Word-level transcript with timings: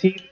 till 0.00 0.22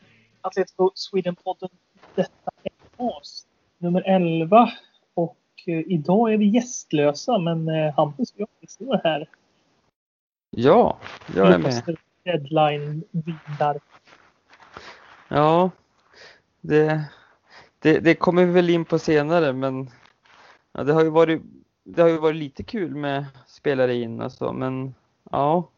Atletico 0.41 0.91
Sweden-podden. 0.95 1.69
Detta 2.15 2.51
är 2.63 2.73
oss, 2.97 3.47
nummer 3.79 4.03
11. 4.07 4.73
Och 5.15 5.39
eh, 5.67 5.79
idag 5.87 6.33
är 6.33 6.39
vi 6.39 6.47
gästlösa, 6.47 7.39
men 7.39 7.69
eh, 7.69 7.95
Hampus 7.95 8.33
och 8.33 8.41
jag 8.61 8.71
står 8.71 9.01
här. 9.05 9.29
Ja, 10.51 10.99
jag 11.35 11.53
är 11.53 11.59
med. 11.59 11.97
Deadline 12.25 13.05
vilar. 13.11 13.81
Ja, 15.29 15.71
det, 16.61 17.05
det, 17.79 17.99
det 17.99 18.15
kommer 18.15 18.45
vi 18.45 18.53
väl 18.53 18.71
in 18.71 18.85
på 18.85 18.99
senare, 18.99 19.53
men 19.53 19.91
ja, 20.73 20.85
det, 20.85 20.93
har 20.93 21.05
ju 21.05 21.11
varit, 21.11 21.43
det 21.85 22.03
har 22.03 22.09
ju 22.09 22.19
varit 22.19 22.37
lite 22.37 22.63
kul 22.63 22.95
med 22.95 23.27
spelare 23.47 23.95
in 23.95 24.21
och 24.21 24.33
så, 24.33 24.53
men 24.53 24.95
ja, 25.31 25.71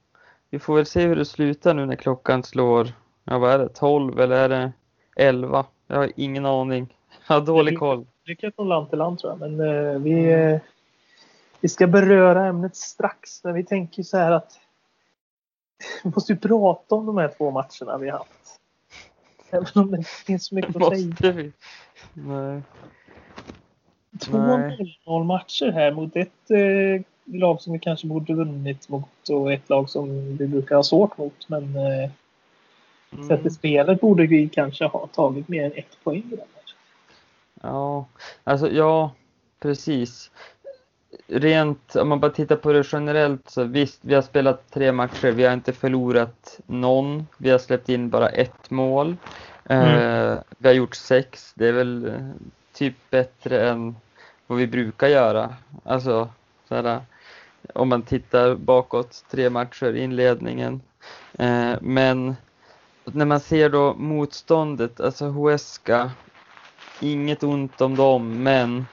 vi 0.50 0.58
får 0.58 0.76
väl 0.76 0.86
se 0.86 1.06
hur 1.06 1.16
det 1.16 1.24
slutar 1.24 1.74
nu 1.74 1.86
när 1.86 1.96
klockan 1.96 2.42
slår, 2.42 2.92
ja 3.24 3.38
vad 3.38 3.52
är 3.52 3.58
det, 3.58 3.68
12 3.68 4.20
eller 4.20 4.36
är 4.36 4.48
det 4.48 4.72
11? 5.16 5.66
Jag 5.86 5.96
har 5.96 6.12
ingen 6.16 6.46
aning. 6.46 6.96
Jag 7.28 7.34
har 7.34 7.46
dålig 7.46 7.78
koll. 7.78 8.06
Är 8.26 8.50
från 8.50 8.68
land 8.68 8.90
till 8.90 8.98
land 8.98 9.18
tror 9.18 9.32
jag, 9.32 9.50
men 9.50 9.60
eh, 9.60 9.98
vi, 9.98 10.32
eh, 10.32 10.60
vi 11.60 11.68
ska 11.68 11.86
beröra 11.86 12.46
ämnet 12.46 12.76
strax. 12.76 13.44
Men 13.44 13.54
vi 13.54 13.64
tänker 13.64 14.02
så 14.02 14.16
här 14.16 14.32
att 14.32 14.52
vi 16.04 16.10
måste 16.14 16.32
ju 16.32 16.38
prata 16.38 16.94
om 16.94 17.06
de 17.06 17.18
här 17.18 17.30
två 17.38 17.50
matcherna 17.50 17.98
vi 17.98 18.10
har 18.10 18.18
haft. 18.18 18.60
Även 19.50 19.66
om 19.74 19.90
det 19.90 20.06
finns 20.06 20.46
så 20.46 20.54
mycket 20.54 20.76
att 20.76 20.96
säga. 20.96 21.06
Måste 21.06 21.32
vi? 21.32 21.52
Nej. 22.12 22.62
Två 24.18 24.38
Nej. 24.38 24.98
0 25.06 25.24
matcher 25.24 25.72
här 25.72 25.92
mot 25.92 26.16
ett 26.16 26.50
eh, 26.50 27.02
lag 27.24 27.60
som 27.60 27.72
vi 27.72 27.78
kanske 27.78 28.06
borde 28.06 28.34
vunnit 28.34 28.88
mot 28.88 29.28
och 29.30 29.52
ett 29.52 29.68
lag 29.68 29.90
som 29.90 30.36
vi 30.36 30.46
brukar 30.46 30.76
ha 30.76 30.82
svårt 30.82 31.18
mot. 31.18 31.48
Men 31.48 31.76
eh, 31.76 32.10
Mm. 33.12 33.28
sett 33.28 33.42
till 33.42 33.54
spelet 33.54 34.00
borde 34.00 34.26
vi 34.26 34.48
kanske 34.48 34.84
ha 34.84 35.06
tagit 35.06 35.48
mer 35.48 35.64
än 35.64 35.72
ett 35.72 36.04
poäng 36.04 36.22
i 36.32 36.36
den 36.36 36.38
matchen. 36.38 36.76
Ja, 37.62 38.06
alltså 38.44 38.70
ja, 38.70 39.12
precis. 39.60 40.30
Rent, 41.26 41.96
om 41.96 42.08
man 42.08 42.20
bara 42.20 42.30
tittar 42.30 42.56
på 42.56 42.72
det 42.72 42.86
generellt 42.92 43.50
så 43.50 43.64
visst, 43.64 43.98
vi 44.02 44.14
har 44.14 44.22
spelat 44.22 44.70
tre 44.70 44.92
matcher, 44.92 45.32
vi 45.32 45.44
har 45.44 45.52
inte 45.52 45.72
förlorat 45.72 46.60
någon, 46.66 47.26
vi 47.36 47.50
har 47.50 47.58
släppt 47.58 47.88
in 47.88 48.10
bara 48.10 48.28
ett 48.28 48.70
mål. 48.70 49.16
Eh, 49.64 50.34
vi 50.58 50.68
har 50.68 50.74
gjort 50.74 50.94
sex, 50.94 51.52
det 51.54 51.68
är 51.68 51.72
väl 51.72 52.06
eh, 52.06 52.30
typ 52.72 52.94
bättre 53.10 53.68
än 53.70 53.96
vad 54.46 54.58
vi 54.58 54.66
brukar 54.66 55.08
göra. 55.08 55.54
Alltså, 55.84 56.28
såhär, 56.68 57.00
om 57.74 57.88
man 57.88 58.02
tittar 58.02 58.54
bakåt, 58.54 59.24
tre 59.30 59.50
matcher, 59.50 59.96
inledningen. 59.96 60.80
Eh, 61.38 61.74
men 61.80 62.36
när 63.04 63.24
man 63.24 63.40
ser 63.40 63.68
då 63.70 63.94
motståndet, 63.94 65.00
alltså 65.00 65.26
Huesca, 65.26 66.10
inget 67.00 67.42
ont 67.42 67.80
om 67.80 67.96
dem, 67.96 68.42
men 68.42 68.86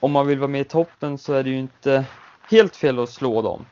om 0.00 0.12
man 0.12 0.26
vill 0.26 0.38
vara 0.38 0.48
med 0.48 0.60
i 0.60 0.64
toppen 0.64 1.18
så 1.18 1.32
är 1.32 1.42
det 1.42 1.50
ju 1.50 1.58
inte 1.58 2.04
helt 2.50 2.76
fel 2.76 2.98
att 2.98 3.10
slå 3.10 3.42
dem. 3.42 3.64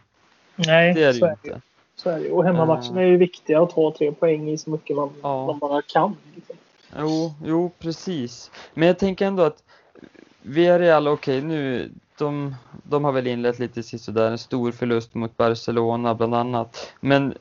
Nej, 0.57 0.95
Det 0.95 1.03
är 1.03 1.07
det 1.07 1.15
så 1.15 1.19
ju 1.27 1.27
är 1.27 1.37
det 1.43 1.49
inte. 1.49 1.61
Så 1.97 2.11
är 2.11 2.21
det. 2.21 2.31
Och 2.31 2.45
hemmamatcherna 2.45 3.01
är 3.03 3.07
ju 3.07 3.17
viktiga 3.17 3.63
att 3.63 3.71
ta 3.71 3.95
tre 3.99 4.13
poäng 4.13 4.51
i 4.51 4.59
så 4.59 4.71
mycket 4.71 4.97
man, 4.97 5.11
Ja. 5.23 5.47
man 5.47 5.59
bara 5.59 5.83
kan. 5.83 6.17
Liksom. 6.35 6.57
Jo, 6.99 7.35
jo, 7.45 7.71
precis. 7.79 8.51
Men 8.75 8.89
jag 8.89 8.99
tänker 8.99 9.27
ändå 9.27 9.43
att 9.43 9.63
Villarreal, 10.43 11.09
okej 11.09 11.43
nu, 11.43 11.91
de, 12.21 12.55
de 12.83 13.05
har 13.05 13.13
väl 13.13 13.27
inlett 13.27 13.59
lite 13.59 13.83
sådär 13.83 14.31
en 14.31 14.39
stor 14.39 14.73
förlust 14.73 15.15
mot 15.15 15.37
Barcelona 15.37 16.15
bland 16.15 16.35
annat. 16.35 16.93
Men 17.01 17.35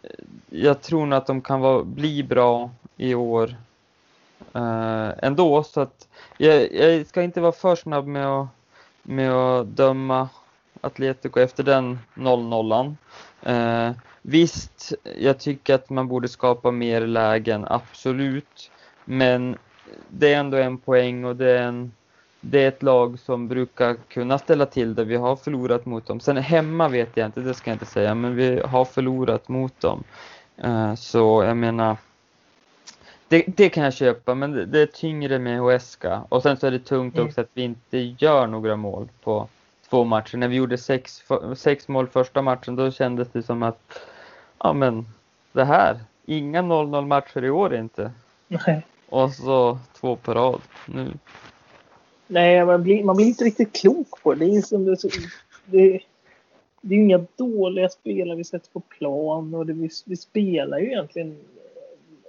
jag 0.50 0.82
tror 0.82 1.06
nog 1.06 1.18
att 1.18 1.28
de 1.28 1.42
kan 1.42 1.60
vara, 1.60 1.84
bli 1.84 2.24
bra 2.24 2.72
i 2.98 3.16
år 3.16 3.56
eh, 4.54 5.10
ändå. 5.18 5.64
Så 5.64 5.82
att 5.82 6.08
jag, 6.38 6.74
jag 6.74 7.08
ska 7.08 7.22
inte 7.22 7.42
vara 7.42 7.52
för 7.52 7.76
snabb 7.76 8.08
med 8.08 8.28
att, 8.28 8.48
med 9.04 9.32
att 9.32 9.68
döma 9.68 10.30
Atletico 10.82 11.40
efter 11.40 11.64
den 11.64 12.00
0-0. 12.16 12.96
Eh, 13.42 13.92
visst, 14.22 14.94
jag 15.20 15.40
tycker 15.40 15.76
att 15.76 15.90
man 15.90 16.08
borde 16.08 16.28
skapa 16.28 16.72
mer 16.72 17.02
lägen, 17.02 17.66
absolut. 17.68 18.72
Men 19.06 19.58
det 20.10 20.34
är 20.34 20.40
ändå 20.40 20.58
en 20.58 20.78
poäng 20.78 21.26
och 21.26 21.36
det 21.36 21.52
är, 21.52 21.64
en, 21.64 21.92
det 22.42 22.64
är 22.64 22.68
ett 22.68 22.84
lag 22.84 23.20
som 23.20 23.48
brukar 23.48 23.96
kunna 24.08 24.38
ställa 24.38 24.66
till 24.66 24.96
det. 24.96 25.04
Vi 25.04 25.16
har 25.16 25.36
förlorat 25.36 25.86
mot 25.86 26.06
dem. 26.08 26.20
Sen 26.20 26.38
hemma 26.38 26.88
vet 26.88 27.18
jag 27.18 27.26
inte, 27.26 27.40
det 27.42 27.54
ska 27.54 27.70
jag 27.70 27.76
inte 27.76 27.86
säga, 27.86 28.16
men 28.16 28.36
vi 28.36 28.60
har 28.66 28.86
förlorat 28.86 29.48
mot 29.48 29.80
dem. 29.82 30.04
Eh, 30.58 30.96
Så 30.96 31.44
jag 31.44 31.58
menar, 31.58 31.98
det, 33.28 33.44
det 33.48 33.70
kan 33.70 33.84
jag 33.84 33.94
köpa, 33.94 34.36
men 34.36 34.52
det, 34.52 34.66
det 34.66 34.82
är 34.82 34.86
tyngre 34.86 35.40
med 35.40 35.60
Huesca. 35.60 36.24
Och 36.30 36.42
sen 36.44 36.58
så 36.58 36.68
är 36.68 36.72
det 36.72 36.80
tungt 36.80 37.16
Mm. 37.16 37.28
också 37.28 37.42
att 37.42 37.50
vi 37.54 37.62
inte 37.62 37.98
gör 37.98 38.48
några 38.48 38.76
mål 38.76 39.08
på 39.24 39.48
två 39.90 40.04
matcher. 40.04 40.38
När 40.38 40.48
vi 40.48 40.56
gjorde 40.56 40.78
sex, 40.78 41.24
sex 41.56 41.88
mål 41.88 42.08
första 42.08 42.42
matchen, 42.42 42.76
då 42.76 42.92
kändes 42.92 43.28
det 43.32 43.44
som 43.44 43.64
att, 43.64 44.00
ja 44.60 44.74
men, 44.74 45.06
det 45.52 45.64
här, 45.64 46.00
inga 46.26 46.62
0-0 46.62 47.06
matcher 47.08 47.44
i 47.44 47.50
år 47.50 47.76
inte. 47.76 48.12
Nej. 48.48 48.86
Och 49.10 49.32
så 49.32 49.80
två 50.00 50.16
på 50.16 50.34
rad 50.34 50.62
nu. 50.86 51.12
Nej, 52.32 52.66
man 52.66 52.84
blir, 52.84 53.04
man 53.04 53.16
blir 53.16 53.26
inte 53.26 53.44
riktigt 53.44 53.74
klok 53.74 54.24
på 54.24 54.34
det. 54.34 54.46
Det 54.46 54.58
är, 54.58 54.62
som 54.62 54.86
det, 54.86 54.98
det, 55.66 56.00
det 56.82 56.96
är 56.96 57.00
inga 57.00 57.26
dåliga 57.36 57.90
spelare 57.90 58.38
vi 58.38 58.44
sätter 58.44 58.72
på 58.72 58.80
plan 58.80 59.54
och 59.54 59.66
det, 59.66 59.74
vi, 59.74 59.90
vi 60.06 60.18
spelar 60.18 60.80
ju 60.80 60.86
egentligen 60.86 61.38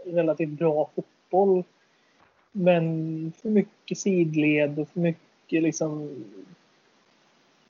relativt 0.04 0.50
bra 0.50 0.90
fotboll. 0.94 1.64
Men 2.52 3.32
för 3.42 3.48
mycket 3.48 3.98
sidled 3.98 4.78
och 4.78 4.88
för 4.88 5.00
mycket 5.00 5.62
liksom 5.62 6.10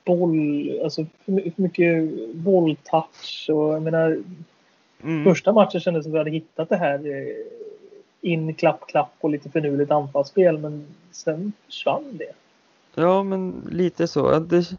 boll, 0.03 0.79
alltså 0.83 1.05
för 1.25 1.51
för 1.51 1.61
mycket 1.61 2.09
bolltouch 2.35 3.49
och 3.49 3.73
jag 3.73 3.81
menar 3.81 4.23
Mm. 5.03 5.23
Första 5.23 5.51
matchen 5.51 5.81
kändes 5.81 6.03
som 6.03 6.11
att 6.11 6.15
vi 6.15 6.17
hade 6.17 6.31
hittat 6.31 6.69
det 6.69 6.77
här 6.77 7.05
eh, 7.05 7.35
in, 8.21 8.53
klapp, 8.53 8.87
klapp 8.87 9.13
och 9.19 9.29
lite 9.29 9.49
finurligt 9.49 9.91
anfallsspel 9.91 10.57
men 10.57 10.87
sen 11.11 11.53
försvann 11.65 12.17
det. 12.17 12.31
Ja, 12.95 13.23
men 13.23 13.67
lite 13.71 14.07
så. 14.07 14.39
Det, 14.39 14.77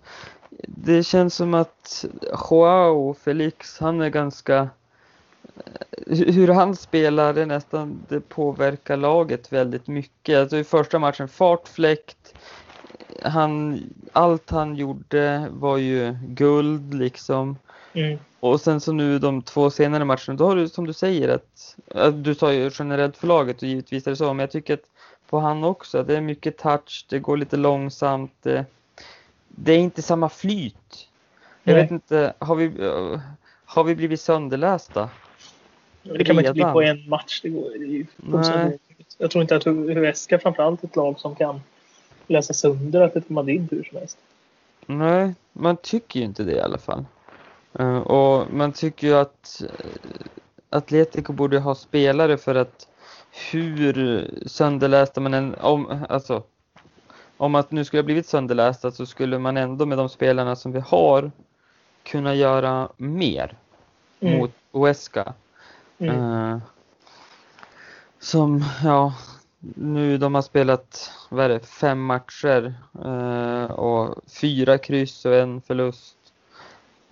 det 0.67 1.03
känns 1.03 1.35
som 1.35 1.55
att 1.55 2.05
Joao 2.51 3.15
Felix, 3.15 3.79
han 3.79 4.01
är 4.01 4.09
ganska... 4.09 4.57
Eh, 4.57 6.07
hur 6.07 6.33
hur 6.33 6.49
han 6.49 6.77
spelar, 6.77 7.35
det 7.35 7.47
nästan, 7.47 8.05
det 8.09 8.21
påverkar 8.21 8.97
laget 8.97 9.53
väldigt 9.53 9.87
mycket. 9.87 10.39
Alltså 10.39 10.57
i 10.57 10.65
första 10.65 10.99
matchen, 10.99 11.29
fartfläkt. 11.29 12.35
Han, 13.23 13.81
allt 14.13 14.51
han 14.51 14.77
gjorde 14.77 15.49
var 15.51 15.77
ju 15.77 16.17
guld 16.23 16.95
liksom. 16.95 17.57
Mm. 17.93 18.19
Och 18.41 18.61
sen 18.61 18.81
så 18.81 18.93
nu 18.93 19.19
de 19.19 19.43
två 19.43 19.71
senare 19.71 20.05
matcherna, 20.05 20.35
då 20.35 20.47
har 20.47 20.57
du 20.57 20.69
som 20.69 20.87
du 20.87 20.93
säger 20.93 21.29
att, 21.29 21.77
att 21.95 22.25
du 22.25 22.35
sa 22.35 22.53
ju 22.53 22.71
generellt 22.79 23.17
för 23.17 23.27
laget 23.27 23.63
och 23.63 23.69
givetvis 23.69 24.07
är 24.07 24.11
det 24.11 24.17
så, 24.17 24.35
men 24.35 24.39
jag 24.39 24.51
tycker 24.51 24.75
att 24.75 24.85
på 25.29 25.39
han 25.39 25.65
också, 25.65 25.99
att 25.99 26.07
det 26.07 26.17
är 26.17 26.21
mycket 26.21 26.59
touch, 26.59 27.07
det 27.09 27.19
går 27.19 27.37
lite 27.37 27.57
långsamt, 27.57 28.33
det, 28.43 28.65
det 29.49 29.73
är 29.73 29.79
inte 29.79 30.03
samma 30.03 30.29
flyt. 30.29 31.09
Jag 31.63 31.75
Nej. 31.75 31.83
vet 31.83 31.91
inte, 31.91 32.35
har 32.39 32.55
vi, 32.55 32.65
eh, 32.65 33.21
har 33.65 33.85
vi 33.85 33.95
blivit 33.95 34.21
sönderlästa? 34.21 35.11
Det 36.03 36.25
kan 36.25 36.37
man 36.37 36.45
inte 36.45 36.55
bli 36.55 36.63
på 36.63 36.83
en 36.83 37.09
match. 37.09 37.41
Det 37.43 37.49
går, 37.49 37.71
det. 37.77 38.79
Jag 39.19 39.31
tror 39.31 39.43
inte 39.43 39.57
att 39.57 39.65
Huesca 39.65 40.39
framförallt 40.39 40.85
ett 40.85 40.97
lag 40.97 41.19
som 41.19 41.37
kan 41.37 41.61
läsa 42.27 42.55
sönder 42.55 43.01
Atletico 43.01 43.33
Madrid 43.33 43.69
hur 43.71 43.85
som 43.85 43.99
helst. 43.99 44.19
Nej, 44.87 45.35
man 45.53 45.77
tycker 45.77 46.21
ju 46.21 46.27
inte 46.27 46.45
det 46.45 46.53
i 46.53 46.61
alla 46.61 46.79
fall. 46.79 47.05
Eh, 47.79 47.99
och 47.99 48.53
man 48.53 48.73
tycker 48.73 49.07
ju 49.07 49.15
att 49.15 49.63
uh, 49.63 49.69
Atletico 50.71 51.33
borde 51.33 51.59
ha 51.59 51.75
spelare 51.75 52.37
för 52.37 52.55
att 52.55 52.89
hur 53.51 54.31
sönderlästa 54.47 55.21
man 55.21 55.35
än, 55.35 55.55
om, 55.55 56.05
alltså, 56.09 56.43
om 57.37 57.55
att 57.55 57.71
nu 57.71 57.85
skulle 57.85 58.01
ha 58.01 58.05
blivit 58.05 58.27
sönderlästa 58.27 58.91
så 58.91 59.07
skulle 59.07 59.39
man 59.39 59.57
ändå 59.57 59.87
med 59.87 59.99
de 59.99 60.09
spelarna 60.09 60.57
som 60.57 60.73
vi 60.73 60.81
har 60.81 61.31
kunna 62.03 62.35
göra 62.35 62.89
mer 62.97 63.57
Mm. 64.23 64.39
mot 64.39 64.53
Huesca. 64.73 65.35
Mm. 65.99 66.17
Eh, 66.17 66.59
som, 68.21 68.65
ja, 68.85 69.15
nu 69.75 70.19
de 70.19 70.35
har 70.35 70.43
spelat, 70.43 71.11
vad 71.29 71.45
är 71.45 71.49
det, 71.49 71.67
fem 71.67 72.05
matcher 72.05 72.75
eh, 73.05 73.65
och 73.65 74.19
fyra 74.41 74.79
kryss 74.79 75.25
och 75.25 75.35
en 75.35 75.61
förlust. 75.61 76.17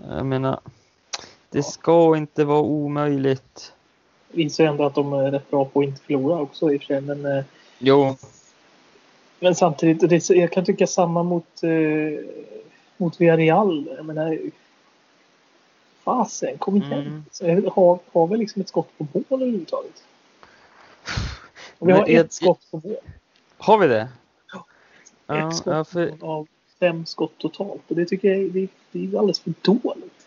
Jag 0.08 0.26
menar, 0.26 0.60
det 1.50 1.62
ska 1.62 2.16
inte 2.16 2.44
vara 2.44 2.60
omöjligt. 2.60 3.72
Visar 4.28 4.64
ju 4.64 4.70
ändå 4.70 4.84
att 4.84 4.94
de 4.94 5.12
är 5.12 5.30
rätt 5.30 5.50
bra 5.50 5.64
på 5.64 5.80
att 5.80 5.86
inte 5.86 6.00
förlora 6.02 6.38
också 6.40 6.72
i 6.72 6.76
och 6.76 6.80
för 6.82 6.86
sig. 6.86 7.00
Men, 7.00 7.26
eh, 7.38 7.44
Jo, 7.78 8.16
men 9.40 9.54
samtidigt, 9.54 10.08
det, 10.10 10.30
jag 10.30 10.52
kan 10.52 10.64
tycka 10.64 10.86
samma 10.86 11.22
mot, 11.22 11.62
eh, 11.62 12.24
mot 12.96 13.20
Villarreal. 13.20 13.90
Jag 13.96 14.04
menar, 14.04 14.38
fasen, 16.02 16.58
kom 16.58 16.76
igen. 16.76 16.92
Mm. 17.40 17.62
Jag 17.64 17.70
har, 17.70 17.98
har 18.12 18.26
vi 18.26 18.36
liksom 18.36 18.62
ett 18.62 18.68
skott 18.68 18.88
på 18.98 19.06
mål 19.12 19.24
överhuvudtaget? 19.42 20.04
Och 21.78 21.88
vi 21.88 21.92
har 21.92 21.98
jag- 22.08 22.10
ett 22.10 22.32
skott 22.32 22.60
på 22.70 22.80
mål. 22.84 22.96
Har 23.58 23.78
vi 23.78 23.86
det? 23.86 24.00
Ett 24.00 24.08
Ja, 25.26 25.50
skott 25.52 25.66
ja, 25.74 25.84
för, 25.84 26.12
av 26.20 26.46
fem 26.80 27.06
skott 27.06 27.38
totalt. 27.38 27.82
Och 27.88 27.96
det 27.96 28.04
tycker 28.04 28.28
jag 28.28 28.38
är, 28.38 28.48
det, 28.48 28.68
det 28.92 28.98
är 28.98 29.18
alldeles 29.18 29.40
för 29.40 29.52
dåligt. 29.62 30.26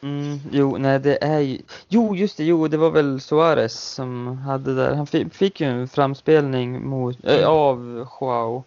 mm, 0.00 0.38
jo, 0.52 0.76
nej 0.76 1.00
det 1.00 1.24
är 1.24 1.40
ju, 1.40 1.58
jo 1.88 2.16
just 2.16 2.36
det, 2.36 2.44
jo 2.44 2.68
det 2.68 2.76
var 2.76 2.90
väl 2.90 3.20
Suarez 3.20 3.80
som 3.80 4.38
hade 4.38 4.74
där, 4.74 4.94
han 4.94 5.06
fick, 5.30 5.60
ju 5.60 5.66
en 5.66 5.88
framspelning 5.88 6.88
mot, 6.88 7.24
äh, 7.24 7.48
av 7.48 8.06
Joao 8.20 8.64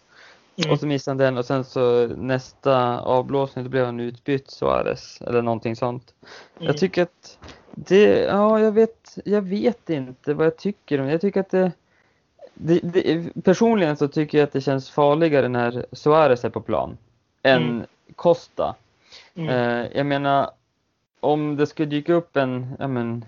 Mm. 0.63 0.71
och 0.71 0.79
så 0.79 0.87
missade 0.87 1.11
han 1.11 1.17
den 1.17 1.37
och 1.37 1.45
sen 1.45 1.63
så 1.63 2.07
nästa 2.07 2.99
avblåsning 2.99 3.63
då 3.63 3.69
blev 3.69 3.85
han 3.85 3.99
utbytt 3.99 4.51
Suarez 4.51 5.21
eller 5.21 5.41
någonting 5.41 5.75
sånt. 5.75 6.13
Mm. 6.57 6.67
Jag 6.67 6.77
tycker 6.77 7.03
att 7.03 7.37
det, 7.71 8.19
ja 8.19 8.59
jag 8.59 8.71
vet, 8.71 9.17
jag 9.25 9.41
vet 9.41 9.89
inte 9.89 10.33
vad 10.33 10.45
jag 10.45 10.57
tycker 10.57 11.01
om. 11.01 11.09
Jag 11.09 11.21
tycker 11.21 11.39
att 11.39 11.49
det, 11.49 11.71
det, 12.53 12.79
det 12.79 13.43
personligen 13.43 13.97
så 13.97 14.07
tycker 14.07 14.37
jag 14.37 14.45
att 14.45 14.53
det 14.53 14.61
känns 14.61 14.89
farligare 14.89 15.47
när 15.47 15.85
Suarez 15.91 16.45
är 16.45 16.49
på 16.49 16.61
plan 16.61 16.97
än 17.43 17.63
Mm. 17.63 17.85
Costa. 18.15 18.75
Mm. 19.35 19.49
Eh, 19.49 19.97
jag 19.97 20.05
menar, 20.05 20.51
om 21.19 21.55
det 21.55 21.67
skulle 21.67 21.89
dyka 21.89 22.13
upp 22.13 22.37
en, 22.37 22.75
ja 22.79 22.87
men, 22.87 23.25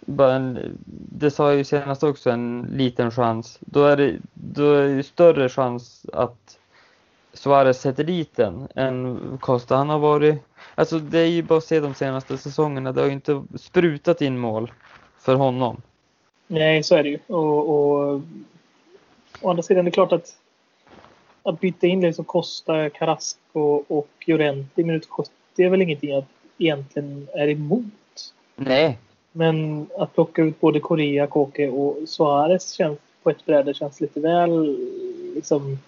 bara 0.00 0.34
en, 0.34 0.78
det 1.12 1.30
sa 1.30 1.48
jag 1.48 1.58
ju 1.58 1.64
senast 1.64 2.02
också, 2.02 2.30
en 2.30 2.68
liten 2.72 3.10
chans, 3.10 3.58
då 3.60 3.84
är 3.84 3.96
det, 3.96 4.16
då 4.34 4.72
är 4.74 4.96
det 4.96 5.02
större 5.02 5.48
chans 5.48 6.06
att 6.12 6.58
Suarez 7.32 7.80
sätter 7.80 8.04
dit 8.04 8.36
den 8.36 8.68
än 8.74 9.38
Costa. 9.40 9.76
Han 9.76 9.88
har 9.88 9.98
varit, 9.98 10.42
alltså 10.74 10.98
det 10.98 11.18
är 11.18 11.26
ju 11.26 11.42
bara 11.42 11.58
att 11.58 11.64
se 11.64 11.80
de 11.80 11.94
senaste 11.94 12.38
säsongerna, 12.38 12.92
det 12.92 13.00
har 13.00 13.06
ju 13.06 13.12
inte 13.12 13.44
sprutat 13.58 14.20
in 14.20 14.38
mål 14.38 14.72
för 15.18 15.34
honom. 15.34 15.82
Nej, 16.46 16.82
så 16.82 16.94
är 16.94 17.02
det 17.02 17.08
ju. 17.08 17.18
Och, 17.26 17.68
och 17.68 18.20
å 19.40 19.50
andra 19.50 19.62
sidan, 19.62 19.84
det 19.84 19.88
är 19.88 19.92
klart 19.92 20.12
att 20.12 20.36
att 21.48 21.60
byta 21.60 21.86
in 21.86 22.00
liksom 22.00 22.24
Costa, 22.24 22.90
Carrasco 22.90 23.82
och 23.88 24.08
Llorente 24.26 24.80
i 24.80 24.84
minut 24.84 25.06
70 25.06 25.30
är 25.56 25.68
väl 25.68 25.82
ingenting 25.82 26.10
jag 26.10 26.24
egentligen 26.58 27.28
är 27.34 27.48
emot. 27.48 27.84
Nej. 28.56 28.98
Men 29.32 29.86
att 29.98 30.14
plocka 30.14 30.42
ut 30.42 30.60
både 30.60 30.80
Korea, 30.80 31.26
Koke 31.26 31.68
och 31.68 31.96
Suarez 32.08 32.72
känns 32.72 32.98
på 33.22 33.30
ett 33.30 33.46
bräde 33.46 33.74
känns 33.74 34.00
lite 34.00 34.20
väl 34.20 34.76
liksom 35.34 35.78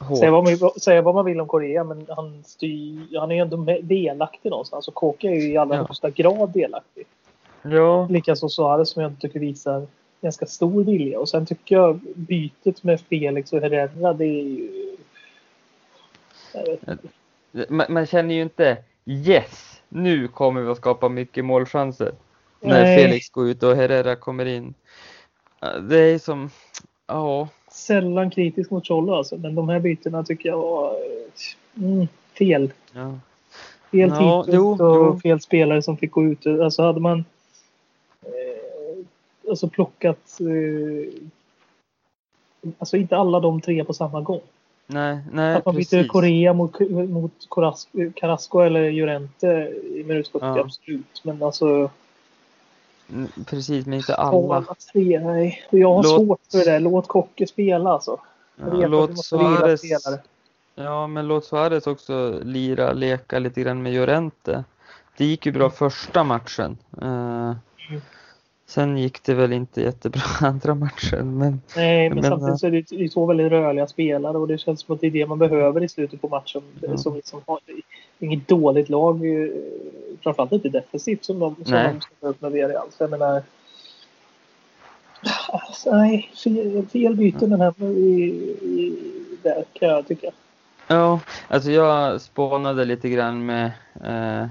Hårt. 0.00 0.18
Säga 0.18 0.30
vad, 0.30 0.44
man, 0.44 0.70
säga 0.80 1.02
vad 1.02 1.14
man 1.14 1.24
vill 1.24 1.40
om 1.40 1.46
Korea, 1.48 1.84
men 1.84 2.06
han, 2.08 2.44
styr, 2.46 3.18
han 3.18 3.30
är 3.30 3.34
ju 3.34 3.40
ändå 3.40 3.56
delaktig 3.82 4.50
någonstans. 4.50 4.88
Och 4.88 4.94
Koke 4.94 5.28
är 5.28 5.32
ju 5.32 5.52
i 5.52 5.56
allra 5.56 5.76
Ja. 5.76 5.82
högsta 5.82 6.10
grad 6.10 6.50
delaktig. 6.50 7.06
Ja. 7.62 8.06
Likaså 8.10 8.48
Suarez 8.48 8.90
som 8.90 9.02
jag 9.02 9.10
inte 9.10 9.20
tycker 9.20 9.40
visar 9.40 9.86
ganska 10.20 10.46
stor 10.46 10.84
vilja. 10.84 11.20
Och 11.20 11.28
sen 11.28 11.46
tycker 11.46 11.74
jag 11.74 12.00
bytet 12.14 12.82
med 12.82 13.00
Felix 13.00 13.52
och 13.52 13.60
Herrera, 13.60 14.12
det 14.12 14.24
är 14.24 14.42
ju... 14.42 14.96
Man, 17.68 17.86
man 17.88 18.06
känner 18.06 18.34
ju 18.34 18.42
inte 18.42 18.76
yes, 19.06 19.80
nu 19.88 20.28
kommer 20.28 20.60
vi 20.60 20.70
att 20.70 20.76
skapa 20.76 21.08
mycket 21.08 21.44
målchanser. 21.44 22.12
När 22.60 22.82
Nej. 22.82 22.96
Felix 22.96 23.30
går 23.30 23.48
ut 23.48 23.62
och 23.62 23.76
Herrera 23.76 24.16
kommer 24.16 24.46
in. 24.46 24.74
Det 25.88 25.98
är 25.98 26.18
som, 26.18 26.50
ja, 27.06 27.48
Sällan 27.70 28.30
kritisk 28.30 28.70
mot 28.70 28.86
Cholo 28.88 29.14
alltså, 29.14 29.36
men 29.36 29.54
de 29.54 29.68
här 29.68 29.80
bytena 29.80 30.24
tycker 30.24 30.48
jag 30.48 30.58
var 30.58 30.96
mm, 31.76 32.08
fel. 32.38 32.72
ja. 32.92 33.18
Fel 33.90 34.08
Ja, 34.08 34.44
tidpunkt 34.44 34.80
och 34.80 34.96
jo. 34.96 35.20
fel 35.22 35.40
spelare 35.40 35.82
som 35.82 35.96
fick 35.96 36.10
gå 36.10 36.24
ut. 36.24 36.46
Alltså 36.46 36.82
hade 36.82 37.00
man 37.00 37.24
alltså 39.48 39.68
plockat 39.68 40.38
eh, 40.40 41.12
alltså 42.78 42.96
inte 42.96 43.16
alla 43.16 43.40
de 43.40 43.60
tre 43.60 43.84
på 43.84 43.92
samma 43.94 44.20
gång. 44.20 44.40
Nej, 44.86 45.18
nej 45.32 45.54
att 45.56 45.66
man 45.66 45.74
byter. 45.74 46.08
Korea 46.08 46.52
mot, 46.52 46.80
mot 46.90 47.32
Carrasco, 48.14 48.60
eller 48.60 48.90
Llorente 48.92 49.72
i 49.94 50.04
minut 50.06 50.26
70 50.32 50.38
Ja. 50.46 50.60
absolut. 50.60 51.20
Men 51.24 51.42
alltså 51.42 51.90
Mm, 53.12 53.28
Precis, 53.46 53.86
men 53.86 53.94
inte 53.98 54.14
alla 54.14 54.54
alla. 54.56 54.74
tre, 54.92 55.20
nej. 55.20 55.62
Jag 55.70 55.94
har 55.94 56.02
Låt- 56.02 56.26
svårt 56.26 56.40
för 56.50 56.58
det 56.58 56.64
där. 56.64 56.80
Låt 56.80 57.08
Kocke 57.08 57.46
spela 57.46 57.90
alltså. 57.90 58.20
Ja, 58.56 58.86
låt 58.86 59.24
Suarez, 59.24 59.82
ja 60.74 61.06
men 61.06 61.28
låt 61.28 61.44
Suarez 61.44 61.86
också 61.86 62.40
lira, 62.44 62.92
leka 62.92 63.38
lite 63.38 63.60
grann 63.60 63.82
med 63.82 63.92
Llorente. 63.94 64.64
Det 65.16 65.24
gick 65.24 65.46
ju 65.46 65.52
bra 65.52 65.70
första 65.70 66.24
matchen. 66.24 66.78
Eh, 67.02 67.06
Mm. 67.90 68.00
Sen 68.68 68.98
gick 68.98 69.22
det 69.22 69.34
väl 69.34 69.52
inte 69.52 69.82
jättebra 69.82 70.22
andra 70.40 70.74
matchen, 70.74 71.38
men 71.38 71.60
Nej, 71.76 72.08
men, 72.08 72.18
Men, 72.18 72.24
samtidigt 72.24 72.60
så 72.60 72.66
är 72.66 72.70
det, 72.70 72.86
det 72.90 73.04
är 73.04 73.08
två 73.08 73.26
väldigt 73.26 73.50
rörliga 73.50 73.86
spelare 73.86 74.38
och 74.38 74.48
det 74.48 74.58
känns 74.58 74.80
som 74.80 74.94
att 74.94 75.00
det 75.00 75.06
är 75.06 75.10
det 75.10 75.26
man 75.26 75.38
behöver 75.38 75.82
i 75.84 75.88
slutet 75.88 76.20
på 76.20 76.28
matchen. 76.28 76.62
Ja. 76.80 76.96
Som 76.96 77.14
liksom 77.14 77.40
har 77.46 77.60
inget 78.18 78.48
dåligt 78.48 78.88
lag, 78.88 79.26
eh, 79.26 79.48
framförallt 80.22 80.52
inte 80.52 80.68
defensivt 80.68 81.24
som 81.24 81.38
de, 81.38 81.54
som 81.54 81.74
Nej. 81.74 81.94
de 81.94 82.00
ska 82.00 82.26
upp 82.26 82.40
med 82.40 82.52
Villarreal. 82.52 82.86
Så 82.90 83.02
jag 83.02 83.10
menar, 83.10 83.42
alltså, 85.48 85.96
nej, 85.96 86.30
fel, 86.42 86.86
fel 86.92 87.16
byte 87.16 87.46
den 87.46 87.60
här 87.60 87.82
i, 87.82 88.22
i, 88.62 88.96
där 89.42 89.64
kan 89.72 89.88
jag 89.88 90.08
tycka. 90.08 90.30
Ja, 90.86 91.20
alltså 91.48 91.70
jag 91.70 92.20
spånade 92.20 92.84
lite 92.84 93.08
grann 93.08 93.46
med 93.46 93.70
eh, 94.04 94.46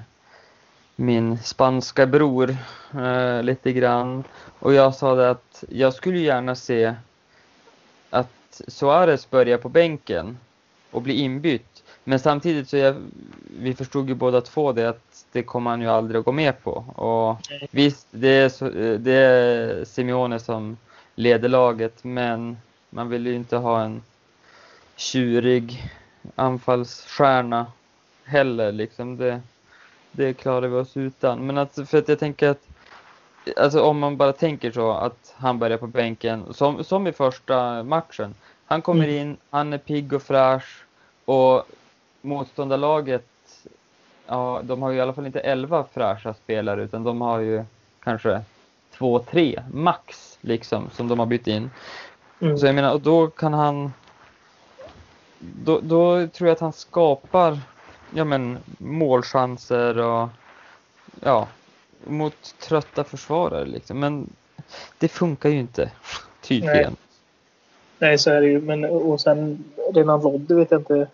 min 0.99 1.37
spanska 1.37 2.05
bror 2.05 2.57
eh, 2.93 3.43
lite 3.43 3.73
grann 3.73 4.23
och 4.59 4.73
jag 4.73 4.95
sa 4.95 5.15
det 5.15 5.29
att 5.29 5.63
jag 5.69 5.93
skulle 5.93 6.19
gärna 6.19 6.55
se 6.55 6.95
att 8.09 8.61
Suarez 8.67 9.29
börjar 9.29 9.57
på 9.57 9.69
bänken 9.69 10.37
och 10.91 11.01
blir 11.01 11.15
inbytt. 11.15 11.83
Men 12.03 12.19
samtidigt 12.19 12.69
så 12.69 12.77
jag, 12.77 12.95
vi 13.59 13.73
förstod 13.73 14.09
ju 14.09 14.15
båda 14.15 14.41
två 14.41 14.71
det 14.71 14.89
att 14.89 15.25
det 15.31 15.43
kommer 15.43 15.69
han 15.69 15.81
ju 15.81 15.87
aldrig 15.87 16.19
att 16.19 16.25
gå 16.25 16.31
med 16.31 16.63
på. 16.63 16.71
Och 16.95 17.37
visst, 17.71 18.07
det 18.11 18.27
är, 18.27 18.97
det 18.97 19.13
är 19.13 19.85
Simeone 19.85 20.39
som 20.39 20.77
leder 21.15 21.49
laget 21.49 22.03
men 22.03 22.57
man 22.89 23.09
vill 23.09 23.27
ju 23.27 23.35
inte 23.35 23.57
ha 23.57 23.81
en 23.81 24.01
tjurig 24.95 25.91
anfallsstjärna 26.35 27.65
heller 28.23 28.71
liksom. 28.71 29.17
Det, 29.17 29.41
det 30.17 30.33
klarar 30.33 30.67
vi 30.67 30.75
oss 30.75 30.97
utan. 30.97 31.45
Men 31.47 31.57
att, 31.57 31.79
för 31.89 31.97
att 31.97 32.07
jag 32.07 32.19
tänker 32.19 32.49
att 32.49 32.67
alltså 33.57 33.81
om 33.81 33.99
man 33.99 34.17
bara 34.17 34.33
tänker 34.33 34.71
så 34.71 34.91
att 34.91 35.35
han 35.37 35.59
börjar 35.59 35.77
på 35.77 35.87
bänken 35.87 36.53
som, 36.53 36.83
som 36.83 37.07
i 37.07 37.11
första 37.11 37.83
matchen. 37.83 38.35
Han 38.65 38.81
kommer 38.81 39.03
Mm. 39.03 39.15
in, 39.17 39.37
han 39.49 39.73
är 39.73 39.77
pigg 39.77 40.13
och 40.13 40.21
fräsch 40.23 40.85
och 41.25 41.63
motståndarlaget 42.21 43.27
ja, 44.27 44.61
de 44.63 44.81
har 44.81 44.91
ju 44.91 44.97
i 44.97 45.01
alla 45.01 45.13
fall 45.13 45.25
inte 45.25 45.39
11 45.39 45.85
fräscha 45.93 46.33
spelare 46.33 46.83
utan 46.83 47.03
de 47.03 47.21
har 47.21 47.39
ju 47.39 47.63
kanske 48.03 48.41
två, 48.97 49.19
tre 49.19 49.63
max 49.73 50.37
liksom 50.41 50.89
som 50.93 51.07
de 51.07 51.19
har 51.19 51.25
bytt 51.25 51.47
in. 51.47 51.69
Mm. 52.39 52.57
Så 52.57 52.65
jag 52.65 52.75
menar, 52.75 52.93
och 52.93 53.01
då 53.01 53.27
kan 53.27 53.53
han 53.53 53.93
då, 55.39 55.79
då 55.83 56.27
tror 56.27 56.47
jag 56.47 56.55
att 56.55 56.59
han 56.61 56.73
skapar 56.73 57.59
ja, 58.13 58.23
men, 58.23 58.57
målchanser 58.77 59.97
och 59.97 60.29
ja, 61.19 61.47
mot 62.03 62.55
trötta 62.59 63.03
försvarare 63.03 63.65
liksom. 63.65 63.99
Men 63.99 64.29
det 64.97 65.07
funkar 65.07 65.49
ju 65.49 65.59
inte 65.59 65.91
tydligen. 66.41 66.95
Nej, 67.99 68.17
så 68.17 68.31
är 68.31 68.41
det 68.41 68.47
ju. 68.47 68.61
Men, 68.61 68.85
och 68.85 69.21
sen 69.21 69.63
Renan 69.93 70.21
Lodde 70.21 70.55
vet 70.55 70.71
jag 70.71 70.81
inte. 70.81 71.07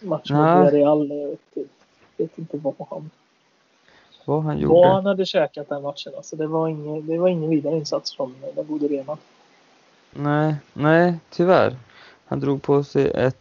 Matchen 0.00 0.36
mot 0.36 0.46
Nej. 0.46 0.64
Villarreal, 0.64 1.10
jag 1.10 1.28
vet, 1.28 1.68
vet 2.16 2.38
inte 2.38 2.56
vad 2.56 2.74
han 2.90 3.10
Vad 4.24 4.42
han 4.42 4.54
Vad 4.54 4.60
gjorde. 4.60 4.88
han 4.88 5.06
hade 5.06 5.26
käkat 5.26 5.68
den 5.68 5.82
matchen. 5.82 6.12
Alltså, 6.16 6.36
det, 6.36 6.46
var 6.46 6.68
ingen, 6.68 7.06
det 7.06 7.18
var 7.18 7.28
ingen 7.28 7.50
vidare 7.50 7.76
insats 7.76 8.16
från 8.16 8.34
den 8.54 8.66
gode 8.66 8.88
Renan. 8.88 9.16
Nej, 10.10 10.54
nej, 10.72 11.14
tyvärr. 11.30 11.76
Han 12.26 12.40
drog 12.40 12.62
på 12.62 12.84
sig 12.84 13.10
ett 13.10 13.38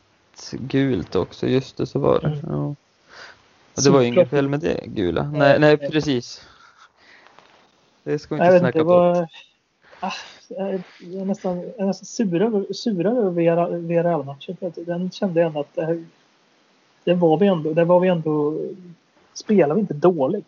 gult 0.59 1.15
också, 1.15 1.47
just 1.47 1.77
det, 1.77 1.85
så 1.85 1.99
var 1.99 2.19
det. 2.19 2.27
Mm. 2.27 2.39
Ja. 2.49 2.75
Och 3.75 3.83
det 3.83 3.89
var 3.89 4.01
ju 4.01 4.07
inget 4.07 4.29
fel 4.29 4.47
med 4.47 4.59
det 4.59 4.83
gula. 4.87 5.23
Nej, 5.23 5.39
Nej, 5.39 5.59
nej, 5.59 5.77
nej. 5.77 5.91
precis. 5.91 6.41
Det 8.03 8.19
ska 8.19 8.35
vi 8.35 8.41
inte 8.41 8.51
vet 8.51 8.59
snacka 8.61 8.83
bort. 8.83 8.87
var... 8.87 9.27
Ah, 9.99 10.11
jag 10.47 10.69
är 11.21 11.25
nästan, 11.25 11.57
jag 11.59 11.79
är 11.79 11.85
nästan 11.85 12.05
surare 12.05 12.45
över- 12.45 12.73
surare 12.73 13.27
att 14.67 14.85
Den 14.85 15.11
kände 15.11 15.39
jag 15.39 15.47
ändå 15.47 15.59
att 15.59 15.75
det, 15.75 15.85
här, 15.85 16.05
det 17.03 17.13
var 17.13 17.37
vi 17.37 17.47
ändå, 17.47 17.73
det 17.73 17.85
var 17.85 17.99
vi 17.99 18.07
ändå, 18.07 18.57
spelade 19.33 19.73
vi 19.73 19.79
inte 19.81 19.93
dåligt. 19.93 20.45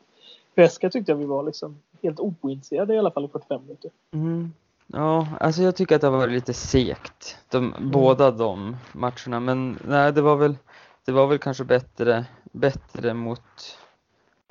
Pesca 0.55 0.89
tyckte 0.89 1.11
jag 1.11 1.17
vi 1.17 1.25
var 1.25 1.43
liksom 1.43 1.77
helt 2.03 2.19
ointresserade 2.19 2.93
i 2.93 2.97
alla 2.97 3.11
fall 3.11 3.25
i 3.25 3.27
45 3.27 3.61
minuter. 3.63 3.91
Mm. 4.13 4.51
Ja, 4.93 5.27
alltså 5.39 5.61
jag 5.61 5.75
tycker 5.75 5.95
att 5.95 6.01
det 6.01 6.07
har 6.07 6.17
varit 6.17 6.33
lite 6.33 6.53
segt, 6.53 7.37
de, 7.49 7.73
Mm. 7.73 7.91
båda 7.91 8.31
de 8.31 8.77
matcherna. 8.93 9.39
Men 9.39 9.79
nej, 9.87 10.13
det 10.13 10.21
var 10.21 10.35
väl, 10.35 10.57
det 11.05 11.11
var 11.11 11.27
väl 11.27 11.37
kanske 11.39 11.63
bättre, 11.63 12.25
bättre 12.51 13.13
mot 13.13 13.77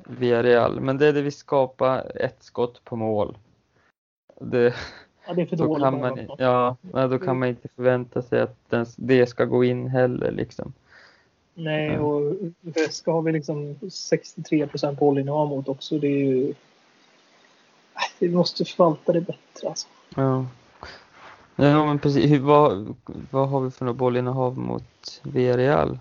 Villarreal. 0.05 0.79
Men 0.79 0.97
det 0.97 1.07
är 1.07 1.13
det 1.13 1.21
vi 1.21 1.31
skapar 1.31 2.11
ett 2.15 2.43
skott 2.43 2.81
på 2.83 2.95
mål. 2.95 3.37
Det, 4.39 4.73
Ja, 5.27 5.33
det 5.33 5.41
är 5.41 5.45
för 5.45 5.55
då 5.55 5.65
dåligt. 5.65 5.83
kan 5.83 5.99
man, 5.99 6.19
bara. 6.27 6.37
ja, 6.93 7.07
då 7.07 7.19
kan 7.19 7.39
man 7.39 7.49
inte 7.49 7.67
förvänta 7.75 8.21
sig 8.21 8.41
att 8.41 8.55
den, 8.69 8.85
det 8.97 9.27
ska 9.27 9.45
gå 9.45 9.63
in 9.63 9.87
heller 9.87 10.31
liksom. 10.31 10.73
Nej, 11.53 11.99
och 11.99 12.33
Väska 12.61 13.11
har 13.11 13.21
vi 13.21 13.31
liksom 13.31 13.75
63 13.91 14.67
procent 14.67 14.99
bollinnehav 14.99 15.47
mot 15.49 15.67
också. 15.67 15.99
Det 15.99 16.07
är 16.07 16.25
ju... 16.25 16.53
Vi 18.19 18.29
måste 18.29 18.65
förvalta 18.65 19.13
det 19.13 19.21
bättre 19.21 19.67
alltså. 19.67 19.87
Ja. 20.15 20.45
Ja 21.55 21.85
men 21.85 21.99
precis, 21.99 22.31
Hur, 22.31 22.39
vad, 22.39 22.95
vad 23.31 23.49
har 23.49 23.61
vi 23.61 23.71
för 23.71 23.85
något 23.85 23.95
bollinnehav 23.95 24.57
mot 24.57 25.21
Villarreal? 25.23 25.99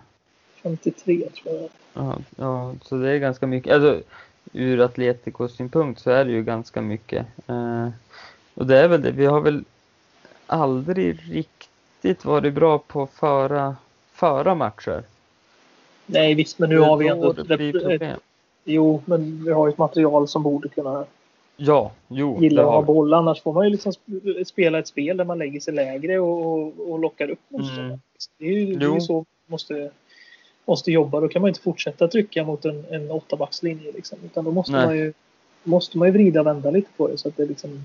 53 0.63 1.29
tror 1.29 1.55
jag. 1.55 1.69
Ja, 1.95 2.19
ja, 2.37 2.75
så 2.83 2.97
det 2.97 3.11
är 3.11 3.19
ganska 3.19 3.47
mycket. 3.47 3.75
Alltså, 3.75 4.03
ur 4.53 4.81
Atleticos 4.81 5.57
synpunkt 5.57 6.01
så 6.01 6.11
är 6.11 6.25
det 6.25 6.31
ju 6.31 6.43
ganska 6.43 6.81
mycket. 6.81 7.27
Eh, 7.47 7.89
och 8.55 8.67
det 8.67 8.79
är 8.79 8.89
väl 8.89 9.03
det, 9.03 9.11
vi 9.11 9.27
har 9.27 9.41
väl 9.41 9.65
aldrig 10.47 11.19
riktigt 11.31 12.25
varit 12.25 12.55
bra 12.55 12.79
på 12.79 13.03
att 13.03 13.11
föra, 13.11 13.77
föra 14.13 14.55
matcher. 14.55 15.03
Nej 16.07 16.35
visst, 16.35 16.59
men 16.59 16.69
nu 16.69 16.79
har 16.79 16.97
vi 16.97 17.09
då 17.09 17.15
ändå... 17.15 17.33
det 17.33 17.95
ett, 17.95 18.19
jo, 18.65 19.03
men 19.05 19.45
vi 19.45 19.53
har 19.53 19.67
ju 19.67 19.73
ett 19.73 19.79
material 19.79 20.29
som 20.29 20.43
borde 20.43 20.69
kunna 20.69 21.05
Ja, 21.63 21.91
jo, 22.09 22.39
gilla 22.41 22.63
det 22.63 22.69
att 22.69 22.75
ha 22.75 22.83
boll. 22.83 23.15
Annars 23.15 23.43
får 23.43 23.53
man 23.53 23.65
ju 23.65 23.71
liksom 23.71 23.93
sp- 23.93 24.45
spela 24.45 24.79
ett 24.79 24.89
spel 24.89 25.17
där 25.17 25.25
man 25.25 25.39
lägger 25.39 25.61
sig 25.61 25.75
lägre 25.75 26.19
och, 26.19 26.91
och, 26.91 26.99
lockar 26.99 27.31
upp 27.31 27.39
motståndaren. 27.49 27.87
Mm. 27.89 28.01
Det 28.39 28.45
är 28.45 28.53
ju, 28.53 28.75
det 28.77 28.87
är 28.87 29.01
så 29.01 29.21
vi 29.21 29.53
måste, 29.53 29.91
måste 30.65 30.93
jobba. 30.93 31.21
Då 31.21 31.29
kan 31.29 31.43
man 31.43 31.49
inte 31.49 31.61
fortsätta 31.61 32.09
trycka 32.09 32.45
mot 32.45 32.65
en, 32.65 32.85
en 32.91 33.11
åttabackslinje. 33.11 33.93
Liksom. 33.93 34.19
Utan 34.25 34.45
då 34.45 34.51
måste 34.51 34.73
Nej. 34.73 34.87
man, 34.87 34.97
ju, 34.97 35.13
måste 35.63 35.99
man 35.99 36.09
ju 36.09 36.13
vrida 36.13 36.41
och 36.41 36.47
vända 36.47 36.71
lite 36.71 36.89
på 36.97 37.09
det. 37.09 37.19
Så 37.19 37.29
att 37.29 37.37
det 37.37 37.47
liksom, 37.47 37.85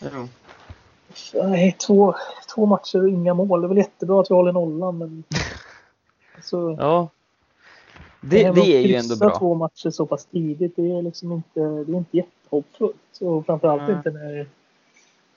Jo. 0.00 0.28
nej, 1.42 1.76
två, 1.86 2.14
två 2.54 2.66
matcher 2.66 3.02
och 3.02 3.08
inga 3.08 3.34
mål. 3.34 3.60
Det 3.60 3.66
är 3.66 3.68
väl 3.68 3.78
jättebra 3.78 4.20
att 4.20 4.30
vi 4.30 4.34
håller 4.34 4.52
nollan. 4.52 4.98
Men, 4.98 5.24
så, 6.42 6.76
Ja. 6.78 7.08
Det, 8.20 8.50
det 8.50 8.60
är 8.76 8.80
ju 8.80 8.94
ändå 8.94 9.16
bra. 9.16 9.38
två 9.38 9.54
matcher 9.54 9.90
så 9.90 10.06
pass 10.06 10.26
tidigt. 10.26 10.76
Det 10.76 10.90
är 10.92 11.02
liksom 11.02 11.32
inte, 11.32 11.60
det 11.60 11.92
är 11.92 11.96
inte 11.96 12.16
jättehoppfullt. 12.16 13.18
Och 13.20 13.46
framförallt 13.46 13.82
Nej. 13.82 13.96
inte 13.96 14.10
när, 14.10 14.46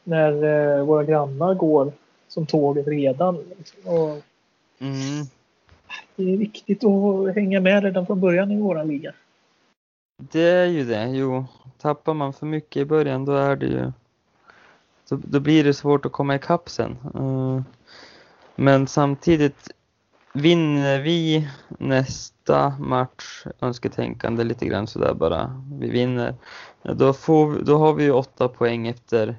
när 0.03 0.43
eh, 0.77 0.85
våra 0.85 1.03
grannar 1.03 1.53
går 1.53 1.91
som 2.27 2.45
tåget 2.45 2.87
redan. 2.87 3.37
Liksom. 3.57 3.91
Och 3.93 4.21
Mm. 4.81 5.25
det 6.15 6.33
är 6.33 6.37
viktigt 6.37 6.83
att 6.83 7.35
hänga 7.35 7.59
med 7.59 7.83
redan 7.83 8.05
från 8.05 8.19
början 8.19 8.51
i 8.51 8.61
våra 8.61 8.83
liga. 8.83 9.13
Det 10.17 10.41
är 10.41 10.65
ju 10.65 10.85
det, 10.85 11.09
jo. 11.09 11.45
Tappar 11.77 12.13
man 12.13 12.33
för 12.33 12.45
mycket 12.45 12.81
i 12.81 12.85
början 12.85 13.25
då 13.25 13.31
är 13.31 13.55
det 13.55 13.65
ju 13.65 13.91
då, 15.09 15.19
då 15.23 15.39
blir 15.39 15.63
det 15.63 15.73
svårt 15.73 16.05
att 16.05 16.11
komma 16.11 16.35
ikapp 16.35 16.69
sen. 16.69 16.97
Eh, 17.15 17.61
men 18.55 18.87
samtidigt 18.87 19.69
vinner 20.33 20.99
vi 21.01 21.47
nästa 21.67 22.69
match, 22.79 23.45
önsketänkande 23.61 24.43
lite 24.43 24.65
grann 24.65 24.87
sådär 24.87 25.13
bara, 25.13 25.63
vi 25.79 25.89
vinner. 25.89 26.35
Då, 26.83 27.13
får, 27.13 27.47
vi- 27.51 27.61
då 27.63 27.77
har 27.77 27.93
vi 27.93 28.03
ju 28.03 28.11
åtta 28.11 28.47
poäng 28.47 28.87
efter 28.87 29.35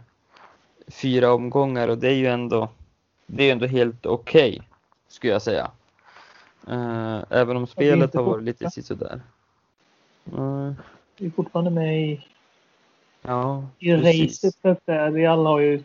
fyra 0.88 1.32
omgångar 1.32 1.88
och 1.88 1.98
det 1.98 2.08
är 2.08 2.14
ju 2.14 2.26
ändå, 2.26 2.68
det 3.26 3.44
är 3.48 3.52
ändå 3.52 3.66
helt 3.66 4.06
okej, 4.06 4.62
skulle 5.08 5.32
jag 5.32 5.42
säga. 5.42 5.70
Eh, 6.68 7.18
även 7.30 7.56
om 7.56 7.66
spelet 7.66 8.14
har 8.14 8.22
varit 8.22 8.44
lite 8.44 8.70
sisådär. 8.70 9.20
Uh, 10.38 10.72
Vi 11.18 11.26
är 11.26 11.30
fortfarande 11.30 11.70
med 11.70 12.02
i, 12.02 12.26
Ja, 13.22 13.64
i 13.78 13.92
racet. 13.92 14.54
så 14.62 14.68
att 14.68 14.84
säga. 14.84 15.10
Real 15.10 15.46
har 15.46 15.60
ju 15.60 15.82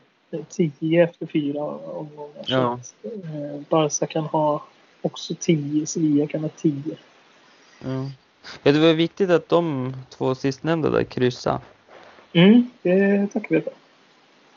10 0.50 1.04
efter 1.04 1.26
fyra 1.26 1.62
omgångar. 1.64 2.44
Så 2.44 2.52
Ja. 2.54 2.74
att, 2.74 2.96
eh, 3.04 3.62
Barca 3.70 4.06
kan 4.08 4.24
ha 4.24 4.64
också 5.06 5.36
10, 5.40 5.86
Sevilla 5.86 6.28
kan 6.28 6.42
ha 6.42 6.50
10. 6.50 6.74
Ja. 7.84 8.10
ja, 8.64 8.72
det 8.72 8.80
var 8.80 8.94
viktigt 8.94 9.30
att 9.30 9.50
de 9.50 9.94
två 10.10 10.36
sistnämnda 10.36 10.90
där 10.90 11.04
kryssa. 11.04 11.62
Mm, 12.34 12.70
det 12.82 13.28
tackar 13.34 13.56
vi 13.56 13.62
för. 13.62 13.74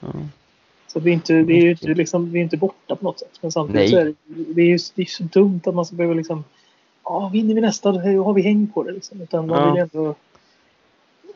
Ja. 0.00 0.08
Så 0.86 1.00
vi 1.00 1.10
är 1.10 1.14
inte, 1.14 1.32
det 1.42 1.52
är 1.52 1.62
ju 1.62 1.70
inte, 1.70 1.86
liksom, 1.94 2.30
vi 2.32 2.38
är 2.38 2.42
inte 2.42 2.56
borta 2.56 2.96
på 2.96 3.04
något 3.04 3.18
sätt. 3.18 3.38
Men 3.40 3.52
samtidigt 3.52 3.80
Nej. 3.80 3.88
så 3.90 3.96
är 3.98 4.04
det, 4.04 4.14
det, 4.54 4.62
är 4.62 4.66
ju, 4.66 4.78
det 4.94 5.02
är 5.02 5.06
så 5.06 5.22
dumt 5.22 5.60
att 5.66 5.74
man 5.74 5.84
ska 5.86 5.96
behöva 5.96 6.14
liksom 6.14 6.44
Ja, 7.04 7.30
vinner 7.32 7.54
vi 7.54 7.60
nästa 7.60 7.92
då 7.92 8.24
har 8.24 8.32
vi 8.32 8.42
häng 8.42 8.66
på 8.66 8.82
det. 8.82 8.92
Liksom. 8.92 9.20
Utan 9.22 9.46
man 9.46 9.58
Ja. 9.58 9.72
vill 9.72 9.82
ändå, 9.82 10.14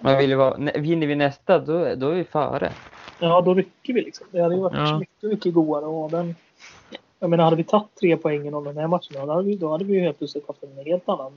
Man 0.01 0.19
vill 0.19 0.31
ju 0.31 0.37
vara, 0.37 0.57
vinner 0.77 1.07
vi 1.07 1.15
nästa 1.15 1.59
då, 1.59 1.95
då 1.95 2.09
är 2.09 2.15
vi 2.15 2.25
före. 2.25 2.73
ja 3.19 3.41
då 3.41 3.55
rycker 3.55 3.93
vi 3.93 4.01
liksom. 4.03 4.27
Det 4.31 4.43
hade 4.43 4.55
ju 4.55 4.61
varit 4.61 4.75
Ja. 4.77 4.99
mycket, 4.99 5.23
mycket 5.31 5.55
godare 5.55 5.85
att 5.85 5.91
ha 5.91 6.09
den. 6.09 6.35
Jag 7.23 7.31
menar, 7.31 7.45
hade 7.45 7.57
vi 7.57 7.65
tagit 7.65 7.95
tre 8.01 8.17
poängen 8.17 8.55
om 8.55 8.65
den 8.65 8.77
här 8.77 8.87
matchen, 8.87 9.27
då 9.27 9.33
hade 9.33 9.43
vi, 9.43 9.57
då 9.57 9.71
hade 9.71 9.85
vi 9.85 9.93
ju 9.93 10.01
helt 10.01 10.19
plötsligt 10.19 10.47
haft 10.47 10.63
en 10.63 10.85
helt 10.85 11.09
annan 11.09 11.33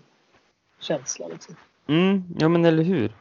känsla. 0.79 1.27
Liksom. 1.27 1.55
Mm, 1.87 2.23
ja 2.39 2.49
men 2.49 2.65
eller 2.65 2.83
hur. 2.83 3.11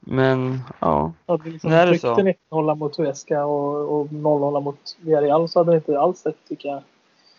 Men 0.00 0.60
ja, 0.80 1.12
Hade 1.26 1.42
vi 1.44 1.50
liksom 1.50 1.72
är 1.72 1.86
det 1.86 1.92
tryckt 1.92 2.02
så. 2.02 2.20
en 2.20 2.34
1-0 2.50 2.74
mot 2.74 2.96
Huesca 2.96 3.44
och, 3.44 4.00
och 4.00 4.06
0-0 4.06 4.60
mot 4.60 4.96
Villarreal 5.00 5.48
så 5.48 5.60
hade 5.60 5.70
det 5.72 5.76
inte 5.76 6.00
alls 6.00 6.18
sett, 6.18 6.36
tycker 6.48 6.68
jag, 6.68 6.82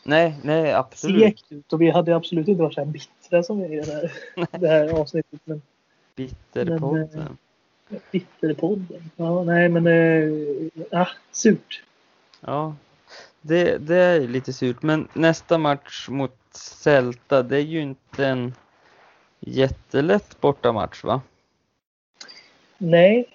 nej, 0.04 0.36
nej 0.44 0.74
absolut. 0.74 1.22
segt 1.22 1.52
ut. 1.52 1.74
Och 1.74 1.82
vi 1.82 1.90
hade 1.90 2.16
absolut 2.16 2.48
inte 2.48 2.64
varit 2.64 2.74
så 2.74 2.82
här 2.82 2.88
bittra 2.88 3.44
som 3.44 3.60
vi 3.60 3.66
är 3.66 3.72
i 3.72 3.86
det 3.86 3.94
här, 3.94 4.12
det 4.60 4.68
här 4.68 5.02
avsnittet. 5.02 5.42
Men 5.44 5.62
Bitterpodden. 6.16 7.38
Bitterpodden. 8.12 9.12
Ja, 9.16 9.44
nej 9.44 9.70
men... 9.70 9.88
Äh, 9.88 11.02
ah, 11.02 11.08
surt. 11.32 11.84
Ja, 12.42 12.74
det, 13.48 13.78
det 13.78 13.96
är 13.96 14.20
lite 14.20 14.54
surt. 14.54 14.82
Men 14.82 15.08
nästa 15.14 15.58
match 15.58 16.10
mot 16.10 16.36
Celta, 16.52 17.44
det 17.44 17.58
är 17.58 17.62
ju 17.62 17.82
inte 17.82 18.26
en 18.26 18.54
jättelätt 19.40 20.42
bortamatch 20.42 21.04
va? 21.04 21.22
Nej. 22.78 23.26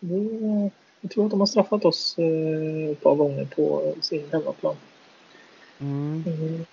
Det, 0.00 0.70
jag 1.00 1.10
tror 1.10 1.24
att 1.24 1.30
de 1.30 1.40
har 1.40 1.46
straffat 1.46 1.84
oss 1.84 2.18
eh, 2.18 2.90
ett 2.90 3.02
par 3.02 3.14
gånger 3.14 3.44
på 3.44 3.94
sin 4.00 4.28
hemmaplan. 4.32 4.76
Mm. 5.78 6.24
Mm. 6.26 6.64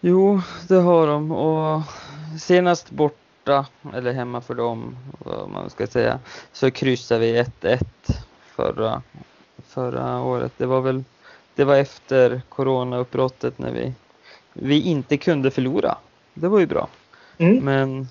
Jo, 0.00 0.40
det 0.68 0.74
har 0.74 1.06
de 1.06 1.32
och 1.32 1.82
senast 2.40 2.90
borta, 2.90 3.66
eller 3.94 4.12
hemma 4.12 4.40
för 4.40 4.54
dem, 4.54 4.96
vad 5.18 5.50
man 5.50 5.70
ska 5.70 5.86
säga, 5.86 6.20
så 6.52 6.70
kryssade 6.70 7.20
vi 7.20 7.42
1-1 7.42 7.84
förra, 8.56 9.02
förra 9.72 10.22
året. 10.22 10.52
Det 10.56 10.66
var 10.66 10.80
väl, 10.80 11.04
det 11.54 11.64
var 11.64 11.76
efter 11.76 12.42
coronauppbrottet 12.48 13.58
när 13.58 13.72
vi, 13.72 13.92
vi 14.52 14.80
inte 14.82 15.16
kunde 15.16 15.50
förlora. 15.50 15.98
Det 16.34 16.48
var 16.48 16.60
ju 16.60 16.66
bra. 16.66 16.88
Mm. 17.38 17.64
Men, 17.64 18.06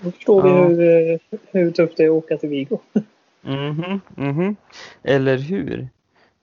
Då 0.00 0.10
förstår 0.10 0.48
Ja. 0.48 0.68
vi 0.68 0.74
hur, 0.74 1.18
hur 1.52 1.70
tufft 1.70 1.96
det 1.96 2.04
är 2.04 2.08
att 2.08 2.24
åka 2.24 2.36
till 2.36 2.48
Vigo. 2.48 2.78
mhm, 3.42 4.00
mhm, 4.14 4.56
eller 5.02 5.38
hur? 5.38 5.88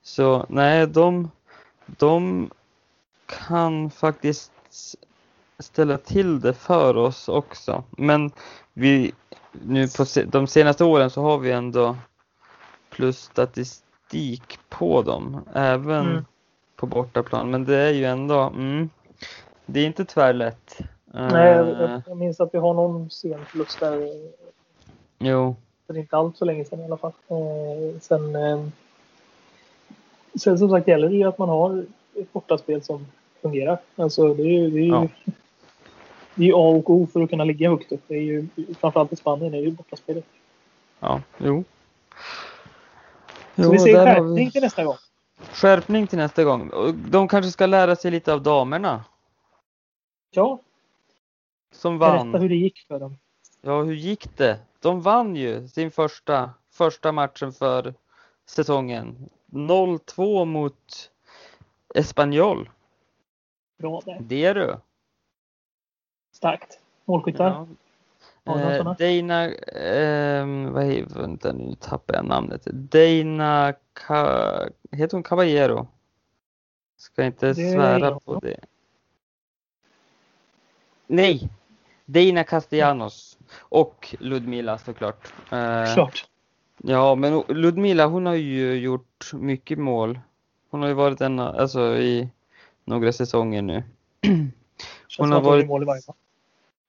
Så 0.02 0.46
nej, 0.48 0.86
de, 0.86 1.30
de 1.86 2.50
kan 3.48 3.90
faktiskt 3.90 4.52
ställa 5.58 5.98
till 5.98 6.40
det 6.40 6.54
för 6.54 6.96
oss 6.96 7.28
också. 7.28 7.84
Men 7.90 8.30
vi, 8.72 9.12
nu 9.52 9.88
på 9.88 10.04
de 10.26 10.46
senaste 10.46 10.84
åren 10.84 11.10
så 11.10 11.22
har 11.22 11.38
vi 11.38 11.50
ändå 11.52 11.96
plus 12.90 13.18
statistik 13.18 13.87
på 14.68 15.02
dem, 15.02 15.40
även 15.54 16.06
Mm. 16.10 16.24
på 16.76 16.86
bortaplan. 16.86 17.50
Men 17.50 17.64
det 17.64 17.76
är 17.76 17.92
ju 17.92 18.04
ändå, 18.04 18.40
mm, 18.40 18.90
det 19.66 19.80
är 19.80 19.86
inte 19.86 20.04
tvärlätt. 20.04 20.78
Nej, 21.04 21.48
jag, 21.52 21.68
Eh, 21.68 22.00
jag- 22.06 22.16
minns 22.16 22.40
att 22.40 22.54
vi 22.54 22.58
har 22.58 22.74
någon 22.74 23.10
sen 23.10 23.44
förlust 23.44 23.80
där 23.80 24.08
jo, 25.18 25.56
för 25.86 25.96
inte 25.98 26.16
allt 26.16 26.36
så 26.36 26.44
länge 26.44 26.64
sedan 26.64 26.80
i 26.80 26.84
alla 26.84 26.96
fall. 26.96 27.12
Eh, 27.28 28.00
sen, 28.00 28.36
eh, 28.36 28.64
sen 30.34 30.58
som 30.58 30.70
sagt 30.70 30.88
gäller 30.88 31.08
det 31.08 31.16
ju 31.16 31.24
att 31.24 31.38
man 31.38 31.48
har 31.48 31.84
ett 32.14 32.32
bortaspel 32.32 32.82
som 32.82 33.06
fungerar. 33.42 33.78
Alltså 33.96 34.34
det 34.34 34.42
är 34.42 34.46
ju, 34.46 34.70
det 34.70 34.78
är 34.78 34.82
ju, 34.82 34.88
Ja. 34.88 35.08
det 36.34 36.42
är 36.42 36.46
ju 36.46 36.52
A 36.54 36.56
och 36.68 36.90
O 36.90 37.06
för 37.12 37.20
att 37.22 37.30
kunna 37.30 37.44
ligga 37.44 37.70
högt 37.70 37.92
upp. 37.92 38.02
Det 38.06 38.14
är 38.14 38.22
ju, 38.22 38.46
framförallt 38.80 39.12
i 39.12 39.16
Spanien 39.16 39.54
är 39.54 39.58
det 39.58 39.64
ju 39.64 39.70
bortaspelet. 39.70 40.24
ja, 41.00 41.20
jo. 41.38 41.64
Så 43.58 43.64
Jo, 43.64 43.84
vi 43.84 43.92
har 43.92 44.06
skärpning 44.06 44.50
till 44.50 44.62
nästa 44.62 44.84
gång. 44.84 44.96
Skärpning 45.52 46.06
till 46.06 46.18
nästa 46.18 46.44
gång. 46.44 46.70
De 47.10 47.28
kanske 47.28 47.50
ska 47.50 47.66
lära 47.66 47.96
sig 47.96 48.10
lite 48.10 48.32
av 48.32 48.42
damerna 48.42 49.04
Ja, 50.30 50.58
som 51.72 51.98
berätta 51.98 52.16
vann. 52.24 52.34
hur 52.42 52.48
det 52.48 52.54
gick 52.56 52.86
för 52.88 53.00
dem. 53.00 53.18
Ja, 53.60 53.82
hur 53.82 53.94
gick 53.94 54.36
det? 54.36 54.58
De 54.80 55.00
vann 55.00 55.36
ju 55.36 55.68
sin 55.68 55.90
första, 55.90 56.50
första 56.70 57.12
matchen 57.12 57.52
för 57.52 57.94
säsongen. 58.46 59.28
0-2 59.46 60.44
mot 60.44 61.10
Espanyol. 61.94 62.70
Bra 63.78 64.00
där. 64.04 64.18
Det 64.20 64.44
är 64.44 64.54
du. 64.54 64.76
Starkt. 66.32 66.80
Målskyttar. 67.04 67.44
Ja. 67.50 67.66
Eh? 68.48 68.94
Dana, 68.98 69.54
ehm, 69.54 70.72
vad 70.72 70.84
heter, 70.84 71.20
vänta 71.20 71.52
nu 71.52 71.74
tappar 71.80 72.14
jag 72.14 72.24
namnet. 72.24 72.64
Dana, 72.64 73.74
Ka, 73.92 74.68
heter 74.92 75.16
hon 75.16 75.22
Caballero? 75.22 75.86
Ska 76.96 77.24
inte 77.24 77.54
svära 77.54 78.20
på 78.20 78.40
det. 78.40 78.56
Nej, 81.06 81.48
Dana 82.04 82.44
Castellanos 82.44 83.38
och 83.58 84.14
Ludmila 84.20 84.78
såklart. 84.78 85.32
Eh, 85.52 85.94
Klart. 85.94 86.26
Ja, 86.82 87.14
men 87.14 87.42
Ludmila 87.48 88.06
hon 88.06 88.26
har 88.26 88.34
ju 88.34 88.72
gjort 88.74 89.32
mycket 89.32 89.78
mål. 89.78 90.20
Hon 90.70 90.80
har 90.80 90.88
ju 90.88 90.94
varit 90.94 91.20
en, 91.20 91.38
alltså 91.38 91.96
i 91.96 92.28
några 92.84 93.12
säsonger 93.12 93.62
nu. 93.62 93.82
Hon 95.18 95.32
har 95.32 95.40
varit- 95.40 95.66
mål 95.66 95.82
i 95.82 95.86
varje 95.86 96.02
fall. 96.02 96.14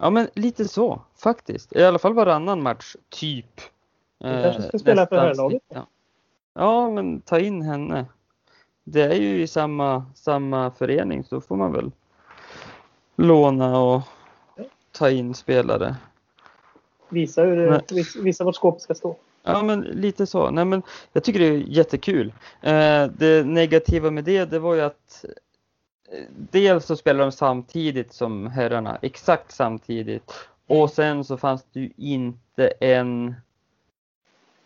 Ja, 0.01 0.09
men 0.09 0.27
lite 0.33 0.67
så 0.67 1.01
faktiskt. 1.17 1.75
I 1.75 1.83
alla 1.83 1.99
fall 1.99 2.13
varannan 2.13 2.63
match, 2.63 2.95
typ. 3.09 3.61
Hon 4.19 4.43
kanske 4.43 4.61
ska 4.61 4.77
Eh, 4.77 4.79
spela 4.81 5.07
för 5.07 5.17
herrlaget. 5.17 5.61
snittar. 5.67 5.85
Ja, 6.53 6.89
men 6.89 7.21
ta 7.21 7.39
in 7.39 7.61
henne. 7.61 8.05
Det 8.83 9.01
är 9.01 9.13
ju 9.15 9.41
i 9.41 9.47
samma, 9.47 10.05
samma 10.15 10.71
förening 10.71 11.23
så 11.23 11.41
får 11.41 11.55
man 11.55 11.71
väl 11.73 11.91
låna 13.15 13.79
och 13.79 14.01
ta 14.91 15.09
in 15.09 15.33
spelare. 15.33 15.95
Visa, 17.09 17.41
hur, 17.43 17.81
vis, 17.95 18.15
visa 18.15 18.43
vart 18.43 18.55
skåpet 18.55 18.81
ska 18.81 18.95
stå. 18.95 19.15
Ja, 19.43 19.63
men 19.63 19.79
lite 19.79 20.25
så. 20.25 20.51
Nej, 20.51 20.65
men 20.65 20.81
jag 21.13 21.23
tycker 21.23 21.39
det 21.39 21.45
är 21.45 21.57
jättekul. 21.57 22.33
Eh, 22.61 23.05
det 23.17 23.45
negativa 23.45 24.11
med 24.11 24.23
det, 24.23 24.45
det 24.45 24.59
var 24.59 24.73
ju 24.75 24.81
att 24.81 25.25
dels 26.29 26.85
så 26.85 26.95
spelar 26.95 27.19
de 27.19 27.31
samtidigt 27.31 28.13
som 28.13 28.47
herrarna, 28.47 28.97
exakt 29.01 29.51
samtidigt. 29.51 30.33
Och 30.67 30.89
sen 30.89 31.23
så 31.23 31.37
fanns 31.37 31.65
det 31.73 31.79
ju 31.79 31.89
inte 31.97 32.67
en 32.79 33.35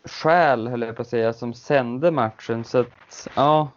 själ, 0.04 0.68
höll 0.68 0.82
jag 0.82 0.96
på 0.96 1.02
att 1.02 1.08
säga, 1.08 1.32
som 1.32 1.54
sände 1.54 2.10
matchen. 2.10 2.64
Så 2.64 2.78
att, 2.78 3.28
ja, 3.34 3.68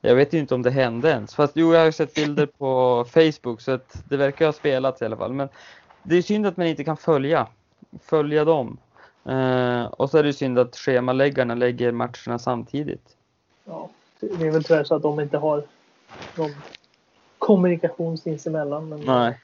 jag 0.00 0.14
vet 0.14 0.32
ju 0.32 0.38
inte 0.38 0.54
om 0.54 0.62
det 0.62 0.70
hände 0.70 1.10
ens. 1.10 1.34
Fast 1.34 1.52
jo, 1.56 1.74
jag 1.74 1.84
har 1.84 1.90
sett 1.90 2.14
bilder 2.14 2.46
på 2.46 3.04
Facebook 3.10 3.60
så 3.60 3.72
att 3.72 4.02
det 4.08 4.16
verkar 4.16 4.46
ha 4.46 4.52
spelats 4.52 5.02
i 5.02 5.04
alla 5.04 5.16
fall. 5.16 5.32
Men 5.32 5.48
det 6.02 6.16
är 6.16 6.22
synd 6.22 6.46
att 6.46 6.56
man 6.56 6.66
inte 6.66 6.84
kan 6.84 6.96
följa, 6.96 7.46
följa 8.02 8.44
dem. 8.44 8.78
Eh, 9.24 9.84
och 9.84 10.10
så 10.10 10.18
är 10.18 10.22
det 10.22 10.32
synd 10.32 10.58
att 10.58 10.76
schemaläggarna 10.76 11.54
lägger 11.54 11.92
matcherna 11.92 12.38
samtidigt. 12.38 13.16
Ja, 13.64 13.90
det 14.20 14.46
är 14.46 14.50
väl 14.50 14.64
tyvärr 14.64 14.84
så 14.84 14.94
att 14.94 15.02
de 15.02 15.20
inte 15.20 15.38
har 15.38 15.64
någon 16.36 16.50
kommunikation 17.40 18.18
sinsemellan. 18.18 18.88
Men, 18.88 19.00
Nej. 19.00 19.38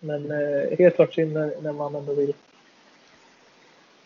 men 0.00 0.30
eh, 0.30 0.78
helt 0.78 0.96
klart 0.96 1.14
synd 1.14 1.32
när, 1.32 1.52
när 1.62 1.72
man 1.72 1.94
ändå 1.94 2.14
vill 2.14 2.32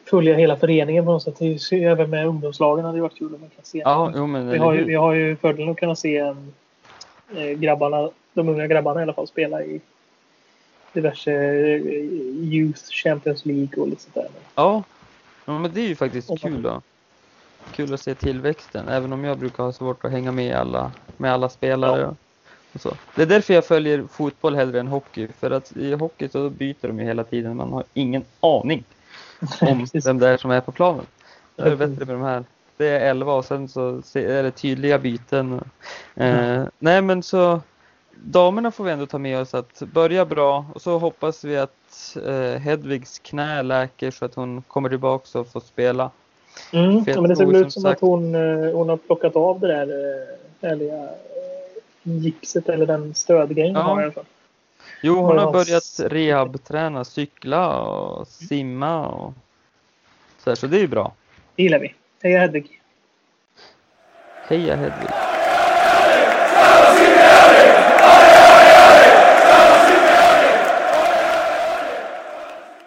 följa 0.05 0.35
hela 0.35 0.57
föreningen 0.57 1.05
på 1.05 1.13
något 1.13 1.23
sätt. 1.23 1.73
Även 1.73 2.11
med 2.11 2.27
ungdomslagen 2.27 2.85
hade 2.85 2.99
det 2.99 3.03
varit 3.03 3.19
kul 3.19 3.35
om 3.35 3.41
man 3.41 3.51
kan 3.51 3.65
se. 3.65 3.79
Ja, 3.79 4.13
jo 4.17 4.27
men 4.27 4.51
vi, 4.51 4.59
har 4.59 4.73
ju, 4.73 4.85
vi 4.85 4.95
har 4.95 5.13
ju 5.13 5.37
fördelen 5.37 5.71
att 5.71 5.77
kunna 5.77 5.97
se 5.97 6.19
eh, 7.37 7.51
grabbarna, 7.57 8.11
de 8.33 8.49
unga 8.49 8.67
grabbarna 8.67 9.01
i 9.01 9.03
alla 9.03 9.13
fall 9.13 9.27
spela 9.29 9.63
i 9.63 9.81
diverse 10.93 11.33
eh, 11.33 11.81
Youth 12.55 12.83
Champions 12.91 13.47
League 13.47 13.83
och 13.83 13.89
lite 13.89 14.03
sånt 14.03 14.15
där. 14.15 14.29
Ja. 14.55 14.83
ja, 15.45 15.59
men 15.59 15.73
det 15.75 15.81
är 15.81 15.89
ju 15.89 15.97
faktiskt 15.97 16.29
man- 16.29 16.39
kul 16.39 16.63
då. 16.63 16.83
Kul 17.73 17.95
att 17.95 18.01
se 18.01 18.15
tillväxten, 18.15 18.89
även 18.89 19.13
om 19.13 19.25
jag 19.25 19.39
brukar 19.39 19.65
ha 19.65 19.73
svårt 19.73 20.05
att 20.05 20.11
hänga 20.11 20.33
med 20.33 20.57
alla, 20.57 20.93
med 21.17 21.33
alla 21.33 21.49
spelare. 21.49 22.01
Ja. 22.01 22.15
Så. 22.79 22.93
Det 23.15 23.23
är 23.23 23.27
därför 23.27 23.55
jag 23.55 23.65
följer 23.65 24.05
fotboll 24.13 24.55
hellre 24.55 24.81
än 24.81 24.87
hockey, 24.87 25.29
för 25.39 25.51
att 25.51 25.77
i 25.77 25.93
hockey 25.95 26.29
så 26.29 26.51
byter 26.51 26.87
de 26.89 26.99
ju 27.01 27.05
hela 27.05 27.25
tiden, 27.25 27.57
man 27.57 27.73
har 27.73 27.85
ingen 27.95 28.25
aning 28.41 28.85
om 29.61 29.87
vem 30.05 30.19
det 30.19 30.29
är 30.29 30.37
som 30.37 30.51
är 30.51 30.61
på 30.61 30.73
planen. 30.73 31.07
Det 31.57 31.63
är 31.63 31.77
bättre 31.77 32.05
med 32.05 32.15
de 32.15 32.23
här. 32.23 32.45
Det 32.77 32.87
är 32.89 33.11
11 33.11 33.35
och 33.35 33.45
sen 33.45 33.69
så 33.69 33.89
är 34.15 34.43
det 34.43 34.51
tydliga 34.51 34.99
byten. 34.99 35.61
Eh, 36.15 36.63
nej 36.79 37.03
men 37.03 37.23
så 37.23 37.61
damerna 38.15 38.71
får 38.71 38.85
vi 38.85 38.93
ändå 38.93 39.07
ta 39.07 39.19
med 39.19 39.39
oss 39.39 39.55
att 39.55 39.83
börja 39.93 40.25
bra 40.25 40.65
och 40.75 40.83
så 40.83 40.99
hoppas 40.99 41.45
vi 41.45 41.57
att 41.57 42.17
eh, 42.27 42.61
Hedvigs 42.61 43.19
knä 43.19 43.63
läker 43.63 44.11
så 44.11 44.25
att 44.25 44.35
hon 44.35 44.63
kommer 44.63 44.89
tillbaka 44.89 45.39
och 45.39 45.49
får 45.49 45.61
spela. 45.61 46.11
Mm, 46.73 47.05
ja, 47.07 47.21
men 47.21 47.31
det 47.31 47.37
ser 47.37 47.47
väl 47.47 47.57
ut 47.57 47.73
som 47.73 47.83
sagt- 47.83 47.95
att 47.95 48.09
hon, 48.09 48.35
eh, 48.35 48.73
hon 48.75 48.89
har 48.89 48.97
plockat 48.97 49.37
av 49.37 49.61
det 49.61 49.67
där 49.67 49.83
eh, 49.89 50.69
härliga 50.69 51.09
gipset 52.05 52.69
eller 52.69 52.87
den 52.87 53.15
stödgrejen 53.15 53.75
Ja. 53.75 53.81
har 53.81 54.01
i 54.01 54.05
alla 54.05 54.13
fall. 54.13 54.25
Jo, 55.03 55.15
hon 55.15 55.39
har 55.39 55.53
börjat 55.53 56.01
rehabträna, 56.13 57.05
cykla 57.05 57.81
och 57.81 58.29
simma 58.29 59.09
och 59.09 59.33
så, 60.39 60.51
här, 60.51 60.55
så 60.55 60.67
det 60.67 60.77
är 60.77 60.81
ju 60.81 60.89
bra. 60.89 61.15
Det 61.57 61.63
gillar 61.63 61.79
vi. 61.79 61.95
Heja 62.23 62.39
Hedvig! 62.41 62.81
Heja 64.49 64.77
Hedvig! 64.77 65.09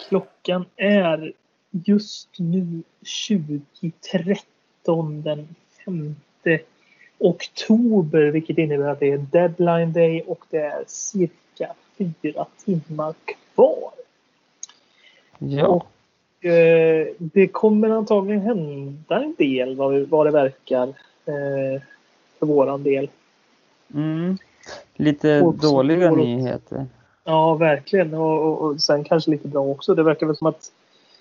Klockan 0.10 0.66
är 0.76 1.34
just 1.72 2.30
nu 2.38 2.84
20.13 3.04 5.24
den 5.24 5.56
5 5.86 6.16
oktober 7.20 8.22
vilket 8.32 8.58
innebär 8.58 8.88
att 8.88 9.00
det 9.00 9.12
är 9.12 9.18
deadline 9.18 9.94
day 9.94 10.24
och 10.28 10.46
det 10.50 10.58
är 10.58 10.84
cirka 10.88 11.74
fyra 11.98 12.46
timmar 12.66 13.14
kvar. 13.56 13.92
Ja, 15.40 15.68
Och 15.68 16.46
eh, 16.46 17.08
det 17.20 17.48
kommer 17.48 17.90
antagligen 17.90 18.42
hända 18.42 19.24
en 19.24 19.36
del 19.38 19.76
vad, 19.76 20.02
vad 20.02 20.28
det 20.28 20.32
verkar 20.32 20.88
eh, 21.26 21.82
för 22.40 22.46
våran 22.46 22.84
del. 22.84 23.10
mm. 23.94 24.38
lite 24.96 25.42
Och 25.42 25.54
dåliga 25.56 26.10
det- 26.10 26.16
nyheter. 26.16 26.86
Ja, 27.24 27.54
verkligen. 27.56 28.14
Och, 28.14 28.42
och, 28.46 28.62
och 28.62 28.82
sen 28.82 29.04
kanske 29.04 29.32
lite 29.32 29.48
bra 29.48 29.62
också. 29.62 29.96
Det 29.96 30.04
verkar 30.04 30.28
väl 30.28 30.36
som 30.38 30.48
att 30.48 30.72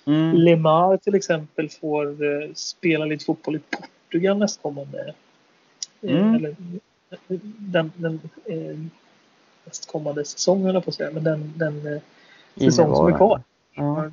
Mm. 0.09 0.37
Lemar 0.37 0.97
till 0.97 1.15
exempel 1.15 1.69
får 1.69 2.07
eh, 2.25 2.49
spela 2.55 3.05
lite 3.05 3.25
fotboll 3.25 3.57
i 3.57 3.59
Portugal 3.59 4.39
nästkommande. 4.39 5.15
Eh, 6.03 6.17
Mm. 6.17 6.35
Eller, 6.35 6.57
den 7.59 7.93
den 7.97 8.21
eh, 8.45 8.79
nästkommande 9.65 10.25
säsongen, 10.25 10.65
höll 10.65 10.75
jag 10.75 10.85
på 10.85 10.91
att 10.91 10.95
säga. 10.95 11.11
Men 11.11 11.25
den, 11.25 11.53
den 11.57 11.87
eh, 11.95 12.03
säsong 12.55 12.97
som 12.97 13.07
är 13.07 13.17
kvar. 13.17 13.43
Ja. 13.75 14.11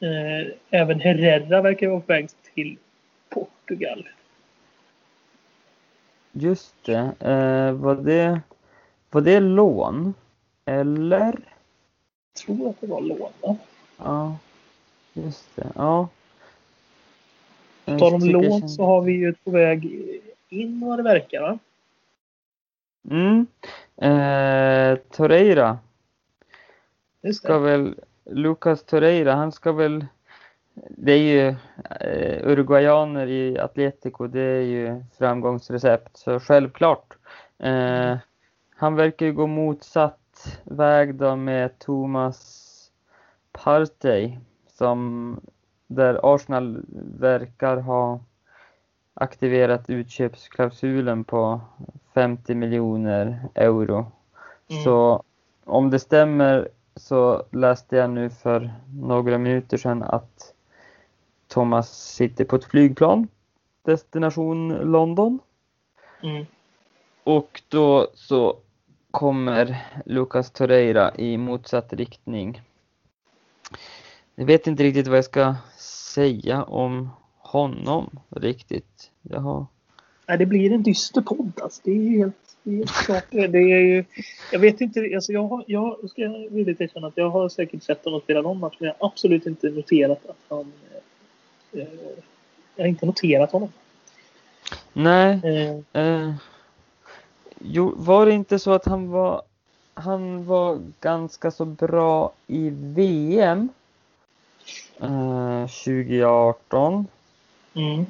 Eh, 0.00 0.52
även 0.70 1.00
Herrera 1.00 1.62
verkar 1.62 1.88
vara 1.88 2.00
på 2.00 2.06
väg 2.06 2.28
till 2.54 2.78
Portugal. 3.28 4.08
Just 6.32 6.74
det. 6.84 7.12
Eh, 7.20 7.72
var 7.72 7.94
det. 7.94 8.40
Var 9.10 9.20
det 9.20 9.40
lån? 9.40 10.14
Eller? 10.64 11.38
Jag 12.32 12.46
tror 12.46 12.70
att 12.70 12.80
det 12.80 12.86
var 12.86 13.00
lån. 13.00 13.32
va? 13.40 13.56
Ja, 13.96 14.36
just 15.12 15.56
det. 15.56 15.72
Ja. 15.74 16.08
På 17.84 17.98
tal 17.98 18.14
om 18.14 18.20
lån 18.20 18.68
så 18.68 18.84
har 18.84 19.02
vi 19.02 19.12
ju 19.12 19.34
på 19.44 19.50
väg 19.50 20.10
in 20.48 20.80
vad 20.80 20.98
det 20.98 21.02
verkar. 21.02 21.40
Va? 21.42 21.58
Mm. 23.10 23.46
Eh, 23.96 24.98
Torreira 25.10 25.78
ska 27.34 27.58
väl, 27.58 27.94
Lucas 28.24 28.82
Torreira, 28.84 29.34
han 29.34 29.52
ska 29.52 29.72
väl, 29.72 30.06
det 30.74 31.12
är 31.12 31.18
ju 31.18 31.48
eh, 32.00 32.48
uruguayaner 32.48 33.26
i 33.26 33.58
Atletico, 33.58 34.26
det 34.26 34.40
är 34.40 34.60
ju 34.60 35.04
framgångsrecept, 35.18 36.16
så 36.16 36.40
självklart. 36.40 37.16
Eh, 37.58 38.16
han 38.76 38.94
verkar 38.94 39.26
ju 39.26 39.32
gå 39.32 39.46
motsatt 39.46 40.60
väg 40.64 41.14
då 41.14 41.36
med 41.36 41.78
Thomas 41.78 42.70
Partey, 43.52 44.38
som, 44.68 45.40
där 45.86 46.34
Arsenal 46.34 46.82
verkar 47.18 47.76
ha 47.76 48.20
aktiverat 49.14 49.90
utköpsklausulen 49.90 51.24
på 51.24 51.60
50 52.14 52.54
miljoner 52.54 53.48
euro. 53.54 54.06
Mm. 54.70 54.82
Så 54.82 55.22
om 55.64 55.90
det 55.90 55.98
stämmer 55.98 56.68
så 56.96 57.44
läste 57.50 57.96
jag 57.96 58.10
nu 58.10 58.30
för 58.30 58.74
några 58.98 59.38
minuter 59.38 59.76
sedan 59.76 60.02
att 60.02 60.54
Thomas 61.48 62.14
sitter 62.14 62.44
på 62.44 62.56
ett 62.56 62.64
flygplan, 62.64 63.28
destination 63.82 64.68
London. 64.68 65.38
Mm. 66.22 66.46
Och 67.24 67.62
då 67.68 68.08
så 68.14 68.56
kommer 69.10 69.84
Lucas 70.06 70.50
Torreira 70.50 71.14
i 71.14 71.36
motsatt 71.36 71.92
riktning. 71.92 72.62
Jag 74.34 74.44
vet 74.44 74.66
inte 74.66 74.82
riktigt 74.82 75.06
vad 75.06 75.18
jag 75.18 75.24
ska 75.24 75.54
säga 76.14 76.62
om 76.62 77.10
honom 77.38 78.10
riktigt. 78.30 79.10
Jag 79.22 79.40
har... 79.40 79.66
Nej, 80.26 80.38
det 80.38 80.46
blir 80.46 80.72
en 80.72 80.82
dyster 80.82 81.20
podd. 81.20 81.52
Alltså. 81.62 81.80
Det 81.84 81.90
är 81.90 81.94
ju 81.94 82.18
helt... 82.18 82.56
det 82.62 82.80
är 82.80 83.04
klart 83.04 83.24
det. 83.30 83.46
det 83.46 83.58
är 83.58 83.78
ju, 83.78 84.04
jag 84.52 84.58
vet 84.58 84.80
inte, 84.80 85.10
alltså 85.14 85.32
jag, 85.32 85.48
har, 85.48 85.64
jag 85.66 86.10
ska 86.10 86.22
villigt 86.50 86.80
erkänna 86.80 87.06
att 87.06 87.16
jag 87.16 87.30
har 87.30 87.48
säkert 87.48 87.82
sett 87.82 88.04
honom 88.04 88.20
spela 88.20 88.42
någon 88.42 88.60
match 88.60 88.76
men 88.78 88.86
jag 88.86 88.96
har 88.98 89.06
absolut 89.08 89.46
inte 89.46 89.70
noterat 89.70 90.26
att 90.26 90.36
han... 90.48 90.72
Eh, 91.72 91.86
jag 92.76 92.84
har 92.84 92.88
inte 92.88 93.06
noterat 93.06 93.52
honom. 93.52 93.72
Nej. 94.92 95.40
Eh. 95.92 96.02
Eh, 96.02 96.34
jo, 97.58 97.94
var 97.96 98.26
det 98.26 98.32
inte 98.32 98.58
så 98.58 98.72
att 98.72 98.84
han 98.84 99.10
var 99.10 99.42
han 99.94 100.44
var 100.44 100.80
ganska 101.00 101.50
så 101.50 101.64
bra 101.64 102.32
i 102.46 102.70
VM 102.70 103.68
eh, 105.00 105.66
2018. 105.66 107.06
Mm. 107.74 108.06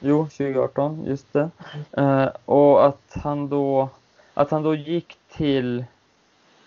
Jo, 0.00 0.24
2018, 0.24 1.04
just 1.06 1.32
det. 1.32 1.50
Eh, 1.92 2.28
och 2.44 2.86
att 2.86 3.16
han 3.24 3.48
då, 3.48 3.88
att 4.34 4.50
han 4.50 4.62
då 4.62 4.74
gick 4.74 5.16
till 5.32 5.84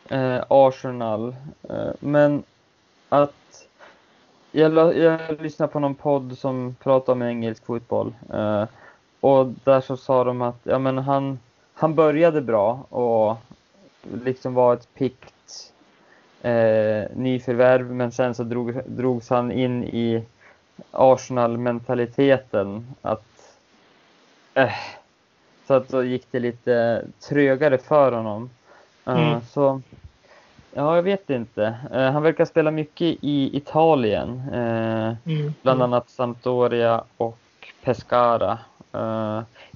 eh, 0.10 0.44
Arsenal. 0.48 1.36
Eh, 1.70 1.92
men 2.00 2.44
att 3.10 3.68
jag, 4.52 4.98
jag 4.98 5.42
lyssnade 5.42 5.72
på 5.72 5.80
någon 5.80 5.96
podd 5.96 6.38
som 6.38 6.76
pratade 6.80 7.12
om 7.12 7.22
engelsk 7.22 7.66
fotboll. 7.66 8.14
Eh, 8.34 8.66
och 9.20 9.46
där 9.64 9.82
så 9.82 9.98
sa 9.98 10.24
de 10.24 10.42
att 10.42 10.60
ja, 10.64 10.80
men 10.80 10.98
han, 10.98 11.40
han 11.74 11.96
började 11.96 12.42
bra 12.42 12.86
och 12.90 13.38
liksom 14.24 14.54
var 14.54 14.74
ett 14.74 14.94
pikt 14.94 15.34
eh, 16.42 17.04
nyförvärv 17.16 17.92
men 17.92 18.12
sen 18.12 18.36
så 18.36 18.44
drog, 18.44 18.82
drogs 18.86 19.30
han 19.30 19.52
in 19.52 19.84
i 19.84 20.24
Arsenal-mentaliteten 20.92 22.88
att 23.02 23.58
eh, 24.54 24.74
så 25.72 25.76
att 25.76 25.90
då 25.90 26.04
gick 26.04 26.26
det 26.32 26.40
lite 26.40 27.06
trögare 27.30 27.78
för 27.78 28.12
honom. 28.12 28.50
Uh, 29.08 29.28
mm. 29.30 29.42
Så 29.42 29.82
ja, 30.74 30.96
jag 30.96 31.04
vet 31.04 31.30
inte. 31.30 31.76
Uh, 31.94 32.12
han 32.12 32.24
verkar 32.24 32.46
spela 32.46 32.72
mycket 32.72 33.18
i 33.22 33.58
Italien, 33.58 34.42
uh, 34.54 35.16
mm. 35.26 35.54
bland 35.62 35.82
annat 35.82 36.10
Sampdoria 36.10 37.04
och 37.18 37.38
Pescara 37.84 38.58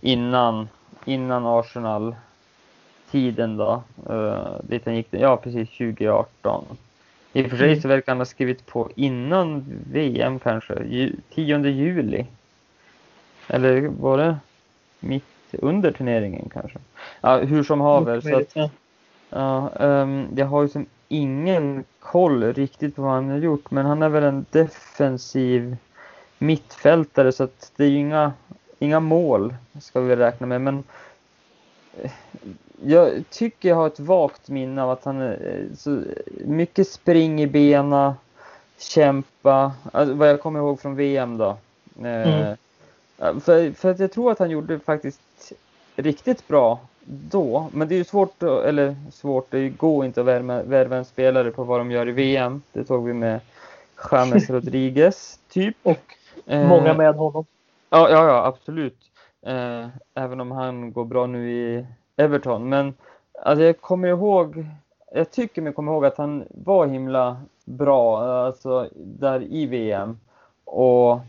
innan, 0.01 0.69
innan 1.05 1.45
Arsenal 1.45 2.15
tiden 3.15 3.57
då. 3.57 3.83
Uh, 4.09 4.59
dit 4.61 4.85
han 4.85 4.95
gick, 4.95 5.07
ja 5.09 5.37
precis 5.37 5.69
2018. 5.69 6.65
I 7.33 7.45
och 7.45 7.49
för 7.49 7.57
sig 7.57 7.67
mm. 7.67 7.81
så 7.81 7.87
verkar 7.87 8.11
han 8.11 8.17
ha 8.17 8.25
skrivit 8.25 8.65
på 8.65 8.89
innan 8.95 9.65
VM 9.91 10.39
kanske, 10.39 10.73
10 11.33 11.69
juli. 11.69 12.25
Eller 13.47 13.81
var 13.81 14.17
det 14.17 14.37
mitt 14.99 15.23
under 15.51 15.91
turneringen 15.91 16.49
kanske? 16.53 16.79
Ja, 17.21 17.37
hur 17.37 17.63
som 17.63 17.81
haver. 17.81 18.21
Så 18.21 18.37
att, 18.37 18.71
ja, 19.29 19.71
um, 19.79 20.27
jag 20.35 20.45
har 20.45 20.61
ju 20.61 20.69
som 20.69 20.85
ingen 21.07 21.83
koll 21.99 22.53
riktigt 22.53 22.95
på 22.95 23.01
vad 23.01 23.11
han 23.11 23.29
har 23.29 23.37
gjort, 23.37 23.71
men 23.71 23.85
han 23.85 24.03
är 24.03 24.09
väl 24.09 24.23
en 24.23 24.45
defensiv 24.51 25.77
mittfältare 26.37 27.31
så 27.31 27.43
att 27.43 27.71
det 27.75 27.83
är 27.83 27.89
ju 27.89 27.97
inga, 27.97 28.33
inga 28.79 28.99
mål 28.99 29.55
ska 29.81 30.01
vi 30.01 30.15
räkna 30.15 30.47
med. 30.47 30.61
Men 30.61 30.83
jag 32.85 33.23
tycker 33.29 33.69
jag 33.69 33.75
har 33.75 33.87
ett 33.87 33.99
vagt 33.99 34.49
minne 34.49 34.83
av 34.83 34.89
att 34.89 35.05
han 35.05 35.21
är 35.21 35.67
så 35.77 36.01
mycket 36.45 36.87
spring 36.87 37.41
i 37.41 37.47
bena, 37.47 38.15
kämpa, 38.77 39.71
alltså 39.91 40.13
vad 40.13 40.29
jag 40.29 40.41
kommer 40.41 40.59
ihåg 40.59 40.79
från 40.79 40.95
VM 40.95 41.37
då. 41.37 41.57
Eh, 41.99 42.33
mm. 42.33 42.57
För, 43.17 43.71
för 43.71 43.91
att 43.91 43.99
jag 43.99 44.11
tror 44.11 44.31
att 44.31 44.39
han 44.39 44.49
gjorde 44.49 44.79
faktiskt 44.79 45.21
riktigt 45.95 46.47
bra 46.47 46.79
då, 47.05 47.69
men 47.73 47.87
det 47.87 47.95
är 47.95 47.97
ju 47.97 48.03
svårt, 48.03 48.43
eller 48.43 48.95
svårt, 49.11 49.51
det 49.51 49.69
går 49.69 50.05
inte 50.05 50.21
att 50.21 50.27
värva, 50.27 50.63
värva 50.63 50.97
en 50.97 51.05
spelare 51.05 51.51
på 51.51 51.63
vad 51.63 51.79
de 51.79 51.91
gör 51.91 52.09
i 52.09 52.11
VM. 52.11 52.61
Det 52.73 52.83
tog 52.83 53.05
vi 53.07 53.13
med 53.13 53.39
James 54.11 54.49
Rodriguez, 54.49 55.39
typ. 55.49 55.75
Och 55.83 56.15
många 56.45 56.89
eh, 56.89 56.97
med 56.97 57.15
honom. 57.15 57.45
Ja, 57.89 58.09
ja, 58.09 58.27
ja 58.27 58.45
absolut. 58.45 58.97
Eh, 59.45 59.87
även 60.13 60.41
om 60.41 60.51
han 60.51 60.93
går 60.93 61.05
bra 61.05 61.27
nu 61.27 61.51
i 61.51 61.85
Everton. 62.17 62.69
Men 62.69 62.93
alltså, 63.43 63.63
jag 63.63 63.81
kommer 63.81 64.07
ihåg, 64.07 64.65
jag 65.11 65.31
tycker 65.31 65.61
mig 65.61 65.73
komma 65.73 65.91
ihåg 65.91 66.05
att 66.05 66.17
han 66.17 66.45
var 66.49 66.87
himla 66.87 67.37
bra 67.65 68.19
alltså, 68.19 68.89
där 68.95 69.43
i 69.43 69.65
VM. 69.65 70.19
Och, 70.65 71.19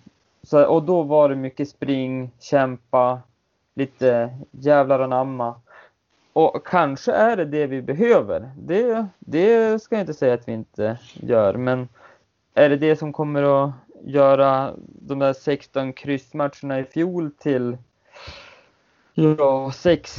så, 0.42 0.66
och 0.66 0.82
då 0.82 1.02
var 1.02 1.28
det 1.28 1.36
mycket 1.36 1.68
spring, 1.68 2.30
kämpa, 2.40 3.20
lite 3.74 4.38
jävlar 4.50 5.00
anamma. 5.00 5.54
Och 6.32 6.66
kanske 6.66 7.12
är 7.12 7.36
det 7.36 7.44
det 7.44 7.66
vi 7.66 7.82
behöver. 7.82 8.50
Det, 8.58 9.06
det 9.18 9.82
ska 9.82 9.94
jag 9.94 10.02
inte 10.02 10.14
säga 10.14 10.34
att 10.34 10.48
vi 10.48 10.52
inte 10.52 10.98
gör, 11.14 11.54
men 11.54 11.88
är 12.54 12.68
det 12.68 12.76
det 12.76 12.96
som 12.96 13.12
kommer 13.12 13.64
att 13.64 13.70
göra 14.04 14.74
de 14.78 15.18
där 15.18 15.32
16 15.32 15.92
kryssmatcherna 15.92 16.80
i 16.80 16.84
fjol 16.84 17.30
till 17.38 17.76
Ja, 19.18 19.72
sex 19.72 20.16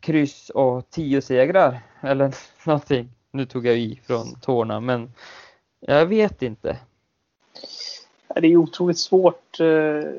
kryss 0.00 0.50
och 0.50 0.90
tio 0.90 1.22
segrar 1.22 1.80
eller 2.00 2.34
någonting. 2.66 3.08
Nu 3.30 3.46
tog 3.46 3.66
jag 3.66 3.78
i 3.78 4.00
från 4.06 4.34
tårna, 4.40 4.80
men 4.80 5.12
jag 5.80 6.06
vet 6.06 6.42
inte. 6.42 6.78
Det 8.36 8.46
är 8.46 8.56
otroligt 8.56 8.98
svårt. 8.98 9.60
Eh, 9.60 10.10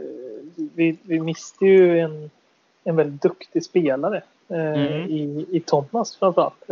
vi, 0.55 0.97
vi 1.03 1.19
miste 1.19 1.65
ju 1.65 1.99
en, 1.99 2.29
en 2.83 2.95
väldigt 2.95 3.21
duktig 3.21 3.63
spelare 3.63 4.23
eh, 4.47 4.57
mm. 4.57 5.09
i, 5.09 5.45
i 5.51 5.59
Thomas 5.59 6.15
framförallt. 6.15 6.69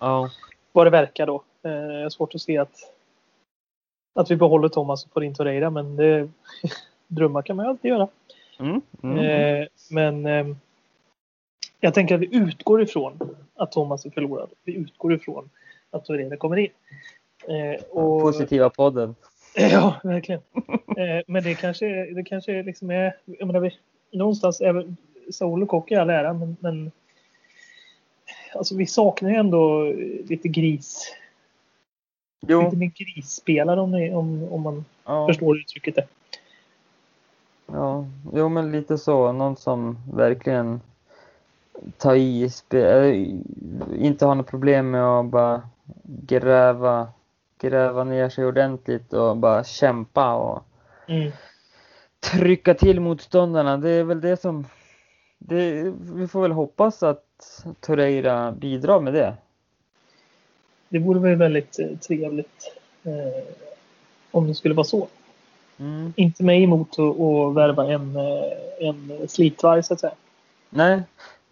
Oh. 0.00 0.28
Vad 0.72 0.86
det 0.86 0.90
verkar 0.90 1.26
då. 1.26 1.42
Det 1.62 1.68
är 1.68 2.08
svårt 2.08 2.34
att 2.34 2.42
se 2.42 2.58
att, 2.58 2.92
att 4.14 4.30
vi 4.30 4.36
behåller 4.36 4.68
Thomas 4.68 5.04
och 5.04 5.12
får 5.12 5.24
in 5.24 5.34
Torreira, 5.34 5.70
men 5.70 5.96
det, 5.96 6.28
drömmar 7.06 7.42
kan 7.42 7.56
man 7.56 7.66
ju 7.66 7.70
alltid 7.70 7.88
göra. 7.88 8.08
Mm. 8.58 8.80
Mm. 9.02 9.68
Men 9.90 10.26
jag 11.84 11.94
tänker 11.94 12.14
att 12.14 12.20
vi 12.20 12.36
utgår 12.36 12.82
ifrån 12.82 13.18
att 13.54 13.72
Thomas 13.72 14.06
är 14.06 14.10
förlorad. 14.10 14.50
Vi 14.64 14.74
utgår 14.74 15.14
ifrån 15.14 15.50
att 15.90 16.04
Torreira 16.04 16.36
kommer 16.36 16.56
in. 16.56 16.70
Eh, 17.48 17.82
och, 17.90 18.20
Positiva 18.20 18.70
podden. 18.70 19.14
Ja, 19.56 19.94
verkligen. 20.02 20.40
eh, 20.96 21.22
men 21.26 21.42
det 21.42 21.54
kanske, 21.54 21.86
det 22.14 22.22
kanske 22.22 22.62
liksom 22.62 22.90
är... 22.90 23.16
Jag 23.24 23.46
menar, 23.46 23.60
vi, 23.60 23.70
någonstans, 24.12 24.60
även 24.60 24.96
Saul 25.32 25.62
och 25.62 25.68
Kock 25.68 25.90
i 25.90 25.94
all 25.94 26.10
ära, 26.10 26.32
men, 26.32 26.56
men 26.60 26.90
alltså, 28.54 28.76
vi 28.76 28.86
saknar 28.86 29.30
ju 29.30 29.36
ändå 29.36 29.92
lite 30.28 30.48
gris. 30.48 31.16
Jo. 32.46 32.62
Lite 32.64 32.76
mer 32.76 32.92
grisspelare 32.94 33.80
om, 33.80 33.94
om, 33.94 34.52
om 34.52 34.62
man 34.62 34.84
ja. 35.04 35.26
förstår 35.26 35.58
uttrycket. 35.58 35.94
Där. 35.94 36.06
Ja, 37.66 38.06
jo 38.34 38.48
men 38.48 38.72
lite 38.72 38.98
så. 38.98 39.32
Någon 39.32 39.56
som 39.56 39.98
verkligen 40.12 40.80
ta 41.98 42.16
i, 42.16 42.50
äh, 42.70 44.04
inte 44.04 44.24
ha 44.24 44.34
något 44.34 44.46
problem 44.46 44.90
med 44.90 45.04
att 45.04 45.26
bara 45.26 45.62
gräva, 46.04 47.08
gräva 47.58 48.04
ner 48.04 48.28
sig 48.28 48.46
ordentligt 48.46 49.12
och 49.12 49.36
bara 49.36 49.64
kämpa 49.64 50.34
och 50.34 50.62
mm. 51.06 51.32
trycka 52.20 52.74
till 52.74 53.00
motståndarna. 53.00 53.76
Det 53.76 53.90
är 53.90 54.04
väl 54.04 54.20
det 54.20 54.40
som, 54.40 54.66
det, 55.38 55.92
vi 55.98 56.28
får 56.28 56.42
väl 56.42 56.52
hoppas 56.52 57.02
att 57.02 57.24
Torreira 57.80 58.52
bidrar 58.52 59.00
med 59.00 59.14
det. 59.14 59.34
Det 60.88 60.98
vore 60.98 61.20
väl 61.20 61.36
väldigt 61.36 61.78
eh, 61.78 61.98
trevligt 61.98 62.76
eh, 63.02 63.44
om 64.30 64.46
det 64.46 64.54
skulle 64.54 64.74
vara 64.74 64.84
så. 64.84 65.08
Mm. 65.78 66.12
Inte 66.16 66.44
mig 66.44 66.62
emot 66.62 66.98
att, 66.98 67.20
att 67.20 67.54
värva 67.54 67.92
en, 67.92 68.16
eh, 68.16 68.88
en 68.88 69.28
slitvarg 69.28 69.82
så 69.82 69.94
att 69.94 70.00
säga. 70.00 70.14
Nej, 70.70 71.02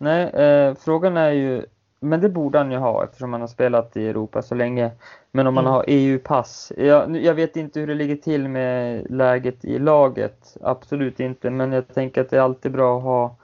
Nej, 0.03 0.23
eh, 0.23 0.75
frågan 0.75 1.17
är 1.17 1.31
ju, 1.31 1.65
men 2.01 2.21
det 2.21 2.29
borde 2.29 2.59
han 2.59 2.71
ju 2.71 2.77
ha 2.77 3.05
eftersom 3.05 3.33
han 3.33 3.41
har 3.41 3.49
spelat 3.49 3.97
i 3.97 4.09
Europa 4.09 4.43
så 4.43 4.55
länge. 4.55 4.91
Men 5.31 5.47
om 5.47 5.55
man 5.55 5.65
mm. 5.65 5.73
har 5.73 5.85
EU-pass, 5.87 6.73
jag, 6.77 7.17
jag 7.17 7.35
vet 7.35 7.57
inte 7.57 7.81
hur 7.81 7.87
det 7.87 7.95
ligger 7.95 8.17
till 8.17 8.49
med 8.49 9.07
läget 9.11 9.65
i 9.65 9.79
laget, 9.79 10.57
absolut 10.63 11.21
inte. 11.21 11.51
Men 11.51 11.73
jag 11.73 11.89
tänker 11.95 12.21
att 12.21 12.31
det 12.31 12.37
är 12.37 12.41
alltid 12.41 12.73
bra 12.73 12.97
att 12.97 13.03
ha 13.03 13.35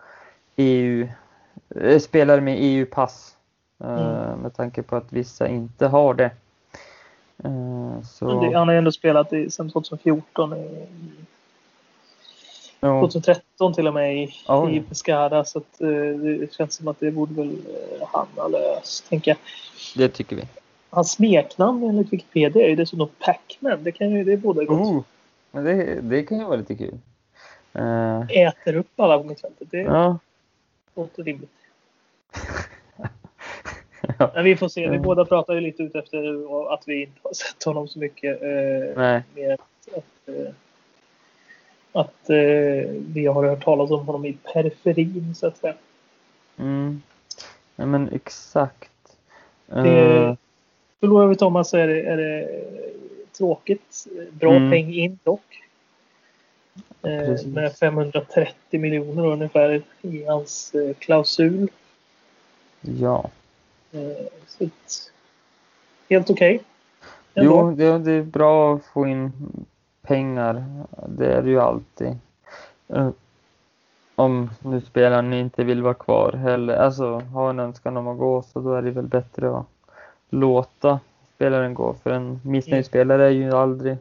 EU, 0.56 1.08
eh, 1.80 1.98
spelare 1.98 2.40
med 2.40 2.56
EU-pass. 2.60 3.36
Eh, 3.84 4.24
mm. 4.24 4.38
Med 4.38 4.54
tanke 4.54 4.82
på 4.82 4.96
att 4.96 5.12
vissa 5.12 5.48
inte 5.48 5.86
har 5.86 6.14
det. 6.14 6.30
Eh, 7.44 8.02
så... 8.02 8.54
han 8.54 8.68
har 8.68 8.74
ändå 8.74 8.92
spelat 8.92 9.32
i, 9.32 9.50
sedan 9.50 9.70
2014 9.70 10.56
i 10.56 10.88
2013 12.86 13.74
till 13.74 13.88
och 13.88 13.94
med 13.94 14.22
i, 14.22 14.28
oh. 14.48 14.76
i 14.76 14.80
Pescara. 14.80 15.44
Så 15.44 15.58
att, 15.58 15.80
eh, 15.80 15.88
det 15.88 16.54
känns 16.54 16.74
som 16.74 16.88
att 16.88 17.00
det 17.00 17.10
borde 17.10 17.34
väl 17.34 17.48
eh, 17.48 18.08
han 18.12 18.26
ha 18.36 18.48
löst, 18.48 19.08
tänker 19.08 19.30
jag. 19.30 19.38
Det 19.96 20.08
tycker 20.08 20.36
vi. 20.36 20.42
Hans 20.90 21.12
smeknamn 21.12 21.84
enligt 21.84 22.12
Wikipedia 22.12 22.64
är 22.64 22.68
ju 22.68 22.76
dessutom 22.76 23.08
Pacman. 23.18 23.84
Det 23.84 23.92
kan 23.92 24.10
ju, 24.10 24.24
det 24.24 24.32
är 24.32 24.36
båda 24.36 24.64
gott. 24.64 24.80
Oh. 24.80 25.02
Men 25.50 25.64
det, 25.64 26.00
det 26.00 26.22
kan 26.22 26.38
ju 26.38 26.44
vara 26.44 26.56
lite 26.56 26.74
kul. 26.74 26.98
Uh... 27.78 28.24
Äter 28.28 28.76
upp 28.76 29.00
alla 29.00 29.18
på 29.18 29.24
mittfältet. 29.24 29.68
Det 29.70 29.80
ja. 29.80 30.18
låter 30.94 31.24
rimligt. 31.24 31.50
ja. 34.18 34.30
Men 34.34 34.44
vi 34.44 34.56
får 34.56 34.68
se. 34.68 34.80
Vi 34.80 34.86
Mm. 34.86 35.02
båda 35.02 35.24
pratar 35.24 35.54
ju 35.54 35.60
lite 35.60 35.82
ut 35.82 35.94
efter 35.94 36.18
att 36.74 36.82
vi 36.86 37.02
inte 37.02 37.20
har 37.22 37.32
sett 37.32 37.64
honom 37.64 37.88
så 37.88 37.98
mycket. 37.98 38.42
Eh, 38.42 38.48
Nej. 38.96 39.22
mer 39.34 39.52
att, 39.54 39.96
att, 39.96 40.28
att 42.00 42.30
eh, 42.30 42.90
vi 43.08 43.26
har 43.26 43.44
hört 43.44 43.64
talas 43.64 43.90
om 43.90 44.06
honom 44.06 44.24
i 44.26 44.36
periferin 44.52 45.34
så 45.34 45.46
att 45.46 45.56
säga. 45.58 45.74
Mm. 46.58 47.02
Ja, 47.76 47.86
men 47.86 48.08
exakt. 48.12 48.90
Det- 49.66 50.16
Eh, 50.16 50.34
Förlorar 51.00 51.26
vi 51.26 51.36
Thomas 51.36 51.70
så 51.70 51.76
är 51.76 51.86
det, 51.86 52.02
är 52.02 52.16
det 52.16 52.48
tråkigt. 53.38 54.06
Bra 54.32 54.54
Mm. 54.56 54.70
peng 54.70 54.94
in 54.94 55.18
dock. 55.24 55.62
Eh, 57.02 57.18
Precis. 57.26 57.46
med 57.46 57.76
530 57.76 58.80
miljoner 58.80 59.26
ungefär 59.26 59.82
i 60.02 60.24
hans 60.24 60.74
eh, 60.74 60.94
klausul. 60.94 61.68
ja. 62.80 63.30
Eh, 63.92 64.26
så 64.46 64.68
helt 66.08 66.30
okej. 66.30 66.60
Jo, 67.34 67.58
Ändå. 67.58 67.70
det, 67.70 67.98
det 67.98 68.12
är 68.12 68.22
bra 68.22 68.74
att 68.74 68.84
få 68.84 69.06
in 69.06 69.32
pengar. 70.06 70.64
Det 71.08 71.32
är 71.32 71.42
det 71.42 71.50
ju 71.50 71.60
alltid. 71.60 72.18
Eh, 72.88 73.08
Om 74.14 74.50
nu 74.62 74.80
spelaren 74.80 75.32
inte 75.32 75.64
vill 75.64 75.82
vara 75.82 75.94
kvar 75.94 76.40
eller 76.48 76.76
alltså 76.76 77.18
har 77.20 77.50
en 77.50 77.60
önskan 77.60 77.96
om 77.96 78.08
att 78.08 78.18
gå 78.18 78.42
så 78.42 78.60
då 78.60 78.74
är 78.74 78.82
det 78.82 78.90
väl 78.90 79.06
bättre 79.06 79.56
att 79.58 79.66
låta 80.30 81.00
spelaren 81.34 81.74
gå. 81.74 81.94
För 82.02 82.10
en 82.10 82.40
missnöjd 82.44 82.74
Mm. 82.74 82.84
spelare 82.84 83.24
är 83.26 83.30
ju 83.30 83.52
aldrig 83.52 83.96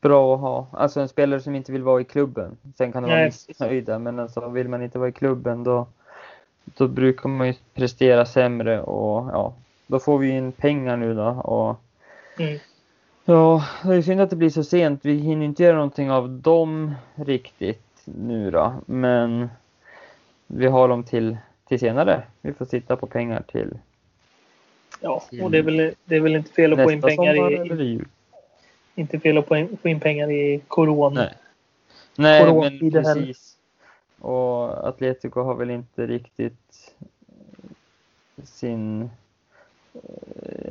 bra 0.00 0.34
att 0.34 0.40
ha. 0.40 0.66
Alltså 0.72 1.00
en 1.00 1.08
spelare 1.08 1.40
som 1.40 1.54
inte 1.54 1.72
vill 1.72 1.82
vara 1.82 2.00
i 2.00 2.04
klubben. 2.04 2.56
Sen 2.78 2.92
kan 2.92 3.02
de 3.02 3.10
vara 3.10 3.24
missnöjda 3.24 3.98
men 3.98 4.18
alltså 4.18 4.48
vill 4.48 4.68
man 4.68 4.82
inte 4.82 4.98
vara 4.98 5.08
i 5.08 5.12
klubben 5.12 5.64
då, 5.64 5.86
då 6.64 6.88
brukar 6.88 7.28
man 7.28 7.46
ju 7.46 7.54
prestera 7.74 8.26
sämre 8.26 8.80
och 8.82 9.30
ja, 9.32 9.52
då 9.86 9.98
får 9.98 10.18
vi 10.18 10.28
in 10.28 10.52
pengar 10.52 10.96
nu 10.96 11.14
då 11.14 11.26
och 11.28 11.76
Mm. 12.38 12.58
Ja, 13.28 13.64
det 13.84 13.94
är 13.94 14.02
synd 14.02 14.20
att 14.20 14.30
det 14.30 14.36
blir 14.36 14.50
så 14.50 14.64
sent. 14.64 15.00
Vi 15.04 15.14
hinner 15.14 15.46
inte 15.46 15.62
göra 15.62 15.74
någonting 15.74 16.10
av 16.10 16.30
dem 16.30 16.94
riktigt 17.14 18.02
nu 18.04 18.50
då. 18.50 18.74
Men 18.86 19.48
vi 20.46 20.66
har 20.66 20.88
dem 20.88 21.04
till, 21.04 21.36
till 21.68 21.78
senare. 21.78 22.22
Vi 22.40 22.52
får 22.52 22.64
sitta 22.64 22.96
på 22.96 23.06
pengar 23.06 23.42
till 23.52 23.78
Ja, 25.00 25.22
och 25.42 25.50
det 25.50 25.58
är 25.58 25.62
väl, 25.62 25.94
det 26.04 26.16
är 26.16 26.20
väl 26.20 26.36
inte 26.36 26.52
fel 26.52 26.72
att 26.72 26.82
få 26.82 26.90
in 26.90 27.02
pengar 27.02 27.82
i, 27.82 28.00
inte 28.94 29.18
fel 29.18 29.38
att 29.38 29.46
få 29.46 29.56
in, 29.56 29.76
få 29.82 29.88
in 29.88 30.00
pengar 30.00 30.30
i 30.30 30.62
corona. 30.68 31.20
Nej. 31.20 31.34
Nej, 32.16 32.44
men 32.44 32.52
Coronatider 32.52 33.02
heller. 33.02 33.20
precis. 33.20 33.56
Och 34.18 34.88
Atletico 34.88 35.40
har 35.40 35.54
väl 35.54 35.70
inte 35.70 36.06
riktigt 36.06 36.94
sin 38.44 39.10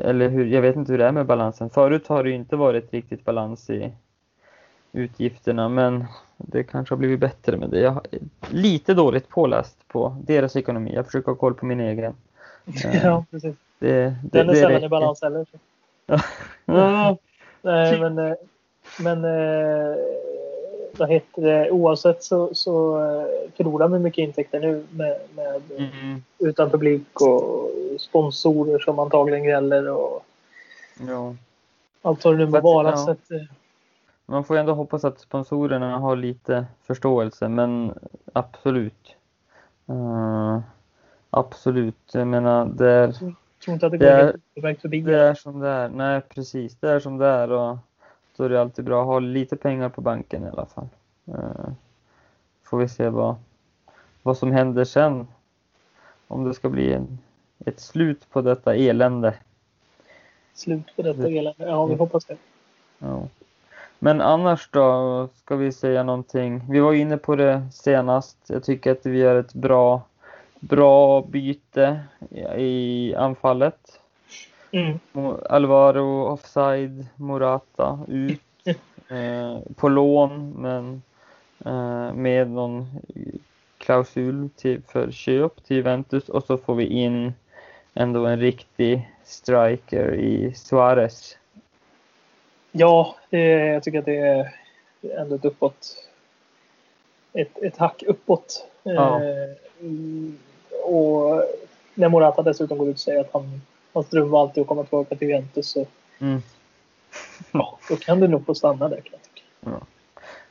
eller 0.02 0.30
hur, 0.30 0.46
jag 0.46 0.62
vet 0.62 0.76
inte 0.76 0.92
hur 0.92 1.00
det 1.00 1.06
är 1.06 1.12
med 1.12 1.26
balansen. 1.26 1.70
Förut 1.70 2.08
har 2.08 2.24
det 2.24 2.32
inte 2.32 2.56
varit 2.56 2.94
riktigt 2.94 3.26
balans 3.26 3.70
i 3.70 3.92
utgifterna 4.92 5.70
men 5.70 6.06
det 6.38 6.64
kanske 6.64 6.94
har 6.94 6.98
blivit 6.98 7.20
bättre 7.20 7.58
med 7.58 7.70
det. 7.70 7.80
Jag 7.80 8.08
är 8.12 8.20
lite 8.50 8.94
dåligt 8.94 9.30
påläst 9.30 9.88
på 9.88 10.18
deras 10.28 10.56
ekonomi. 10.56 10.92
Jag 10.96 11.06
försöker 11.06 11.32
ha 11.32 11.36
koll 11.36 11.54
på 11.54 11.66
min 11.66 11.80
egen. 11.80 12.16
ja, 13.04 13.26
precis. 13.32 13.56
Det, 13.80 14.04
det, 14.04 14.16
Den 14.22 14.50
är 14.50 14.54
det 14.54 14.60
sällan 14.60 14.84
i 14.84 14.90
balans 14.90 15.22
heller. 15.22 15.46
Ja, 16.66 17.18
Nej, 17.62 18.00
men, 18.00 18.18
eh, 18.18 18.34
men 19.00 19.26
eh, 19.26 19.96
vad 20.98 21.10
heter 21.10 21.42
det? 21.42 21.72
Oavsett 21.72 22.24
så, 22.24 22.50
så 22.56 22.98
eh, 23.06 23.52
förlorar 23.58 23.88
vi 23.88 24.00
mycket 24.00 24.24
intäkter 24.24 24.60
nu 24.60 24.84
med, 24.92 25.18
med 25.36 25.62
mm, 25.78 26.24
utan 26.40 26.70
publik 26.70 27.22
och 27.22 27.70
sponsorer 28.00 28.80
som 28.80 29.00
antagligen 29.00 29.44
gäller 29.44 29.90
och 29.90 30.26
ja. 31.08 31.36
allt 32.02 32.26
vad 32.26 32.34
det 32.34 32.38
nu 32.38 32.46
må 32.52 32.62
vara. 32.62 32.90
ja. 32.90 32.98
Så 32.98 33.12
att, 33.12 33.32
eh, 33.32 33.38
Man 34.26 34.44
får 34.44 34.58
ändå 34.58 34.74
hoppas 34.74 35.06
att 35.06 35.20
sponsorerna 35.20 35.98
har 35.98 36.16
lite 36.16 36.66
förståelse, 36.84 37.48
men 37.50 37.94
absolut. 38.34 39.16
Eh, 39.90 40.60
absolut, 41.30 41.96
jag 42.14 42.28
menar 42.28 42.66
det 42.66 42.90
är, 42.92 43.02
jag 43.02 43.14
tror 43.64 43.74
inte 43.74 43.86
att 43.86 43.92
det 43.92 43.98
Det 43.98 44.06
går 44.06 44.12
är- 44.14 44.24
helt 44.26 44.38
väg 44.56 44.82
förbi. 44.82 45.02
det 45.02 45.20
är 45.20 45.34
som 45.34 45.60
det 45.60 45.68
är. 45.70 45.90
Nej, 45.90 46.22
precis, 46.22 46.76
det 46.80 46.90
är 46.90 47.00
som 47.00 47.18
det 47.18 47.26
är 47.28 47.52
och 47.52 47.78
då 48.38 48.44
är 48.44 48.50
det 48.50 48.62
alltid 48.62 48.86
bra 48.86 49.02
att 49.02 49.08
ha 49.08 49.20
lite 49.20 49.56
pengar 49.56 49.90
på 49.90 50.02
banken 50.02 50.44
i 50.44 50.50
alla 50.50 50.66
fall. 50.66 50.88
Eh, 51.26 51.72
får 52.64 52.78
vi 52.78 52.90
se 52.90 53.10
vad, 53.10 53.36
vad 54.24 54.38
som 54.38 54.52
händer 54.52 54.86
sen. 54.86 55.28
Om 56.28 56.44
det 56.44 56.54
ska 56.54 56.70
bli 56.70 56.94
en, 56.94 57.20
ett 57.66 57.80
slut 57.80 58.30
på 58.30 58.42
detta 58.42 58.76
elände. 58.76 59.34
Slut 60.54 60.96
på 60.96 61.02
detta 61.02 61.28
elände. 61.28 61.66
Ja, 61.66 61.86
vi 61.86 61.96
hoppas 61.96 62.26
det. 62.26 62.38
Ja. 63.00 63.28
Men 64.00 64.22
annars 64.22 64.70
då, 64.72 65.30
ska 65.36 65.56
vi 65.56 65.72
säga 65.72 66.04
någonting? 66.04 66.62
Vi 66.70 66.80
var 66.80 66.94
inne 66.94 67.18
på 67.18 67.36
det 67.36 67.68
senast. 67.72 68.38
Jag 68.48 68.64
tycker 68.64 68.92
att 68.92 69.06
vi 69.06 69.18
gör 69.18 69.36
ett 69.36 69.54
bra, 69.54 70.02
bra 70.60 71.22
byte 71.22 72.00
i 72.58 73.16
anfallet. 73.16 74.02
Mm. 74.76 75.00
Alvaro 75.50 76.26
offside, 76.26 77.06
Morata 77.16 78.00
ut. 78.08 78.42
Eh, 79.10 79.60
på 79.76 79.90
lån, 79.90 80.54
men 80.58 81.02
eh, 81.66 82.14
med 82.14 82.50
någon 82.50 82.86
klausul 83.78 84.50
till, 84.56 84.82
för 84.88 85.12
köp 85.12 85.64
till 85.66 85.78
Juventus 85.78 86.30
och 86.30 86.44
så 86.44 86.58
får 86.58 86.76
vi 86.76 86.86
in 86.86 87.34
ändå 87.94 88.26
en 88.26 88.40
riktig 88.40 89.12
striker 89.24 90.14
i 90.14 90.54
Suarez. 90.56 91.38
Ja, 92.72 93.16
det, 93.30 93.40
jag 93.50 93.84
tycker 93.84 94.00
att 94.00 94.06
det 94.06 94.18
är 94.18 94.54
ändå 95.18 95.36
ett 95.36 95.46
uppåt. 95.46 96.08
Ett, 97.34 97.64
ett 97.64 97.78
hack 97.78 98.04
uppåt. 98.08 98.68
Ja. 98.84 99.24
Eh, 99.24 99.56
mm, 99.80 100.38
och 100.84 101.44
när 101.94 102.10
Morata 102.10 102.42
dessutom 102.42 102.78
går 102.78 102.90
ut 102.90 102.96
och 102.96 103.00
säger 103.00 103.22
att 103.22 103.34
han, 103.34 103.62
hans 103.96 104.10
dröm 104.10 104.30
var 104.30 104.42
alltid 104.42 104.62
att 104.62 104.68
komma 104.68 104.84
tillbaka 104.84 105.16
till 105.16 105.28
Juventus 105.28 105.68
så 105.70 105.86
Mm. 106.20 106.42
ja, 107.52 107.80
då 107.90 107.96
kan 107.96 108.20
du 108.20 108.28
nog 108.28 108.46
få 108.46 108.56
stanna 108.56 108.90
där 108.90 109.02
kan 109.02 109.12
jag 109.12 109.22
tycka. 109.22 109.86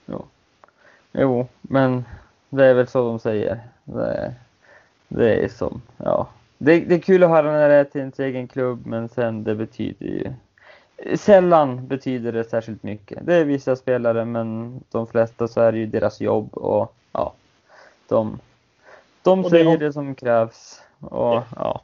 Jo. 0.07 0.25
jo, 1.13 1.47
men 1.63 2.05
det 2.51 2.65
är 2.67 2.75
väl 2.75 2.87
så 2.89 3.05
de 3.09 3.19
säger. 3.19 3.61
Det 3.85 4.07
är, 4.07 4.35
det 5.09 5.45
är 5.45 5.49
som, 5.49 5.83
ja. 5.97 6.29
Det, 6.59 6.81
det 6.81 6.95
är 6.95 6.99
kul 6.99 7.23
att 7.23 7.31
höra 7.31 7.53
när 7.53 7.69
det 7.69 7.75
är 7.75 7.85
till 7.85 8.01
ens 8.01 8.19
egen 8.19 8.49
klubb, 8.49 8.87
men 8.87 9.09
sen 9.09 9.45
det 9.45 9.55
betyder 9.55 10.07
ju 10.07 10.33
Sällan 11.17 11.87
betyder 11.87 12.33
det 12.33 12.45
särskilt 12.45 12.83
mycket. 12.83 13.19
Det 13.27 13.35
är 13.35 13.45
vissa 13.45 13.77
spelare, 13.77 14.25
men 14.25 14.81
de 14.91 15.07
flesta 15.07 15.49
så 15.49 15.61
är 15.61 15.73
det 15.73 15.79
ju 15.79 15.87
deras 15.87 16.21
jobb 16.21 16.55
och 16.55 16.95
ja, 17.13 17.33
de, 18.09 18.39
de 19.23 19.39
Och 19.39 19.45
det 19.45 19.51
säger 19.51 19.65
har- 19.71 19.77
det 19.79 19.93
som 19.93 20.15
krävs. 20.15 20.83
Och 21.01 21.43
ja, 21.57 21.81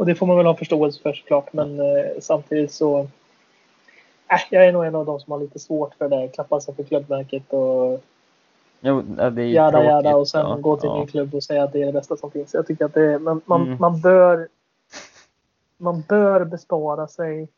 Och 0.00 0.06
det 0.06 0.14
får 0.14 0.26
man 0.26 0.36
väl 0.36 0.46
ha 0.46 0.56
förståelse 0.56 1.02
för 1.02 1.12
såklart. 1.12 1.52
Men 1.52 1.80
eh, 1.80 2.20
samtidigt 2.20 2.72
så. 2.72 3.00
Äh, 3.00 4.40
jag 4.50 4.66
är 4.66 4.72
nog 4.72 4.84
en 4.84 4.94
av 4.94 5.06
de 5.06 5.20
som 5.20 5.32
har 5.32 5.40
lite 5.40 5.58
svårt 5.58 5.94
för 5.94 6.08
det. 6.08 6.28
Klappa 6.28 6.60
sig 6.60 6.74
för 6.74 6.84
klubbmärket 6.84 7.52
och 7.52 8.02
jo, 8.80 9.02
det 9.02 9.22
är 9.22 9.30
tråkigt. 9.30 9.54
jada 9.54 10.16
och 10.16 10.28
sen 10.28 10.40
ja, 10.40 10.56
gå 10.56 10.76
till 10.76 10.88
ja. 10.88 11.00
ny 11.00 11.06
klubb 11.06 11.34
och 11.34 11.42
säga 11.42 11.62
att 11.62 11.72
det 11.72 11.82
är 11.82 11.86
det 11.86 11.92
bästa 11.92 12.16
som 12.16 12.30
finns. 12.30 12.54
Jag 12.54 12.66
tycker 12.66 12.84
att 12.84 12.94
det 12.94 13.02
är, 13.02 13.18
man, 13.18 13.40
man, 13.44 13.62
Mm. 13.66 13.78
man 13.80 14.00
bör. 14.00 14.48
Man 15.76 16.02
bör 16.08 16.44
bespara 16.44 17.08
sig. 17.08 17.48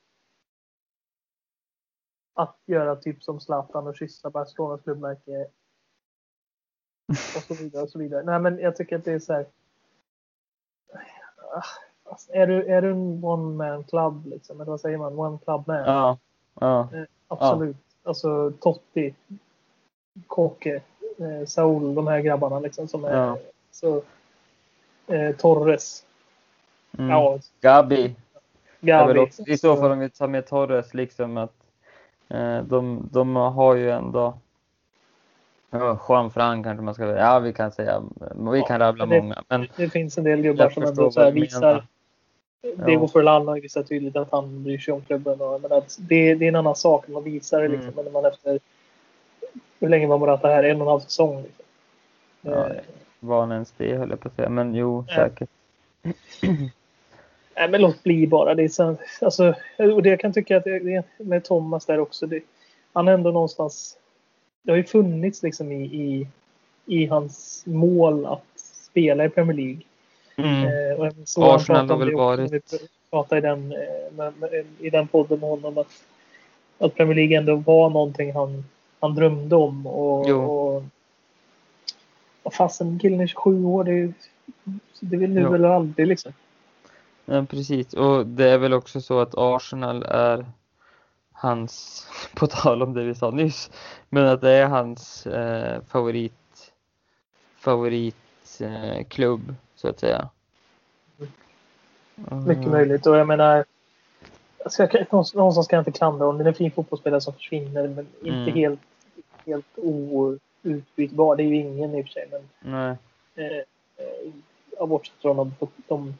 Att 2.34 2.56
göra 2.66 2.96
typ 2.96 3.22
som 3.22 3.40
Zlatan 3.40 3.86
och 3.86 3.96
kyssa 3.96 4.30
Barcelonas 4.30 4.82
klubbmärke. 4.82 5.46
Och 7.08 7.42
så 7.42 7.54
vidare 7.54 7.82
och 7.82 7.90
så 7.90 7.98
vidare. 7.98 8.22
Nej 8.22 8.38
men 8.38 8.58
jag 8.58 8.76
tycker 8.76 8.96
att 8.96 9.04
det 9.04 9.12
är 9.12 9.18
så 9.18 9.32
här. 9.32 9.46
Alltså, 12.12 12.32
är, 12.32 12.46
du, 12.46 12.66
är 12.66 12.82
du 12.82 12.90
en 12.90 13.24
one 13.24 13.56
man 13.56 13.84
club 13.84 14.26
liksom? 14.26 14.60
Eller 14.60 14.70
vad 14.70 14.80
säger 14.80 14.98
man? 14.98 15.18
One 15.18 15.38
club 15.44 15.62
man? 15.66 15.76
Ja, 15.76 16.18
ja, 16.60 16.88
Absolut. 17.28 17.76
Alltså 18.04 18.52
Totti, 18.60 19.14
Koke, 20.26 20.74
eh, 21.18 21.46
Saul, 21.46 21.94
de 21.94 22.06
här 22.06 22.20
grabbarna 22.20 22.60
liksom 22.60 22.88
som 22.88 23.04
är 23.04 23.16
Ja. 23.16 23.38
så 23.70 24.02
eh, 25.06 25.36
Torres. 25.36 26.04
mm. 26.98 27.10
Ja, 27.10 27.38
Gabi. 27.60 28.14
Gavi. 28.80 29.18
också, 29.18 29.42
I 29.46 29.58
så 29.58 29.76
fall 29.76 29.90
om 29.90 29.98
vi 29.98 30.10
tar 30.10 30.28
med 30.28 30.46
Torres, 30.46 30.94
liksom 30.94 31.36
att 31.36 31.54
eh, 32.28 32.62
de, 32.62 33.08
de 33.12 33.36
har 33.36 33.74
ju 33.74 33.90
ändå 33.90 34.34
ja, 35.70 35.98
Juan 36.08 36.30
Fran 36.30 36.62
kanske 36.62 36.82
man 36.84 36.94
ska 36.94 37.16
Ja, 37.16 37.38
vi 37.38 37.52
kan 37.52 37.72
säga, 37.72 38.02
vi 38.52 38.58
Ja, 38.58 38.64
kan 38.66 38.78
rabbla 38.78 39.06
det- 39.06 39.20
många. 39.22 39.42
Men 39.48 39.66
Det 39.76 39.88
finns 39.88 40.18
en 40.18 40.24
del 40.24 40.42
gubbar 40.42 40.70
som 40.70 40.82
ändå 40.82 41.10
så 41.10 41.30
visar. 41.30 41.86
Menar. 42.62 42.86
Diego 42.86 43.08
Forlan 43.08 43.48
har 43.48 43.60
visat 43.60 43.88
tydligt 43.88 44.16
att 44.16 44.30
han 44.32 44.62
bryr 44.62 44.78
sig 44.78 44.94
om 44.94 45.00
klubben. 45.02 45.40
Och, 45.40 45.60
men 45.60 45.72
att 45.72 45.96
det, 46.00 46.34
det 46.34 46.44
är 46.44 46.48
en 46.48 46.56
annan 46.56 46.76
sak. 46.76 47.08
Man 47.08 47.24
visar 47.24 47.62
det 47.62 47.68
liksom. 47.68 47.88
Mm. 47.92 48.04
När 48.04 48.12
man 48.12 48.24
efter 48.24 48.60
hur 49.80 49.88
länge 49.88 50.06
var 50.06 50.18
Morata 50.18 50.48
här? 50.48 50.64
En 50.64 50.76
och 50.76 50.86
en 50.86 50.90
halv 50.90 51.00
säsong. 51.00 51.42
Liksom. 51.42 51.64
Ja, 52.40 52.68
Eh, 52.68 52.80
Var 53.20 53.52
ens 53.52 53.72
det 53.76 53.96
höll 53.96 54.10
jag 54.10 54.20
på 54.20 54.28
att 54.28 54.36
säga. 54.36 54.48
Men 54.48 54.74
jo, 54.74 55.04
Ja. 55.08 55.14
säkert. 55.14 55.48
Nej, 57.56 57.68
men 57.70 57.80
låt 57.80 58.02
bli 58.02 58.26
bara. 58.26 58.54
Det 58.54 58.62
är 58.62 58.68
så, 58.68 58.96
alltså, 59.20 59.54
och 59.78 60.02
det 60.02 60.08
jag 60.08 60.20
kan 60.20 60.32
tycka 60.32 60.56
att 60.56 60.64
det, 60.64 61.04
med 61.18 61.44
Thomas 61.44 61.86
där 61.86 62.00
också. 62.00 62.26
Det, 62.26 62.42
han 62.92 63.08
är 63.08 63.12
ändå 63.12 63.30
någonstans. 63.30 63.96
Det 64.62 64.70
har 64.72 64.76
ju 64.76 64.84
funnits 64.84 65.42
liksom 65.42 65.72
i, 65.72 65.84
i, 65.84 66.26
i 66.86 67.06
hans 67.06 67.62
mål 67.66 68.26
att 68.26 68.44
spela 68.56 69.24
i 69.24 69.28
Premier 69.28 69.56
League. 69.56 69.80
Mm. 70.36 70.64
Eh, 70.64 70.96
och 71.00 71.12
så 71.24 71.52
Arsenal 71.54 71.90
har 71.90 71.96
väl 71.96 72.14
varit... 72.14 72.52
Vi 72.52 72.60
pratade 73.10 73.38
i 73.38 73.40
den, 73.40 73.72
eh, 73.72 74.12
med, 74.12 74.32
med, 74.38 74.64
i 74.78 74.90
den 74.90 75.08
podden 75.08 75.40
med 75.40 75.48
honom 75.50 75.78
att, 75.78 76.02
att 76.78 76.94
Premier 76.94 77.14
League 77.16 77.36
ändå 77.38 77.56
var 77.56 77.90
någonting 77.90 78.32
han, 78.34 78.64
han 79.00 79.14
drömde 79.14 79.56
om. 79.56 79.86
Och, 79.86 80.28
Jo. 80.28 80.42
och 80.44 80.82
vad 82.42 82.54
fasen, 82.54 82.98
killen 82.98 83.20
är 83.20 83.26
27 83.26 83.64
år. 83.64 83.84
Det, 83.84 83.92
är- 83.92 84.12
det 85.00 85.16
vill 85.16 85.30
nu 85.30 85.40
Ja. 85.40 85.54
eller 85.54 85.68
aldrig 85.68 86.06
liksom. 86.06 86.32
Ja, 87.24 87.44
precis. 87.50 87.94
Och 87.94 88.26
det 88.26 88.48
är 88.50 88.58
väl 88.58 88.72
också 88.72 89.00
så 89.00 89.20
att 89.20 89.34
Arsenal 89.36 90.02
är 90.02 90.46
hans, 91.32 92.06
på 92.34 92.46
tal 92.46 92.82
om 92.82 92.94
det 92.94 93.04
vi 93.04 93.14
sa 93.14 93.30
nyss, 93.30 93.70
men 94.08 94.26
att 94.26 94.40
det 94.40 94.50
är 94.50 94.66
hans 94.66 95.26
eh, 95.26 95.82
favorit 95.88 96.32
favoritklubb 97.58 99.48
eh, 99.48 99.54
så 99.82 99.88
att 99.88 100.00
säga. 100.00 100.28
Mycket 102.46 102.66
Mm. 102.66 102.70
möjligt. 102.70 103.06
Och 103.06 103.16
jag 103.16 103.26
menar, 103.26 103.64
alltså 104.64 104.82
jag, 104.82 105.06
någonstans 105.12 105.66
ska 105.66 105.76
jag 105.76 105.80
inte 105.80 105.92
klandra 105.98 106.26
om 106.26 106.38
det 106.38 106.44
är 106.44 106.48
en 106.48 106.54
fin 106.54 106.70
fotbollsspelare 106.70 107.20
som 107.20 107.34
försvinner, 107.34 107.88
men 107.88 108.06
inte 108.22 108.50
Mm. 108.50 108.54
helt, 108.54 108.80
helt 109.46 109.66
outbytbar. 109.76 111.36
Det 111.36 111.42
är 111.42 111.46
ju 111.46 111.56
ingen 111.56 111.94
i 111.94 112.02
och 112.02 112.06
för 112.06 112.12
sig, 112.12 112.28
men 112.30 112.48
Nej. 112.60 112.96
eh, 113.34 113.56
eh, 114.78 114.86
bortsett 114.86 115.16
från 115.22 115.36
de, 115.36 115.54
de 115.88 116.14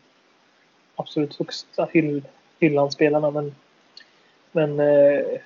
absolut 0.97 1.39
högsta 1.39 1.89
hyll, 1.93 2.29
hyllanspelarna. 2.59 3.31
Men, 3.31 3.55
men 4.53 4.81
eh, 4.81 5.41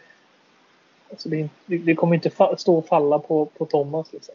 alltså 1.11 1.29
det, 1.29 1.49
det, 1.67 1.95
kommer 1.95 2.15
inte 2.15 2.57
stå 2.59 2.79
och 2.79 2.87
falla 2.87 3.19
på, 3.19 3.47
på 3.47 3.67
Thomas. 3.67 4.13
Liksom. 4.13 4.35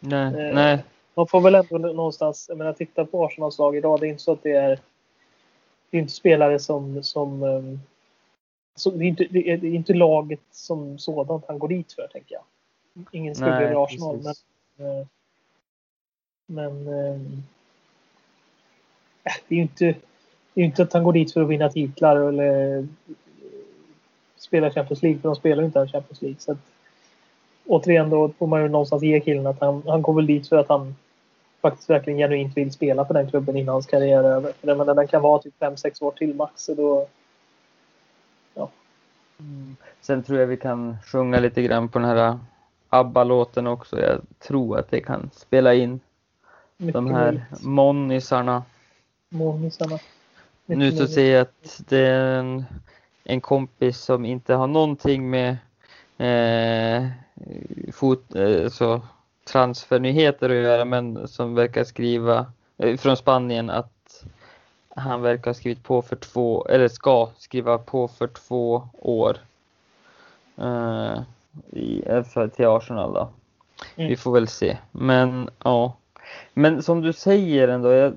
Nej, 0.00 0.24
Eh, 0.24 0.54
nej, 0.54 0.84
Man 1.14 1.26
får 1.26 1.40
väl 1.40 1.54
ändå 1.54 1.78
någonstans, 1.78 2.46
jag 2.48 2.58
menar 2.58 2.72
titta 2.72 3.04
på 3.04 3.24
Arsenals 3.24 3.58
lag 3.58 3.76
idag. 3.76 4.00
Det 4.00 4.06
är 4.06 4.10
inte 4.10 4.22
så 4.22 4.32
att 4.32 4.42
det 4.42 4.52
är, 4.52 4.80
det 5.90 5.96
är 5.96 6.00
inte 6.00 6.12
spelare 6.12 6.58
som, 6.58 7.02
som, 7.02 7.42
ehm, 7.42 7.80
så 8.74 8.90
det, 8.90 9.04
är 9.04 9.08
inte, 9.08 9.26
det, 9.30 9.50
är, 9.50 9.64
inte 9.64 9.94
laget 9.94 10.40
som 10.50 10.98
sådant 10.98 11.44
han 11.48 11.58
går 11.58 11.68
dit 11.68 11.92
för 11.92 12.06
tänker 12.06 12.34
jag. 12.34 12.44
Ingen 13.12 13.34
skugga 13.34 13.60
över 13.60 13.84
Arsenal 13.84 14.16
men, 14.16 14.24
precis. 14.24 14.44
eh, 14.78 15.06
men 16.46 16.86
äh, 16.88 17.20
det 19.48 19.54
är 19.54 19.56
ju 19.56 19.62
inte, 19.62 19.94
det 20.54 20.60
är 20.60 20.64
inte 20.64 20.82
att 20.82 20.92
han 20.92 21.04
går 21.04 21.12
dit 21.12 21.32
för 21.32 21.42
att 21.42 21.48
vinna 21.48 21.68
titlar 21.68 22.16
eller 22.16 22.86
spela 24.36 24.70
Champions 24.70 25.02
League 25.02 25.20
för 25.20 25.28
de 25.28 25.36
spelar 25.36 25.62
ju 25.62 25.66
inte 25.66 25.86
Champions 25.86 26.22
League. 26.22 26.38
Så 26.38 26.52
att, 26.52 26.58
återigen 27.70 28.10
då 28.10 28.30
får 28.38 28.46
man 28.46 28.62
ju 28.62 28.68
någonstans 28.68 29.02
ge 29.02 29.20
killen 29.20 29.46
att 29.46 29.60
han, 29.60 29.82
han 29.86 30.02
väl 30.14 30.26
dit 30.26 30.48
för 30.48 30.56
att 30.56 30.68
han 30.68 30.94
faktiskt 31.62 31.90
verkligen 31.90 32.18
genuint 32.18 32.56
vill 32.56 32.72
spela 32.72 33.04
för 33.04 33.14
den 33.14 33.30
klubben 33.30 33.56
innan 33.56 33.72
hans 33.72 33.86
karriär 33.86 34.24
är 34.24 34.30
över. 34.30 34.52
För 34.52 34.66
menar, 34.76 34.94
den 34.94 35.08
kan 35.08 35.22
vara 35.22 35.42
typ 35.42 35.54
5-6 35.60 36.04
år 36.04 36.10
till 36.10 36.34
max. 36.34 36.64
Så 36.64 36.74
då, 36.74 37.06
Mm. 39.40 39.76
Sen 40.00 40.22
tror 40.22 40.38
jag 40.38 40.46
vi 40.46 40.56
kan 40.56 40.96
sjunga 41.04 41.40
lite 41.40 41.62
grann 41.62 41.88
på 41.88 41.98
den 41.98 42.08
här 42.08 42.38
ABBA-låten 42.88 43.66
också. 43.66 44.00
Jag 44.00 44.20
tror 44.38 44.78
att 44.78 44.90
det 44.90 45.00
kan 45.00 45.30
spela 45.32 45.74
in 45.74 46.00
mycket 46.76 46.94
de 46.94 47.10
här 47.10 47.32
möjligt. 47.32 47.62
monisarna. 47.62 48.62
Månisarna. 49.28 49.98
Mycket 50.66 50.78
Nu 50.78 50.92
så 50.92 51.06
ser 51.06 51.32
jag 51.32 51.42
att 51.42 51.82
det 51.88 52.06
är 52.06 52.38
en, 52.38 52.64
en 53.24 53.40
kompis 53.40 53.98
som 53.98 54.24
inte 54.24 54.54
har 54.54 54.66
någonting 54.66 55.30
med 55.30 55.50
eh, 56.18 57.08
fot, 57.92 58.34
eh, 58.34 58.68
så 58.68 59.00
transfernyheter 59.44 60.50
att 60.50 60.56
göra 60.56 60.84
men 60.84 61.28
som 61.28 61.54
verkar 61.54 61.84
skriva 61.84 62.46
eh, 62.78 62.96
från 62.96 63.16
Spanien 63.16 63.70
att 63.70 64.24
han 64.88 65.22
verkar 65.22 65.46
ha 65.50 65.54
skrivit 65.54 65.82
på 65.82 66.02
för 66.02 66.16
två, 66.16 66.66
eller 66.66 66.88
ska 66.88 67.28
skriva 67.38 67.78
på 67.78 68.08
för 68.08 68.26
två 68.26 68.88
år 68.98 69.36
eh, 70.56 71.20
i, 71.70 72.02
för, 72.32 72.48
till 72.48 72.66
Arsenal 72.66 73.12
då. 73.12 73.28
Mm. 73.96 74.08
Vi 74.08 74.16
får 74.16 74.32
väl 74.32 74.48
se. 74.48 74.78
Men 74.92 75.50
ja. 75.64 75.96
Men 76.54 76.82
som 76.82 77.00
du 77.00 77.12
säger 77.12 77.68
ändå, 77.68 77.92
jag 77.92 78.14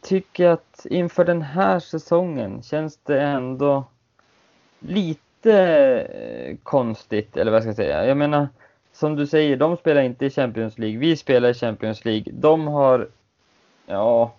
tycker 0.00 0.48
att 0.48 0.86
inför 0.90 1.24
den 1.24 1.42
här 1.42 1.80
säsongen 1.80 2.62
känns 2.62 2.96
det 2.96 3.20
ändå 3.20 3.84
lite 4.78 5.25
konstigt, 6.62 7.36
eller 7.36 7.52
vad 7.52 7.62
ska 7.62 7.68
jag 7.68 7.76
säga. 7.76 8.06
Jag 8.06 8.16
menar, 8.16 8.48
som 8.92 9.16
du 9.16 9.26
säger, 9.26 9.56
de 9.56 9.76
spelar 9.76 10.02
inte 10.02 10.26
i 10.26 10.30
Champions 10.30 10.78
League. 10.78 10.98
Vi 10.98 11.16
spelar 11.16 11.48
i 11.48 11.54
Champions 11.54 12.04
League. 12.04 12.32
De 12.32 12.66
har, 12.66 13.08
ja, 13.86 14.32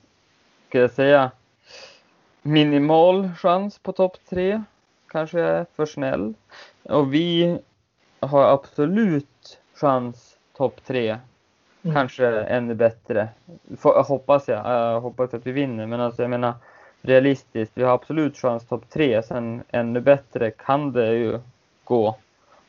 ska 0.69 0.79
jag 0.79 0.91
säga, 0.91 1.31
minimal 2.41 3.29
chans 3.37 3.79
på 3.79 3.91
topp 3.91 4.17
tre. 4.29 4.63
Kanske 5.07 5.39
jag 5.39 5.49
är 5.49 5.65
för 5.75 5.85
snäll. 5.85 6.33
Och 6.83 7.13
vi 7.13 7.59
har 8.19 8.43
absolut 8.43 9.59
chans 9.75 10.37
topp 10.57 10.85
tre. 10.85 11.17
Mm. 11.83 11.95
Kanske 11.95 12.27
ännu 12.27 12.75
bättre. 12.75 13.29
Får, 13.77 14.03
hoppas 14.03 14.47
jag. 14.47 14.65
Jag 14.65 15.01
hoppas 15.01 15.33
att 15.33 15.47
vi 15.47 15.51
vinner. 15.51 15.85
Men 15.85 16.01
alltså 16.01 16.21
jag 16.21 16.29
menar 16.29 16.53
realistiskt. 17.01 17.71
Vi 17.75 17.83
har 17.83 17.93
absolut 17.93 18.37
chans 18.37 18.65
topp 18.67 18.89
tre. 18.89 19.23
Sen 19.23 19.63
ännu 19.71 20.01
bättre 20.01 20.51
kan 20.51 20.91
det 20.91 21.13
ju 21.13 21.39
gå. 21.83 22.15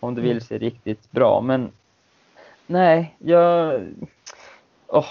Om 0.01 0.15
det 0.15 0.21
vill 0.21 0.31
Mm. 0.31 0.41
sig 0.41 0.59
riktigt 0.59 1.11
bra. 1.11 1.41
Men 1.41 1.71
nej, 2.67 3.15
jag... 3.19 3.81
ja, 4.93 5.05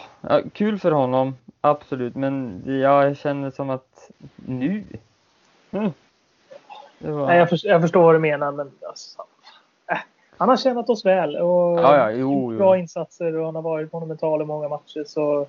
kul 0.54 0.80
för 0.80 0.92
honom. 0.92 1.36
Absolut. 1.62 2.16
Men 2.16 2.64
jag 2.66 3.18
känner 3.18 3.52
som 3.52 3.70
att 3.70 4.12
nu. 4.36 4.84
Mm. 5.72 5.92
Var... 7.00 7.28
Nej, 7.28 7.38
jag, 7.38 7.50
för, 7.50 7.68
jag 7.68 7.82
förstår 7.82 8.04
vad 8.04 8.16
du 8.16 8.20
menar, 8.20 8.52
men 8.52 8.72
alltså, 8.88 9.22
äh, 9.92 9.98
han 10.38 10.50
har 10.50 10.58
tjänat 10.58 10.90
oss 10.90 11.06
väl 11.06 11.36
och 11.36 11.80
Ja, 11.80 11.98
ja, 11.98 12.12
jo, 12.12 12.18
gjort 12.20 12.54
jo. 12.54 12.58
bra 12.58 12.78
insatser 12.78 13.36
och 13.36 13.46
han 13.46 13.56
har 13.56 13.62
varit 13.62 13.94
monumental 13.94 14.42
i 14.42 14.46
många 14.46 14.70
matcher. 14.70 15.04
Så, 15.08 15.48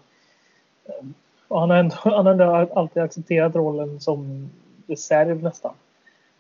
och 1.49 1.61
han, 1.61 1.71
har 1.71 1.77
ändå, 1.77 1.95
han 2.03 2.27
har 2.27 2.33
ändå 2.33 2.45
alltid 2.75 3.03
accepterat 3.03 3.55
rollen 3.55 4.01
som 4.01 4.51
reserv 4.87 5.43
nästan. 5.43 5.75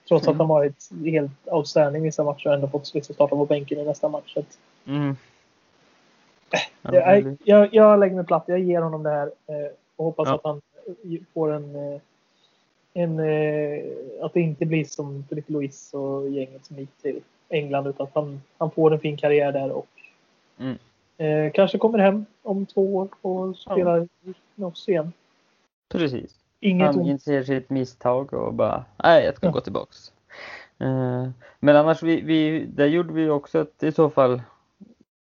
Trots 0.08 0.26
Mm. 0.26 0.34
att 0.34 0.38
han 0.38 0.48
varit 0.48 0.90
helt 1.04 1.30
outstanding 1.44 2.02
vissa 2.02 2.24
matcher 2.24 2.48
och 2.48 2.54
ändå 2.54 2.68
fått 2.68 2.94
liksom 2.94 3.14
starta 3.14 3.36
på 3.36 3.44
bänken 3.46 3.78
i 3.78 3.84
nästa 3.84 4.08
match. 4.08 4.36
Mm. 4.86 5.16
Ja, 6.82 6.94
jag, 6.94 7.36
jag, 7.44 7.74
jag 7.74 8.00
lägger 8.00 8.16
mig 8.16 8.24
platt. 8.26 8.44
Jag 8.46 8.58
ger 8.58 8.80
honom 8.80 9.02
det 9.02 9.10
här 9.10 9.26
eh, 9.26 9.70
och 9.96 10.04
hoppas 10.04 10.28
Ja. 10.28 10.34
att 10.34 10.40
han 10.44 10.60
eh, 10.86 11.20
får 11.34 11.52
en, 11.52 11.74
eh, 11.76 12.00
en 12.94 13.18
eh, 13.18 13.84
att 14.22 14.34
det 14.34 14.40
inte 14.40 14.66
blir 14.66 14.84
som 14.84 15.24
Philippe 15.28 15.52
Louis 15.52 15.94
och 15.94 16.28
gänget 16.30 16.66
som 16.66 16.78
gick 16.78 16.90
till 17.02 17.20
England 17.48 17.86
utan 17.86 18.06
att 18.06 18.14
han, 18.14 18.42
han 18.58 18.70
får 18.70 18.92
en 18.92 19.00
fin 19.00 19.16
karriär 19.16 19.52
där 19.52 19.70
och 19.70 19.86
Mm. 20.60 20.78
Eh, 21.18 21.52
kanske 21.54 21.78
kommer 21.78 21.98
hem 21.98 22.26
om 22.42 22.66
två 22.66 22.96
år 22.96 23.08
och 23.22 23.56
spelar 23.56 24.08
med 24.54 24.68
oss 24.68 24.88
igen. 24.88 25.12
Precis. 25.88 26.34
Inget 26.60 26.86
han 26.86 27.06
inser 27.06 27.42
sitt 27.42 27.70
misstag 27.70 28.32
och 28.32 28.54
bara, 28.54 28.84
nej 29.04 29.24
jag 29.24 29.36
ska 29.36 29.46
Ja. 29.46 29.52
gå 29.52 29.60
tillbaks. 29.60 30.12
Eh, 30.78 31.28
men 31.60 31.76
annars, 31.76 32.02
vi, 32.02 32.20
vi, 32.20 32.66
där 32.66 32.86
gjorde 32.86 33.12
vi 33.12 33.28
också 33.28 33.60
ett 33.60 33.82
i 33.82 33.92
så 33.92 34.10
fall 34.10 34.42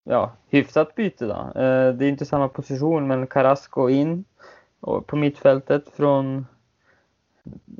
ja, 0.03 0.31
hyfsat 0.49 0.95
byte 0.95 1.25
då. 1.25 1.61
Eh, 1.61 1.93
det 1.93 2.05
är 2.05 2.09
inte 2.09 2.25
samma 2.25 2.47
position 2.47 3.07
men 3.07 3.27
Carrasco 3.27 3.89
in 3.89 4.25
och 4.79 5.07
på 5.07 5.15
mittfältet 5.15 5.89
från, 5.89 6.45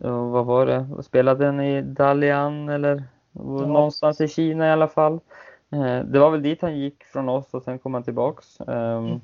ja, 0.02 0.24
vad 0.24 0.46
var 0.46 0.66
det, 0.66 1.04
spelade 1.04 1.46
den 1.46 1.60
i 1.60 1.82
Dalian 1.82 2.70
eller 2.70 3.04
någonstans 3.32 4.22
i 4.22 4.28
Kina 4.28 4.68
i 4.68 4.72
alla 4.72 4.88
fall. 4.88 5.20
Eh, 5.74 6.00
det 6.06 6.20
var 6.20 6.32
väl 6.32 6.42
dit 6.42 6.62
han 6.62 6.78
gick 6.80 7.04
från 7.04 7.30
oss 7.30 7.54
och 7.54 7.64
sen 7.64 7.80
kom 7.80 7.94
han 7.94 8.04
tillbaks. 8.04 8.62
Ehm, 8.62 9.22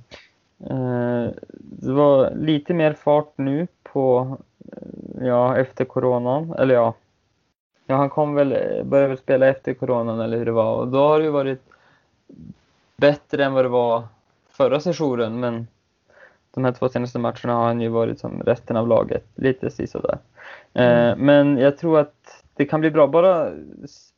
Eh, 0.70 1.30
Det 1.60 1.92
var 1.94 2.32
lite 2.36 2.74
mer 2.74 2.94
fart 2.94 3.34
nu 3.36 3.68
på, 3.84 4.38
eh, 4.72 5.28
ja, 5.28 5.58
efter 5.58 5.86
coronan, 5.86 6.54
eller 6.60 6.76
ja. 6.76 6.94
Ja, 7.86 7.96
han 7.96 8.10
kom 8.10 8.36
väl, 8.36 8.50
började 8.86 9.08
väl 9.10 9.18
spela 9.18 9.48
efter 9.48 9.74
coronan 9.74 10.20
eller 10.20 10.38
hur 10.38 10.46
det 10.46 10.52
var 10.52 10.76
och 10.76 10.88
då 10.88 10.98
har 10.98 11.20
det 11.20 11.26
ju 11.26 11.32
varit 11.32 11.62
bättre 12.98 13.46
än 13.46 13.54
vad 13.54 13.66
det 13.66 13.70
var 13.70 14.04
förra 14.50 14.80
sessionen 14.80 15.40
men 15.40 15.68
de 16.52 16.66
här 16.66 16.72
två 16.72 16.90
senaste 16.90 17.20
matcherna 17.20 17.54
har 17.54 17.64
han 17.66 17.82
ju 17.82 17.90
varit 17.90 18.20
som 18.20 18.44
resten 18.44 18.78
av 18.78 18.88
laget, 18.88 19.26
lite 19.36 19.72
sisådär. 19.72 20.18
Eh, 20.74 21.16
Men 21.18 21.58
jag 21.58 21.78
tror 21.78 22.00
att 22.00 22.44
det 22.56 22.66
kan 22.66 22.80
bli 22.80 22.92
bra, 22.92 23.08
bara 23.08 23.52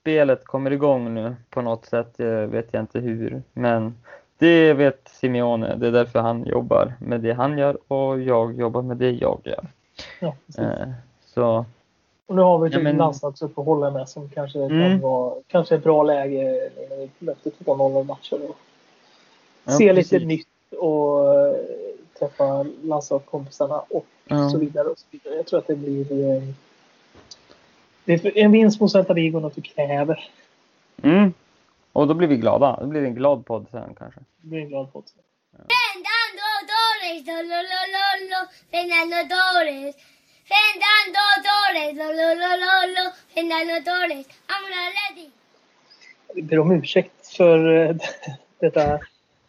spelet 0.01 0.45
kommer 0.45 0.71
igång 0.71 1.13
nu 1.13 1.35
på 1.49 1.61
något 1.61 1.85
sätt, 1.85 2.13
jag 2.17 2.47
vet 2.47 2.67
jag 2.71 2.83
inte 2.83 2.99
hur, 2.99 3.41
men 3.53 3.95
det 4.37 4.73
vet 4.73 5.09
Simeone, 5.11 5.75
det 5.75 5.87
är 5.87 5.91
därför 5.91 6.19
han 6.19 6.45
jobbar 6.45 6.93
med 6.99 7.21
det 7.21 7.33
han 7.33 7.57
gör 7.57 7.77
och 7.87 8.19
jag 8.21 8.53
jobbar 8.59 8.81
med 8.81 8.97
det 8.97 9.11
jag 9.11 9.39
gör. 9.43 9.65
Ja, 10.19 10.35
precis. 10.45 10.59
Eh, 10.63 10.87
så 11.25 11.65
Och 12.25 12.35
nu 12.35 12.41
har 12.41 12.59
vi 12.59 12.67
ett 12.67 12.73
Ja, 12.73 12.79
ja, 12.79 12.83
men- 12.83 12.97
landslagsuppehåll 12.97 13.93
med 13.93 14.09
som 14.09 14.29
kanske 14.29 14.59
kan 14.59 14.71
Mm. 14.81 14.99
vara 14.99 15.33
kanske 15.47 15.75
ett 15.75 15.83
bra 15.83 16.03
läge 16.03 16.69
när 16.89 16.97
vi 16.97 17.09
möter 17.19 17.51
2-0 17.51 18.03
matcher. 18.03 18.39
Och 18.49 18.57
Ja, 19.65 19.71
se 19.71 19.93
lite 19.93 20.09
precis. 20.09 20.27
nytt 20.27 20.47
och 20.79 21.35
eh, 21.35 21.55
träffa 22.19 22.65
landslagskompisarna 22.83 23.79
och 23.89 24.05
Ja. 24.27 24.49
så 24.49 24.57
vidare. 24.57 24.87
Och 24.87 24.97
så 24.99 25.05
vidare. 25.11 25.35
Jag 25.35 25.45
tror 25.45 25.59
att 25.59 25.67
det 25.67 25.75
blir 25.75 26.11
eh, 26.35 26.43
är 28.05 28.37
en 28.37 28.51
vinst 28.51 28.79
mot 28.81 28.91
Celta 28.91 29.13
Vigo 29.13 29.39
något 29.39 29.57
vi 29.57 29.61
kräver. 29.61 30.29
Mm. 31.03 31.33
Och 31.93 32.07
då 32.07 32.13
blir 32.13 32.27
vi 32.27 32.37
glada. 32.37 32.77
Det 32.81 32.87
blir 32.87 33.03
en 33.03 33.15
glad 33.15 33.45
podd 33.45 33.65
sen 33.71 33.95
kanske. 33.97 34.19
Det 34.41 34.47
blir 34.47 34.59
en 34.59 34.69
glad 34.69 34.93
podd. 34.93 35.03
I'm 44.47 44.65
ready. 44.69 45.29
Vi 46.33 46.41
ber 46.41 46.59
om 46.59 46.71
ursäkt 46.71 47.27
för 47.27 47.75
eh, 47.75 47.95
detta, 48.59 48.99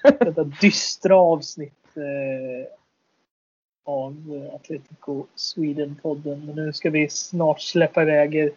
detta 0.02 0.44
dystra 0.44 1.16
avsnitt 1.16 1.96
eh, 1.96 2.81
av 3.84 4.42
eh, 4.48 4.54
Atletico 4.54 5.24
Sweden-podden. 5.36 6.46
Men 6.46 6.54
nu 6.56 6.72
ska 6.72 6.90
vi 6.90 7.08
snart 7.08 7.60
släppa 7.60 8.02
iväg 8.02 8.34
er 8.34 8.50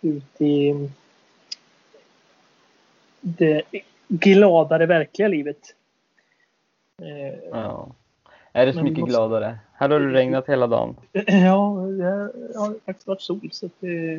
ut 0.00 0.40
i 0.40 0.88
det 3.20 3.62
gladare 4.08 4.86
verkliga 4.86 5.28
livet. 5.28 5.74
Eh, 7.02 7.38
Ja. 7.52 7.88
Är 8.52 8.66
det 8.66 8.72
så 8.72 8.76
Men 8.78 8.84
mycket 8.84 9.00
måste- 9.00 9.10
gladare? 9.10 9.58
Här 9.72 9.88
har 9.88 10.00
det 10.00 10.12
regnat 10.12 10.48
hela 10.48 10.66
dagen. 10.66 10.96
Ja, 11.12 11.86
det 11.98 12.58
har 12.58 12.84
faktiskt 12.86 13.06
varit 13.06 13.22
sol. 13.22 13.48
Så, 13.52 13.66
att, 13.66 13.72
det, 13.80 14.18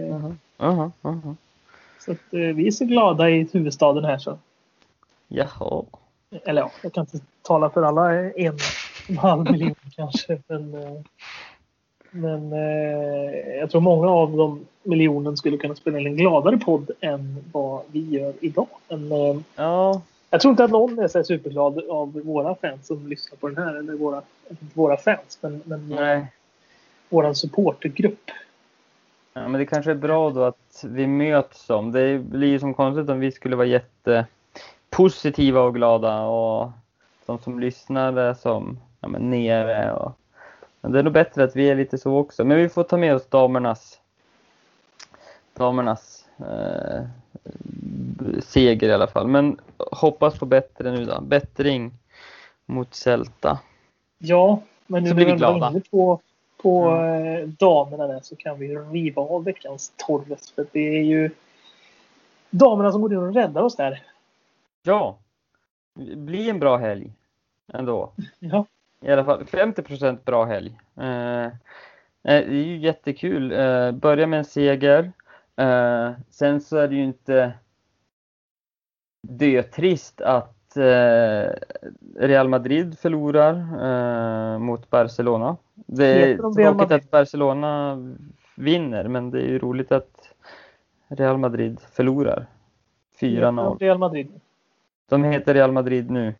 Aha, 0.58 0.92
aha. 1.02 1.36
så 2.00 2.12
att, 2.12 2.34
eh, 2.34 2.40
vi 2.40 2.68
är 2.68 2.72
så 2.72 2.86
glada 2.86 3.30
i 3.30 3.48
huvudstaden 3.54 4.06
här. 4.06 4.18
Så. 4.18 4.38
Jaha. 5.28 5.84
Eller 6.46 6.62
ja, 6.62 6.72
jag 6.84 6.94
kan 6.94 7.02
inte 7.02 7.26
tala 7.42 7.70
för 7.70 7.84
alla 7.84 8.14
en 8.32 8.58
en 9.12 9.18
halv 9.18 9.52
miljon 9.52 9.76
kanske. 9.96 10.38
Men, 10.48 10.74
eh, 10.74 10.92
men 12.12 12.54
eh, 12.54 13.56
jag 13.60 13.70
tror 13.72 13.82
många 13.82 14.10
av 14.10 14.38
de 14.38 14.66
miljonen 14.84 15.38
skulle 15.38 15.58
kunna 15.58 15.76
spela 15.76 16.00
in 16.00 16.08
en 16.08 16.16
gladare 16.18 16.58
podd 16.58 16.92
än 17.02 17.44
vad 17.52 17.82
vi 17.92 18.10
gör 18.10 18.34
idag. 18.42 18.68
Men, 18.90 19.12
eh, 19.12 19.38
Ja. 19.56 20.02
jag 20.30 20.42
tror 20.42 20.52
inte 20.52 20.64
att 20.64 20.72
någon 20.72 21.00
är 21.00 21.08
så 21.08 21.24
superglad 21.24 21.90
av 21.90 22.22
våra 22.26 22.56
fans 22.56 22.88
som 22.88 23.08
lyssnar 23.08 23.38
på 23.38 23.50
den 23.50 23.58
här. 23.58 23.76
Eller 23.76 23.94
våra, 23.94 24.22
våra 24.74 24.98
fans, 24.98 25.38
men, 25.42 25.62
men 25.66 25.90
Nej. 25.90 26.26
vår 27.10 27.34
supportergrupp. 27.34 28.32
Ja, 29.34 29.48
men 29.48 29.60
det 29.60 29.66
kanske 29.66 29.92
är 29.92 29.96
bra 29.96 30.30
då 30.30 30.44
att 30.44 30.84
vi 30.84 31.08
möts 31.08 31.70
om. 31.70 31.92
Det 31.92 32.20
blir 32.20 32.48
ju 32.48 32.60
som 32.60 32.74
konstigt 32.74 33.10
om 33.10 33.20
vi 33.20 33.32
skulle 33.32 33.56
vara 33.56 33.68
jättepositiva 33.68 35.62
och 35.62 35.76
glada 35.76 36.22
och 36.22 36.70
de 37.26 37.40
som 37.40 37.60
lyssnar 37.60 38.14
är 38.14 38.34
som 38.34 38.80
ja, 39.02 39.08
men 39.08 39.30
nere. 39.30 39.94
Och, 39.94 40.12
men 40.82 40.92
det 40.92 41.00
är 41.00 41.04
nog 41.04 41.14
bättre 41.14 41.44
att 41.44 41.56
vi 41.56 41.70
är 41.70 41.76
lite 41.76 41.98
så 41.98 42.18
också. 42.18 42.44
Men 42.46 42.58
vi 42.58 42.70
får 42.70 42.84
ta 42.84 42.98
med 42.98 43.16
oss 43.16 43.28
damernas 43.28 44.02
damernas 45.54 46.26
eh, 46.40 47.04
seger 48.44 48.90
i 48.90 48.94
alla 48.94 49.08
fall. 49.08 49.28
Men 49.28 49.60
hoppas 49.92 50.40
på 50.40 50.46
bättre 50.46 50.92
nu 50.92 51.06
då. 51.06 51.22
Bättring 51.22 51.92
mot 52.66 52.94
Celta. 52.96 53.60
Ja, 54.18 54.62
men 54.88 55.04
nu 55.04 55.10
Så 55.10 55.16
när 55.16 55.24
blir 55.24 55.34
vi 55.34 55.38
glada. 55.38 55.70
inne 55.70 55.82
på, 55.92 56.22
på 56.58 56.96
eh, 56.96 57.48
damerna 57.48 58.08
där 58.08 58.20
så 58.24 58.36
kan 58.36 58.60
vi 58.60 58.76
riva 58.76 59.22
av 59.22 59.44
veckans 59.44 59.94
Torres. 59.96 60.52
För 60.52 60.66
det 60.72 60.98
är 60.98 61.04
ju 61.04 61.30
damerna 62.50 62.92
som 62.92 63.02
går 63.02 63.14
in 63.14 63.20
och 63.20 63.34
räddar 63.34 63.62
oss 63.62 63.76
där. 63.76 64.04
Ja, 64.84 65.18
bli 66.16 66.50
en 66.50 66.60
bra 66.60 66.78
helg 66.78 67.12
ändå. 67.74 68.12
Ja, 68.40 68.66
I 69.02 69.12
alla 69.12 69.26
fall 69.26 69.44
50% 69.44 70.18
bra 70.26 70.46
helg. 70.46 70.78
Eh, 70.98 71.46
eh, 71.46 71.52
det 72.24 72.34
är 72.34 72.66
ju 72.66 72.78
jättekul. 72.78 73.52
Eh, 73.52 73.92
börja 73.92 74.28
med 74.28 74.40
en 74.40 74.46
seger. 74.46 75.12
Eh, 75.56 76.12
sen 76.30 76.62
så 76.62 76.78
är 76.78 76.88
det 76.88 76.96
ju 76.96 77.04
inte 77.04 77.54
dötrist 79.28 80.22
att 80.22 80.78
eh, 80.78 81.54
Real 82.16 82.48
Madrid 82.48 83.00
förlorar 83.00 83.54
eh, 83.54 84.60
mot 84.60 84.90
Barcelona. 84.90 85.58
Det 85.76 86.06
är 86.06 86.38
tråkigt 86.38 86.92
att 86.92 87.12
Barcelona 87.12 87.98
vinner, 88.56 89.08
men 89.08 89.32
det 89.32 89.42
är 89.42 89.48
ju 89.48 89.60
roligt 89.60 89.92
att 89.92 90.34
Real 91.08 91.38
Madrid 91.38 91.80
förlorar. 91.92 92.46
4-0. 93.20 93.80
Real 93.80 93.98
Madrid. 93.98 94.42
De 95.10 95.24
heter 95.24 95.54
Real 95.54 95.72
Madrid 95.72 96.12
nu. 96.12 96.34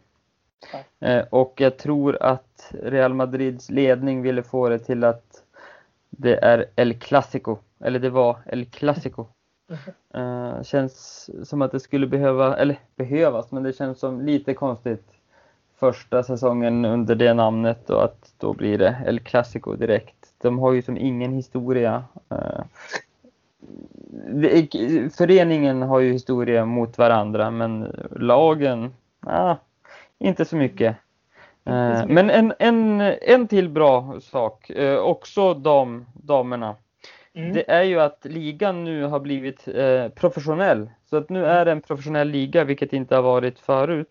Eh, 1.00 1.24
och 1.30 1.54
jag 1.58 1.78
tror 1.78 2.18
att 2.24 2.74
Real 2.84 3.14
Madrids 3.14 3.70
ledning 3.70 4.22
ville 4.22 4.44
få 4.44 4.70
det 4.70 4.80
till 4.80 5.04
att 5.04 5.44
det 6.10 6.36
är 6.36 6.66
El 6.76 6.94
Clasico. 7.00 7.58
Eller 7.84 8.00
det 8.00 8.10
var 8.10 8.38
El 8.46 8.66
Clasico. 8.66 9.26
Eh, 10.14 10.64
känns 10.64 11.30
som 11.50 11.62
att 11.62 11.72
det 11.72 11.80
skulle 11.80 12.08
behöva, 12.08 12.58
eller 12.58 12.80
behövas, 12.96 13.52
men 13.52 13.64
det 13.64 13.74
känns 13.74 14.00
som 14.00 14.22
lite 14.22 14.54
konstigt 14.54 15.08
första 15.80 16.24
säsongen 16.24 16.86
under 16.86 17.16
det 17.16 17.34
namnet 17.34 17.90
och 17.90 18.04
att 18.04 18.34
då 18.38 18.54
blir 18.54 18.78
det 18.78 18.98
El 19.08 19.20
Clasico 19.20 19.76
direkt. 19.76 20.34
De 20.42 20.60
har 20.60 20.72
ju 20.74 20.82
som 20.82 20.98
ingen 20.98 21.34
historia. 21.34 22.04
Eh, 22.30 22.64
det- 24.34 25.16
föreningen 25.16 25.82
har 25.82 26.00
ju 26.00 26.12
historia 26.12 26.66
mot 26.66 26.98
varandra, 26.98 27.52
men 27.52 27.96
lagen, 28.12 28.94
ah, 29.26 29.56
inte 30.22 30.46
så 30.46 30.56
mycket. 30.56 30.96
Inte 31.68 31.98
så 31.98 32.04
Eh, 32.04 32.08
Men 32.08 32.30
en, 32.30 32.54
en, 32.60 33.02
en 33.22 33.48
till 33.48 33.70
bra 33.70 34.20
sak, 34.22 34.70
eh, 34.70 34.98
också 34.98 35.54
dam, 35.54 36.06
damerna. 36.14 36.76
Mm. 37.34 37.54
Det 37.54 37.72
är 37.72 37.84
ju 37.84 38.00
att 38.00 38.26
ligan 38.26 38.84
nu 38.84 39.04
har 39.04 39.20
blivit 39.20 39.68
eh, 39.68 40.08
professionell. 40.08 40.90
Så 41.10 41.18
att 41.18 41.30
nu 41.30 41.46
är 41.46 41.66
det 41.66 41.72
en 41.72 41.82
professionell 41.82 42.30
liga, 42.30 42.64
vilket 42.64 42.94
inte 42.94 43.16
har 43.16 43.22
varit 43.22 43.60
förut. 43.60 44.08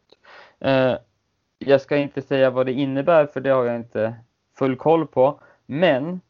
Jag 1.58 1.80
ska 1.80 1.96
inte 1.96 2.22
säga 2.22 2.50
vad 2.50 2.66
det 2.66 2.72
innebär, 2.72 3.26
för 3.26 3.40
det 3.40 3.50
har 3.50 3.64
jag 3.64 3.76
inte 3.76 4.14
full 4.58 4.76
koll 4.76 5.06
på. 5.06 5.40
Men 5.66 6.20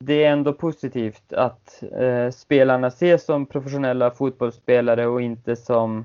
det 0.00 0.24
är 0.24 0.32
ändå 0.32 0.52
positivt 0.52 1.32
att 1.32 1.82
eh, 2.00 2.30
spelarna 2.30 2.86
ses 2.86 3.24
som 3.24 3.46
professionella 3.46 4.10
fotbollsspelare 4.10 5.06
och 5.06 5.22
inte 5.22 5.56
som 5.56 6.04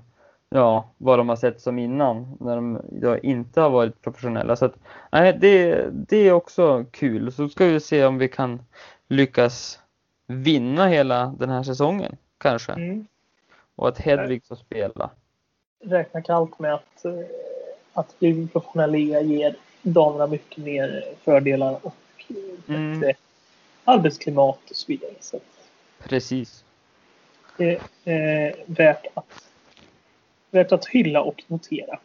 ja, 0.50 0.90
vad 0.98 1.20
de 1.20 1.30
har 1.30 1.36
sett 1.36 1.62
som 1.62 1.80
innan 1.80 2.38
när 2.40 2.56
de 2.56 2.82
då 2.92 3.18
inte 3.18 3.62
har 3.62 3.70
varit 3.70 4.02
professionella. 4.02 4.56
Så 4.56 4.66
att, 4.66 4.76
nej, 5.12 5.38
det, 5.42 5.86
det 5.92 6.18
är 6.18 6.32
också 6.32 6.86
kul. 6.92 7.32
Så 7.32 7.50
ska 7.50 7.66
vi 7.66 7.80
se 7.80 8.06
om 8.06 8.18
vi 8.18 8.28
kan 8.28 8.62
lyckas 9.08 9.80
vinna 10.28 10.88
hela 10.88 11.36
den 11.40 11.50
här 11.50 11.64
säsongen 11.64 12.18
kanske. 12.38 12.72
Mm. 12.72 13.08
Och 13.76 13.88
att 13.88 13.98
Hedvig 13.98 14.46
får 14.46 14.56
spela. 14.56 15.10
Räkna 15.84 16.22
kallt 16.22 16.60
med 16.60 16.74
att, 16.74 17.06
eh, 17.06 17.14
att 17.94 18.20
bli 18.20 18.48
professionell 18.54 18.92
liga 18.92 19.22
ger 19.22 19.56
damerna 19.82 20.28
mycket 20.28 20.64
mer 20.64 21.04
fördelar 21.24 21.80
och 21.82 21.96
bättre 22.66 22.76
Mm. 22.76 23.14
arbetsklimat 23.84 24.60
och 24.70 24.76
så 24.76 24.86
vidare. 24.88 25.12
Så 25.20 25.40
Precis. 26.04 26.64
det 27.58 27.80
är 28.06 28.56
värt 28.66 29.06
att, 29.14 29.47
värt 30.52 30.72
att 30.72 30.86
hylla 30.86 31.22
och 31.22 31.44
notera. 31.48 32.00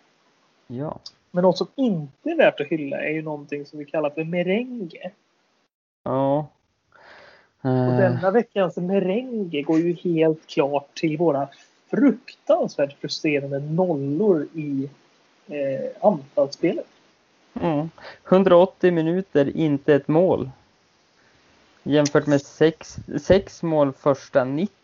Ja. 0.66 0.98
Men 1.30 1.42
något 1.42 1.58
som 1.58 1.66
inte 1.76 2.30
är 2.30 2.36
värt 2.36 2.60
att 2.60 2.66
hylla 2.66 3.00
är 3.04 3.10
ju 3.10 3.22
någonting 3.22 3.66
som 3.66 3.78
vi 3.78 3.84
kallar 3.84 4.10
för 4.10 4.24
merengue. 4.24 5.10
Ja. 6.04 6.38
Och 6.38 7.68
Eh, 7.70 7.96
denna 7.96 8.30
veckans 8.30 8.76
merengue 8.76 9.62
går 9.62 9.78
ju 9.78 9.92
helt 9.94 10.46
klart 10.46 10.94
till 10.94 11.16
våra 11.18 11.48
fruktansvärt 11.90 12.92
frustrerande 13.00 13.58
nollor 13.58 14.46
i 14.54 14.90
eh, 15.46 15.90
anfallsspelet. 16.06 16.86
mm. 17.60 17.90
180 18.28 18.92
minuter, 18.92 19.56
inte 19.56 19.94
ett 19.94 20.08
mål. 20.08 20.50
Jämfört 21.82 22.26
med 22.26 22.42
sex, 22.42 22.96
sex 23.22 23.62
mål 23.62 23.92
första 23.92 24.44
90. 24.44 24.74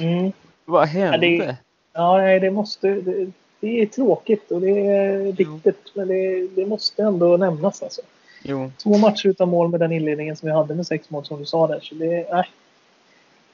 Mm. 0.00 0.32
Vad 0.64 0.86
hände? 0.88 1.18
det- 1.26 1.56
Ja, 1.92 2.16
nej, 2.16 2.40
det 2.40 2.50
måste... 2.50 2.88
Det, 2.94 3.30
det 3.60 3.82
är 3.82 3.86
tråkigt 3.86 4.50
och 4.50 4.60
det 4.60 4.86
är 4.86 5.32
bittert, 5.32 5.94
men 5.94 6.08
det, 6.08 6.46
det 6.46 6.66
måste 6.66 7.02
ändå 7.02 7.36
nämnas 7.36 7.82
alltså. 7.82 8.00
Jo. 8.42 8.70
Två 8.82 8.98
matcher 8.98 9.26
utan 9.28 9.48
mål 9.48 9.68
med 9.70 9.80
den 9.80 9.92
inledningen 9.92 10.36
som 10.36 10.48
vi 10.48 10.54
hade 10.54 10.74
med 10.74 10.86
sex 10.86 11.10
mål 11.10 11.24
som 11.24 11.38
du 11.38 11.44
sa 11.46 11.66
där. 11.66 11.80
Så 11.80 11.94
det, 11.94 12.06
nej. 12.06 12.24
Nej, 12.32 12.44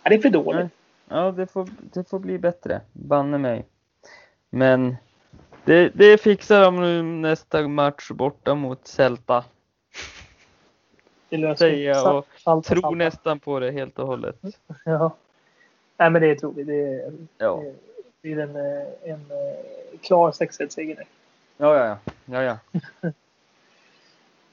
det 0.05 0.15
är 0.15 0.19
för 0.19 0.31
dåligt. 0.31 0.61
Nej. 0.61 0.69
Ja, 1.09 1.31
det 1.33 1.47
får, 1.47 1.69
det 1.93 2.09
får 2.09 2.19
bli 2.19 2.39
bättre. 2.39 2.81
Banne 2.93 3.39
mig. 3.39 3.65
Men 4.51 4.97
det, 5.65 5.89
det 5.95 6.19
fixar 6.21 6.61
de 6.63 6.81
nu 6.81 7.03
nästa 7.03 7.69
match 7.69 8.11
borta 8.11 8.55
mot 8.55 8.87
Celta. 8.87 9.45
Det 11.29 11.37
löser 11.37 11.71
säga 11.71 11.95
sa- 11.95 12.19
och 12.19 12.27
allt 12.45 12.67
Tror 12.67 12.87
allt. 12.87 12.97
nästan 12.97 13.41
på 13.41 13.61
det 13.61 13.71
helt 13.71 13.99
och 13.99 14.07
hållet. 14.07 14.37
Ja. 14.85 15.15
Nej, 15.97 16.11
men 16.11 16.23
det 16.23 16.35
tror 16.35 16.53
vi. 16.53 16.65
Det 16.65 17.13
Ja, 17.39 17.63
det 17.65 17.98
är 18.23 18.39
en, 18.39 18.57
eh, 18.57 19.13
en 19.13 19.21
eh, 19.31 19.99
klar 20.01 20.31
6-1-seger. 20.31 20.97
nu. 20.97 21.05
ja, 21.57 21.87
ja. 21.87 21.99
ja, 22.25 22.43
ja. 22.43 22.81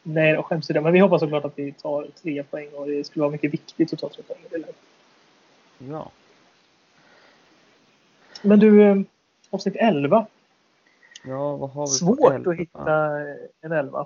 Nej, 0.04 0.34
då 0.34 0.44
skäms 0.44 0.68
det. 0.68 0.82
Men 0.82 0.94
vi 0.94 1.00
hoppas 1.00 1.22
såklart 1.22 1.46
att 1.46 1.60
vi 1.60 1.72
tar 1.72 2.08
tre 2.22 2.44
poäng 2.44 2.70
och 2.74 2.88
det 2.88 3.04
skulle 3.04 3.22
vara 3.22 3.32
mycket 3.32 3.54
viktigt 3.54 3.94
att 3.94 4.00
ta 4.00 4.10
tre 4.10 4.24
poäng. 4.24 4.40
i 4.52 4.58
läget. 4.58 4.76
ja. 5.78 6.12
Men 8.42 8.60
du, 8.60 8.84
eh, 8.84 8.96
avsnitt 9.50 9.76
11. 9.76 10.26
Ja, 11.24 11.56
vad 11.56 11.70
har 11.70 11.82
vi 11.84 11.88
Svårt 11.88 12.48
att 12.48 12.56
hitta 12.56 13.20
en 13.62 13.72
11. 13.72 14.06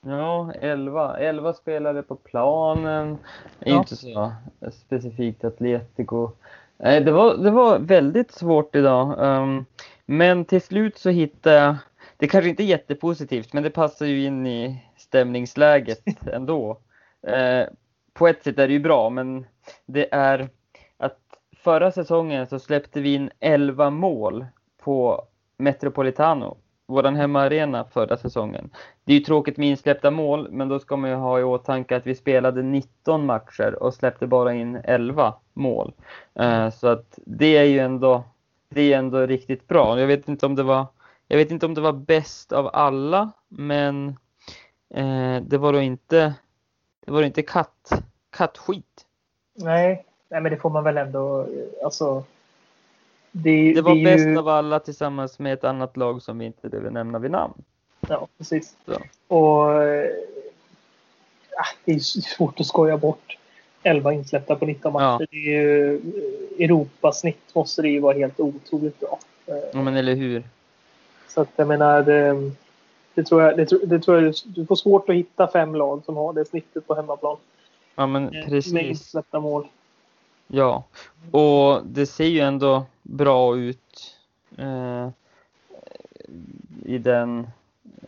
Ja, 0.00 0.52
11. 0.60 1.16
11 1.18 1.52
spelare 1.52 2.02
på 2.02 2.16
planen. 2.16 3.18
Ja. 3.58 3.78
inte 3.78 3.96
så 3.96 4.32
specifikt 4.72 5.44
Atletico. 5.44 6.30
Nej, 6.78 7.00
det 7.00 7.12
var, 7.12 7.36
det 7.36 7.50
var 7.50 7.78
väldigt 7.78 8.32
svårt 8.32 8.76
idag. 8.76 9.26
Ehm, 9.26 9.64
men 10.06 10.44
till 10.44 10.60
slut 10.60 10.98
så 10.98 11.10
hittade 11.10 11.56
jag, 11.56 11.76
det 12.16 12.28
kanske 12.28 12.48
inte 12.48 12.62
är 12.62 12.66
jättepositivt, 12.66 13.52
men 13.52 13.62
det 13.62 13.70
passar 13.70 14.06
ju 14.06 14.24
in 14.24 14.46
i 14.46 14.84
stämningsläget 14.96 16.02
ändå. 16.32 16.80
Eh, 17.26 17.66
på 18.12 18.28
ett 18.28 18.44
sätt 18.44 18.58
är 18.58 18.66
det 18.66 18.72
ju 18.72 18.80
bra, 18.80 19.10
men 19.10 19.46
det 19.86 20.14
är 20.14 20.48
att 20.96 21.18
förra 21.56 21.92
säsongen 21.92 22.46
så 22.46 22.58
släppte 22.58 23.00
vi 23.00 23.14
in 23.14 23.30
11 23.40 23.90
mål 23.90 24.46
på 24.78 25.24
Metropolitano, 25.58 26.56
vår 26.88 27.02
hemmaarena 27.02 27.84
förra 27.84 28.16
säsongen. 28.16 28.70
Det 29.04 29.12
är 29.12 29.18
ju 29.18 29.24
tråkigt 29.24 29.56
med 29.56 29.68
insläppta 29.68 30.10
mål, 30.10 30.48
men 30.50 30.68
då 30.68 30.78
ska 30.78 30.96
man 30.96 31.10
ju 31.10 31.16
ha 31.16 31.40
i 31.40 31.42
åtanke 31.42 31.96
att 31.96 32.06
vi 32.06 32.14
spelade 32.14 32.62
19 32.62 33.26
matcher 33.26 33.82
och 33.82 33.94
släppte 33.94 34.26
bara 34.26 34.54
in 34.54 34.80
11 34.84 35.34
mål. 35.54 35.92
Eh, 36.34 36.70
så 36.70 36.88
att 36.88 37.18
det 37.24 37.56
är 37.56 37.64
ju 37.64 37.78
ändå, 37.78 38.24
det 38.68 38.92
är 38.92 38.98
ändå 38.98 39.26
riktigt 39.26 39.68
bra. 39.68 40.00
Jag 40.00 40.06
vet 40.06 40.28
inte 40.28 40.46
om 40.46 40.54
det 40.54 40.62
var, 40.62 40.86
jag 41.28 41.36
vet 41.38 41.50
inte 41.50 41.66
om 41.66 41.74
det 41.74 41.80
var 41.80 41.92
bäst 41.92 42.52
av 42.52 42.70
alla, 42.72 43.32
men 43.48 44.08
eh, 44.94 45.36
det 45.42 45.58
var 45.58 45.72
då 45.72 45.80
inte, 45.80 46.34
det 47.06 47.12
var 47.12 47.20
då 47.20 47.26
inte 47.26 47.42
katt, 47.42 48.02
kattskit. 48.36 49.06
Nej, 49.54 50.06
nej, 50.28 50.40
men 50.40 50.52
det 50.52 50.58
får 50.58 50.70
man 50.70 50.84
väl 50.84 50.98
ändå... 50.98 51.40
Eh, 51.40 51.84
alltså, 51.84 52.24
det, 53.42 53.72
Det 53.74 53.82
var 53.82 53.94
det 53.94 54.04
bäst 54.04 54.26
ju, 54.26 54.38
av 54.38 54.48
alla 54.48 54.78
tillsammans 54.80 55.38
med 55.38 55.52
ett 55.52 55.64
annat 55.64 55.96
lag 55.96 56.22
som 56.22 56.38
vi 56.38 56.44
inte 56.44 56.68
behöver 56.68 56.90
nämna 56.90 57.18
vid 57.18 57.30
namn. 57.30 57.54
Ja, 58.08 58.26
precis. 58.38 58.76
Så. 58.86 58.92
Och 59.34 59.64
ah, 61.58 61.66
det 61.84 61.92
är 61.92 61.98
svårt 61.98 62.60
att 62.60 62.66
skoja 62.66 62.96
bort 62.96 63.38
11 63.82 64.12
insläppta 64.12 64.56
på 64.56 64.66
19 64.66 64.92
Ja. 64.94 64.98
matcher. 64.98 65.26
Det 65.30 65.36
är 65.36 65.60
ju, 65.60 65.94
eh, 65.94 66.64
Europasnitt 66.64 67.54
måste 67.54 67.82
det 67.82 67.88
ju 67.88 68.00
vara 68.00 68.16
helt 68.18 68.40
otroligt 68.40 69.00
bra. 69.00 69.18
Ja, 69.46 69.82
men 69.82 69.96
eller 69.96 70.14
hur? 70.14 70.42
Så 71.28 71.40
att 71.40 71.48
jag 71.56 71.68
menar, 71.68 72.02
det, 72.02 72.50
det 73.14 73.22
tror 73.24 73.42
jag, 73.42 73.56
det, 73.56 73.86
det 73.86 73.98
tror 74.00 74.22
jag, 74.22 74.34
du 74.44 74.66
får 74.66 74.76
svårt 74.76 75.08
att 75.08 75.14
hitta 75.16 75.48
fem 75.48 75.74
lag 75.74 76.02
som 76.04 76.16
har 76.16 76.32
det 76.32 76.44
snittet 76.44 76.86
på 76.86 76.94
hemmaplan. 76.94 77.36
Ja, 77.94 78.06
men 78.06 78.24
Eh, 78.24 78.30
Med 78.32 78.44
precis. 78.46 78.72
insläppta 78.74 79.40
mål. 79.40 79.66
Ja, 80.46 80.84
och 81.30 81.86
det 81.86 82.06
ser 82.06 82.24
ju 82.26 82.40
ändå 82.40 82.84
bra 83.02 83.56
ut 83.56 84.16
eh, 84.58 85.08
i 86.84 86.98
den, 86.98 87.46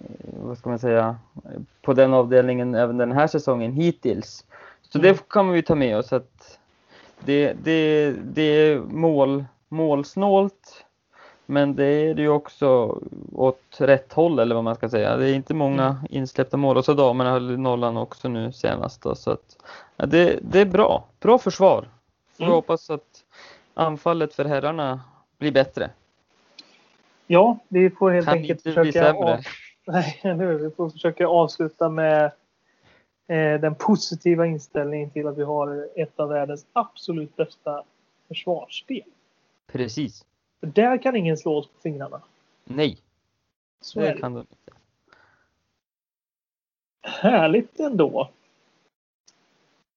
eh, 0.01 0.34
vad 0.43 0.59
ska 0.59 0.70
man 0.70 0.78
säga, 0.78 1.16
på 1.82 1.93
den 1.93 2.14
avdelningen 2.14 2.74
även 2.74 2.97
den 2.97 3.12
här 3.12 3.26
säsongen 3.26 3.72
hittills. 3.72 4.45
Så 4.82 4.99
Mm. 4.99 5.12
det 5.12 5.28
kan 5.28 5.55
ju 5.55 5.62
ta 5.62 5.74
med 5.74 5.97
oss 5.99 6.12
att 6.12 6.59
det, 7.24 7.53
det, 7.62 8.11
det 8.11 8.43
är 8.43 8.78
mål, 8.78 9.45
målsnålt, 9.68 10.84
men 11.47 11.74
det 11.76 11.84
är 11.84 12.14
det 12.14 12.22
ju 12.22 12.28
också 12.28 12.99
åt 13.32 13.62
rätt 13.78 14.12
håll 14.12 14.39
eller 14.39 14.55
vad 14.55 14.64
man 14.64 14.74
ska 14.74 14.89
säga. 14.89 15.16
Det 15.16 15.30
är 15.30 15.34
inte 15.34 15.55
många 15.55 15.97
insläppta 16.11 16.57
mål 16.57 16.76
och 16.76 16.84
så 16.84 16.95
damerna 16.95 17.30
höll 17.30 17.59
nollan 17.59 17.97
också 17.97 18.28
nu 18.28 18.53
senast 18.53 19.03
då, 19.03 19.14
så 19.14 19.30
att 19.30 19.57
ja, 19.97 20.07
det, 20.07 20.39
det 20.43 20.61
är 20.61 20.66
bra. 20.66 21.05
Bra 21.20 21.39
försvar. 21.39 21.89
Får 22.39 22.45
Mm. 22.45 22.55
hoppas 22.55 22.91
att 22.91 23.24
anfallet 23.74 24.34
för 24.34 24.45
herrarna 24.45 25.01
blir 25.39 25.53
bättre. 25.53 25.91
Ja, 27.26 27.59
vi 27.68 27.91
får 27.91 28.11
helt 28.11 28.26
Kan 28.26 28.34
enkelt 28.39 28.62
försöka, 28.62 29.12
av, 29.14 29.41
nej, 29.86 30.20
vi 30.59 30.70
får 30.70 30.91
försöka 30.91 31.26
avsluta 31.26 31.89
med 31.89 32.24
eh, 33.26 33.61
den 33.61 33.74
positiva 33.74 34.47
inställningen 34.47 35.11
till 35.11 35.26
att 35.26 35.39
vi 35.39 35.43
har 35.45 35.89
ett 35.97 36.20
av 36.20 36.28
världens 36.28 36.66
absolut 36.72 37.36
bästa 37.36 37.82
försvarsspel. 38.28 39.03
Precis. 39.66 40.24
För 40.61 40.66
där 40.66 41.03
kan 41.03 41.16
ingen 41.16 41.36
slå 41.36 41.57
oss 41.57 41.66
på 41.66 41.80
fingrarna. 41.80 42.20
Nej, 42.64 42.99
Så 43.80 44.01
det 44.01 44.07
det. 44.07 44.20
kan 44.20 44.34
de 44.34 44.41
inte. 44.41 44.72
Härligt 47.03 47.80
ändå. 47.80 48.30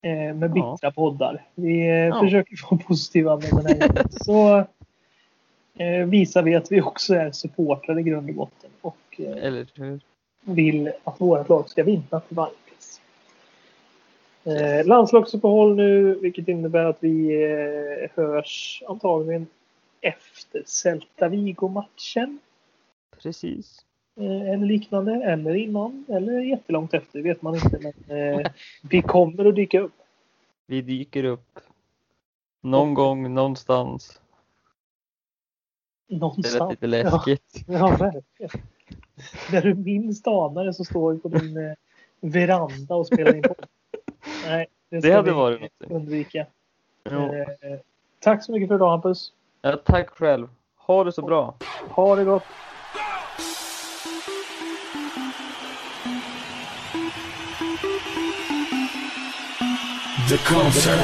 Eh, 0.01 0.33
med 0.35 0.43
Ja. 0.55 0.73
bittra 0.73 0.91
poddar. 0.91 1.43
Vi 1.55 1.79
eh, 1.81 1.87
Ja. 1.95 2.19
försöker 2.23 2.59
vara 2.71 2.81
positiva 2.87 3.35
med 3.35 3.49
den 3.51 3.65
här 3.65 3.87
gången. 3.87 4.09
Så 4.11 4.57
eh, 5.83 6.05
visar 6.05 6.43
vi 6.43 6.55
att 6.55 6.71
vi 6.71 6.81
också 6.81 7.15
är 7.15 7.31
supportrar 7.31 7.99
i 7.99 8.03
grund 8.03 8.29
och 8.29 8.35
botten. 8.35 8.69
Och 8.81 9.19
eh, 9.19 9.53
vill 10.41 10.91
att 11.03 11.21
vårt 11.21 11.49
lag 11.49 11.69
ska 11.69 11.83
vinna 11.83 12.19
till 12.19 12.35
varje 12.35 12.53
pris. 12.69 13.01
Eh, 14.43 14.85
landslagsuppehåll 14.87 15.75
nu, 15.75 16.13
vilket 16.15 16.47
innebär 16.47 16.85
att 16.85 16.97
vi 16.99 17.43
eh, 17.43 18.09
hörs 18.23 18.83
antagligen 18.87 19.47
efter 20.01 20.63
Celta 20.65 21.27
Vigo-matchen. 21.27 22.39
Precis. 23.21 23.85
Eh, 24.21 24.53
eller 24.53 24.65
liknande, 24.65 25.13
eller 25.13 25.55
innan, 25.55 26.05
eller 26.09 26.39
jättelångt 26.39 26.93
efter, 26.93 27.19
det 27.19 27.23
vet 27.29 27.41
man 27.41 27.55
inte. 27.55 27.93
Men 28.07 28.17
eh, 28.41 28.47
vi 28.89 29.01
kommer 29.01 29.45
att 29.45 29.55
dyka 29.55 29.79
upp. 29.79 29.93
Vi 30.65 30.81
dyker 30.81 31.23
upp 31.23 31.59
någon 32.61 32.93
gång, 32.93 33.33
någonstans. 33.33 34.21
Det 36.07 36.15
är 36.15 36.19
Någonstans. 36.19 36.71
lite 36.71 36.87
läskigt. 36.87 37.63
Ja, 37.67 37.73
ja 37.77 37.87
verkligen. 37.99 38.65
Där 39.51 39.61
du 39.61 39.73
minst 39.75 40.27
anar 40.27 40.65
det 40.65 40.73
så 40.73 40.83
står 40.83 41.13
vi 41.13 41.19
på 41.19 41.27
din 41.29 41.57
eh, 41.57 41.73
veranda 42.19 42.95
och 42.95 43.07
spelar 43.07 43.35
in 43.35 43.41
podd. 43.41 43.65
Nej, 44.45 44.67
det, 44.89 44.99
Det 44.99 45.11
hade 45.11 45.31
vi 45.31 45.35
varit 45.37 45.61
något. 45.61 45.91
undvika. 45.91 46.39
Eh, 47.03 47.17
tack 48.19 48.43
så 48.43 48.51
mycket 48.51 48.67
för 48.67 48.75
idag 48.75 48.89
Hampus. 48.89 49.33
Ja, 49.61 49.77
tack 49.85 50.09
själv. 50.09 50.47
Ha 50.77 51.03
det 51.03 51.11
så 51.11 51.21
bra. 51.21 51.55
Ha 51.89 52.15
det 52.15 52.23
gott. 52.23 52.43
The 60.31 60.37
concert. 60.37 60.95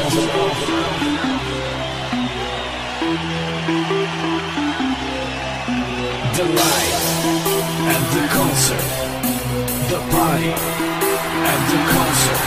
The 6.31 6.45
light 6.59 6.95
at 7.91 8.03
the 8.15 8.23
concert. 8.31 8.85
The 9.91 9.99
party 10.15 10.53
and 11.51 11.61
the 11.67 11.79
concert. 11.91 12.41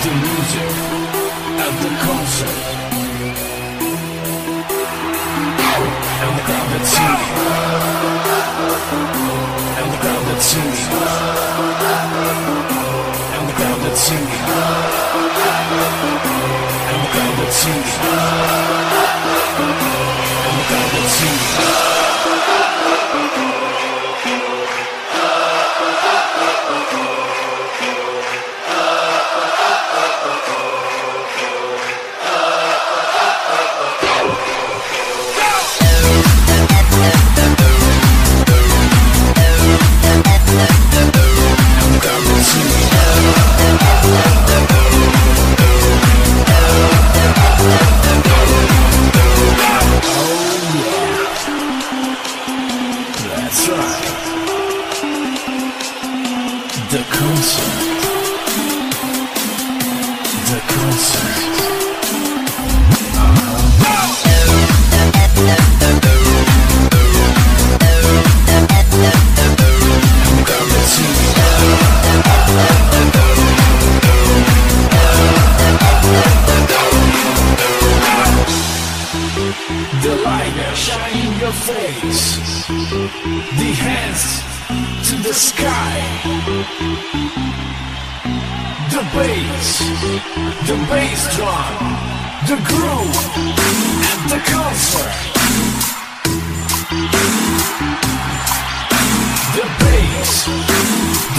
The 0.00 0.12
music 0.24 0.72
at 1.60 1.74
the 1.84 1.92
concert. 2.00 2.58
And 6.24 6.32
the 6.32 6.44
crowd 6.48 6.68
that's 6.72 6.88
singing. 6.96 7.32
And 9.76 9.88
the 9.92 9.98
crowd 10.00 10.24
that's 10.32 10.46
singing. 10.46 10.88
And 13.36 13.44
the 13.48 13.52
crowd 13.52 13.80
that's 13.82 14.00
singing. 14.00 14.83
Jesus. 17.64 18.73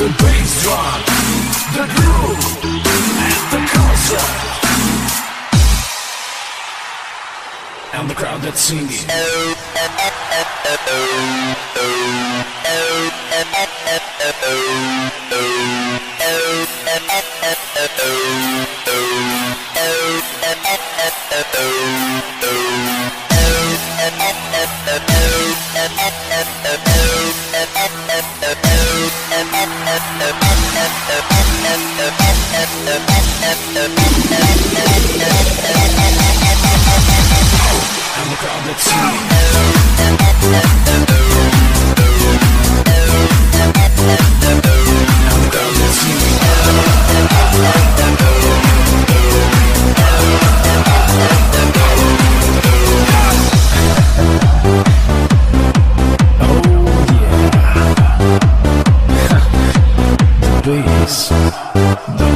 the 0.05 0.11
bass 0.23 0.61
drum, 0.61 1.01
the 1.73 1.85
groove, 1.95 2.45
and 2.63 3.41
the 3.53 3.61
concert, 3.73 4.33
And 7.93 8.09
the 8.09 8.13
crowd 8.13 8.41
that's 8.43 8.61
singing. 8.61 9.05
I'm 38.17 38.31
a 38.31 38.37
goblin 38.41 38.75
too. 41.07 41.14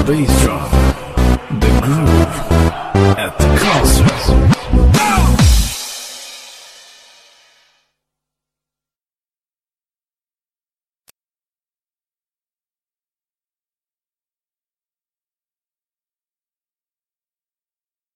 beast. 0.10 0.49